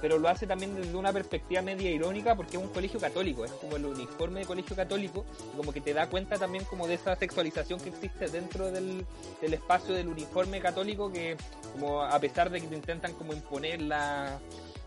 pero 0.00 0.18
lo 0.18 0.28
hace 0.28 0.46
también 0.46 0.74
desde 0.74 0.96
una 0.96 1.12
perspectiva 1.12 1.62
media 1.62 1.90
irónica 1.90 2.34
porque 2.34 2.56
es 2.56 2.62
un 2.62 2.68
colegio 2.70 2.98
católico, 2.98 3.44
es 3.44 3.52
como 3.52 3.76
el 3.76 3.86
uniforme 3.86 4.40
de 4.40 4.46
colegio 4.46 4.74
católico, 4.74 5.24
y 5.52 5.56
como 5.56 5.72
que 5.72 5.80
te 5.80 5.92
da 5.92 6.08
cuenta 6.08 6.38
también 6.38 6.64
como 6.64 6.86
de 6.86 6.94
esa 6.94 7.14
sexualización 7.16 7.80
que 7.80 7.90
existe 7.90 8.28
dentro 8.28 8.70
del, 8.70 9.04
del 9.40 9.54
espacio 9.54 9.94
del 9.94 10.08
uniforme 10.08 10.60
católico 10.60 11.12
que 11.12 11.36
como 11.72 12.02
a 12.02 12.18
pesar 12.18 12.50
de 12.50 12.60
que 12.60 12.66
te 12.66 12.74
intentan 12.76 13.12
como 13.14 13.32
imponer 13.32 13.80
la 13.82 14.40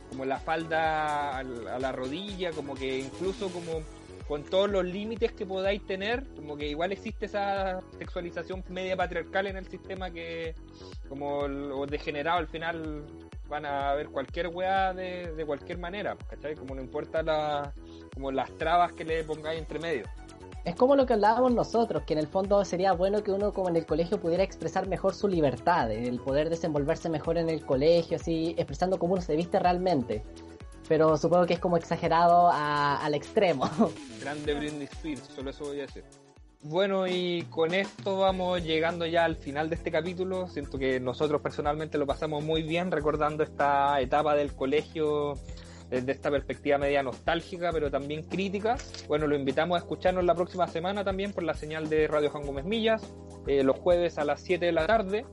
como 0.10 0.26
la 0.26 0.39
falda 0.39 1.38
al- 1.38 1.68
a 1.68 1.80
la 1.80 1.91
rodilla, 1.91 2.51
como 2.51 2.74
que 2.76 2.99
incluso 2.99 3.49
como 3.49 3.82
con 4.28 4.43
todos 4.43 4.70
los 4.70 4.84
límites 4.84 5.32
que 5.34 5.45
podáis 5.45 5.86
tener, 5.86 6.24
como 6.36 6.58
que 6.58 6.68
igual 6.68 6.91
existe 6.91 7.28
esa 7.28 7.80
sexualización 7.99 8.64
media 8.70 8.97
patriarcal 8.97 9.45
en 9.47 9.58
el 9.58 9.68
sistema 9.68 10.10
que 10.10 10.56
como 11.08 11.47
los 11.47 11.88
degenerados 11.88 12.39
al 12.41 12.47
final 12.47 13.06
van 13.47 13.66
a 13.68 13.93
ver 13.93 14.08
cualquier 14.10 14.47
weá 14.47 14.91
de, 14.93 15.32
de 15.36 15.45
cualquier 15.45 15.78
manera, 15.78 16.18
¿cachai? 16.28 16.56
Como 16.56 16.74
no 16.74 16.82
importa 16.82 17.22
la, 17.22 17.72
como 18.16 18.32
las 18.32 18.49
trabas 18.58 18.93
que 18.93 19.06
le 19.06 19.24
pongáis 19.24 19.60
entre 19.60 19.78
medio. 19.78 20.06
Es 20.66 20.76
como 20.76 20.95
lo 20.95 21.05
que 21.05 21.13
hablábamos 21.13 21.53
nosotros, 21.53 22.03
que 22.07 22.13
en 22.13 22.20
el 22.20 22.28
fondo 22.28 22.66
sería 22.66 22.91
bueno 22.93 23.24
que 23.24 23.32
uno 23.32 23.53
como 23.53 23.70
en 23.70 23.76
el 23.76 23.86
colegio 23.86 24.20
pudiera 24.20 24.43
expresar 24.43 24.88
mejor 24.88 25.13
su 25.13 25.28
libertad, 25.28 25.91
el 25.91 26.20
poder 26.20 26.49
desenvolverse 26.49 27.07
mejor 27.07 27.38
en 27.38 27.49
el 27.49 27.63
colegio, 27.63 28.18
así 28.18 28.55
expresando 28.57 28.97
cómo 28.97 29.13
uno 29.13 29.22
se 29.22 29.36
viste 29.36 29.59
realmente. 29.59 30.24
Pero 30.88 31.18
supongo 31.18 31.45
que 31.45 31.53
es 31.53 31.59
como 31.59 31.78
exagerado 31.78 32.49
al 32.51 33.13
extremo. 33.13 33.70
Grande 34.22 34.55
Britney 34.55 34.88
Spears, 34.91 35.30
solo 35.36 35.51
eso 35.51 35.66
voy 35.66 35.82
a 35.82 35.82
decir. 35.84 36.03
Bueno, 36.63 37.05
y 37.05 37.43
con 37.51 37.76
esto 37.76 38.18
vamos 38.18 38.63
llegando 38.63 39.05
ya 39.05 39.24
al 39.24 39.36
final 39.36 39.70
de 39.70 39.76
este 39.76 39.91
capítulo. 39.91 40.47
Siento 40.47 40.80
que 40.80 40.99
nosotros 40.99 41.41
personalmente 41.41 41.99
lo 41.99 42.07
pasamos 42.07 42.43
muy 42.43 42.63
bien 42.63 42.89
recordando 42.89 43.43
esta 43.43 44.01
etapa 44.01 44.34
del 44.36 44.55
colegio 44.55 45.36
desde 45.90 46.12
esta 46.12 46.32
perspectiva 46.32 46.78
media 46.78 47.04
nostálgica, 47.04 47.72
pero 47.72 47.92
también 47.92 48.24
crítica. 48.24 48.78
Bueno, 49.08 49.28
lo 49.28 49.36
invitamos 49.36 49.76
a 49.76 49.80
escucharnos 49.80 50.24
la 50.24 50.36
próxima 50.36 50.68
semana 50.68 51.04
también 51.04 51.34
por 51.34 51.44
la 51.44 51.54
señal 51.54 51.90
de 51.90 52.08
Radio 52.08 52.30
Juan 52.30 52.46
Gómez 52.46 52.66
Millas, 52.66 53.14
eh, 53.48 53.64
los 53.64 53.78
jueves 53.78 54.18
a 54.18 54.26
las 54.26 54.42
7 54.42 54.66
de 54.66 54.72
la 54.72 54.88
tarde. 54.88 55.26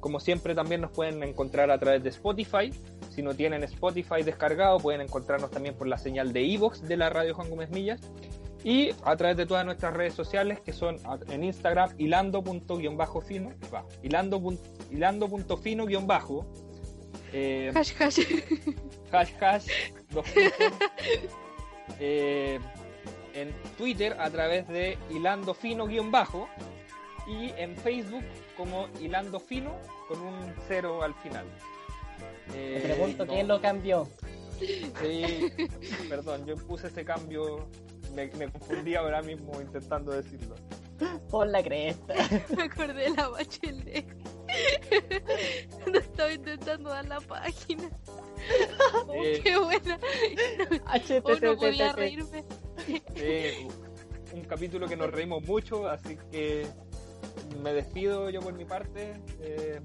Como 0.00 0.20
siempre 0.20 0.54
también 0.54 0.82
nos 0.82 0.90
pueden 0.90 1.22
encontrar 1.22 1.70
a 1.70 1.78
través 1.78 2.02
de 2.02 2.10
Spotify. 2.10 2.70
Si 3.08 3.22
no 3.22 3.34
tienen 3.34 3.62
Spotify 3.64 4.22
descargado, 4.22 4.78
pueden 4.78 5.00
encontrarnos 5.00 5.50
también 5.50 5.74
por 5.76 5.86
la 5.86 5.96
señal 5.96 6.32
de 6.32 6.44
Evox 6.52 6.82
de 6.82 6.96
la 6.96 7.08
Radio 7.08 7.34
Juan 7.34 7.48
Gómez 7.48 7.70
Millas. 7.70 8.00
Y 8.64 8.90
a 9.04 9.16
través 9.16 9.36
de 9.36 9.46
todas 9.46 9.64
nuestras 9.64 9.94
redes 9.94 10.14
sociales, 10.14 10.58
que 10.60 10.72
son 10.72 10.96
en 11.28 11.44
Instagram, 11.44 11.90
hilando.fino, 11.98 12.96
va, 12.96 13.84
eh, 17.36 17.72
Hash, 17.74 17.92
hash. 18.00 18.20
hash 19.12 19.32
hash, 19.40 19.66
dos 20.10 20.24
eh, 22.00 22.58
en 23.34 23.52
Twitter 23.76 24.16
a 24.20 24.30
través 24.30 24.66
de 24.68 24.96
hilando 25.10 25.54
fino 25.54 25.86
guion 25.86 26.10
bajo 26.10 26.48
y 27.26 27.50
en 27.56 27.76
Facebook 27.76 28.22
como 28.56 28.88
hilando 29.00 29.40
fino 29.40 29.76
con 30.08 30.20
un 30.20 30.54
cero 30.68 31.02
al 31.02 31.14
final. 31.14 31.44
Me 32.52 32.76
Eh, 32.76 32.80
pregunto 32.82 33.24
no- 33.24 33.32
quién 33.32 33.48
lo 33.48 33.60
cambió. 33.60 34.08
Sí, 34.60 35.50
perdón, 36.08 36.46
yo 36.46 36.54
puse 36.56 36.86
ese 36.86 37.04
cambio, 37.04 37.66
me, 38.14 38.26
me 38.38 38.48
confundí 38.52 38.94
ahora 38.94 39.20
mismo 39.22 39.60
intentando 39.60 40.12
decirlo. 40.12 40.54
Por 41.28 41.48
la 41.48 41.60
cresta. 41.62 42.14
Me 42.56 42.62
acordé 42.64 42.94
de 42.94 43.10
la 43.10 43.28
bachelet. 43.28 44.06
No 45.92 45.98
estaba 45.98 46.32
intentando 46.32 46.90
dar 46.90 47.06
la 47.06 47.20
página. 47.20 47.90
Oh, 49.06 49.22
qué 49.42 49.56
buena. 49.58 49.98
Oh, 51.22 51.34
no 51.40 51.56
podía 51.56 51.92
reírme. 51.92 52.44
Un 54.32 54.42
capítulo 54.44 54.88
que 54.88 54.96
nos 54.96 55.10
reímos 55.10 55.42
mucho, 55.44 55.88
así 55.88 56.18
que 56.30 56.66
me 57.62 57.72
despido 57.72 58.30
yo 58.30 58.40
por 58.40 58.54
mi 58.54 58.64
parte. 58.64 59.14
Eh, 59.40 59.80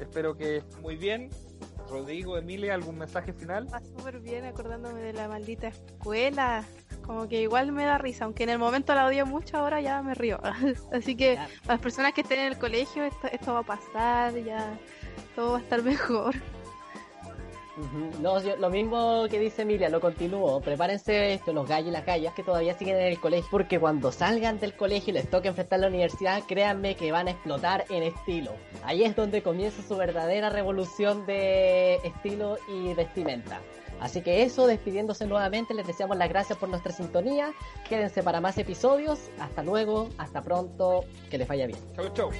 espero 0.00 0.36
que 0.36 0.62
muy 0.80 0.96
bien. 0.96 1.30
Rodrigo, 1.88 2.38
Emilia, 2.38 2.74
¿algún 2.74 2.98
mensaje 2.98 3.32
final? 3.32 3.72
Va 3.72 3.80
súper 3.80 4.20
bien 4.20 4.44
acordándome 4.44 5.00
de 5.00 5.12
la 5.12 5.28
maldita 5.28 5.68
escuela. 5.68 6.64
Como 7.06 7.28
que 7.28 7.42
igual 7.42 7.72
me 7.72 7.84
da 7.84 7.98
risa, 7.98 8.24
aunque 8.24 8.44
en 8.44 8.50
el 8.50 8.58
momento 8.58 8.94
la 8.94 9.06
odio 9.06 9.26
mucho, 9.26 9.56
ahora 9.56 9.80
ya 9.80 10.02
me 10.02 10.14
río. 10.14 10.38
Así 10.92 11.16
que 11.16 11.34
Ya. 11.34 11.48
las 11.66 11.80
personas 11.80 12.12
que 12.12 12.20
estén 12.22 12.40
en 12.40 12.46
el 12.46 12.58
colegio, 12.58 13.04
esto, 13.04 13.26
esto 13.30 13.52
va 13.54 13.60
a 13.60 13.62
pasar, 13.64 14.34
ya 14.42 14.78
todo 15.34 15.52
va 15.52 15.58
a 15.58 15.60
estar 15.60 15.82
mejor. 15.82 16.34
No, 18.20 18.38
lo 18.38 18.68
mismo 18.68 19.24
que 19.30 19.38
dice 19.38 19.62
Emilia, 19.62 19.88
lo 19.88 19.98
continúo. 19.98 20.60
Prepárense 20.60 21.32
esto, 21.32 21.54
los 21.54 21.66
gallos 21.66 21.88
y 21.88 21.90
las 21.90 22.04
gallas 22.04 22.34
que 22.34 22.42
todavía 22.42 22.74
siguen 22.76 22.96
en 22.96 23.06
el 23.06 23.18
colegio, 23.18 23.48
porque 23.50 23.80
cuando 23.80 24.12
salgan 24.12 24.60
del 24.60 24.74
colegio 24.74 25.10
y 25.10 25.14
les 25.14 25.28
toque 25.30 25.48
enfrentar 25.48 25.80
la 25.80 25.88
universidad, 25.88 26.42
créanme 26.46 26.94
que 26.96 27.10
van 27.10 27.28
a 27.28 27.30
explotar 27.30 27.86
en 27.88 28.02
estilo. 28.02 28.52
Ahí 28.84 29.02
es 29.04 29.16
donde 29.16 29.42
comienza 29.42 29.82
su 29.82 29.96
verdadera 29.96 30.50
revolución 30.50 31.24
de 31.24 31.94
estilo 32.04 32.58
y 32.68 32.92
vestimenta. 32.92 33.60
Así 34.02 34.20
que 34.20 34.42
eso, 34.42 34.66
despidiéndose 34.66 35.26
nuevamente, 35.26 35.74
les 35.74 35.86
deseamos 35.86 36.16
las 36.16 36.28
gracias 36.28 36.58
por 36.58 36.68
nuestra 36.68 36.92
sintonía. 36.92 37.54
Quédense 37.88 38.22
para 38.22 38.40
más 38.40 38.58
episodios. 38.58 39.30
Hasta 39.38 39.62
luego, 39.62 40.08
hasta 40.18 40.42
pronto, 40.42 41.04
que 41.30 41.38
les 41.38 41.46
vaya 41.46 41.68
bien. 41.68 41.78
Chau, 41.94 42.08
chau. 42.12 42.30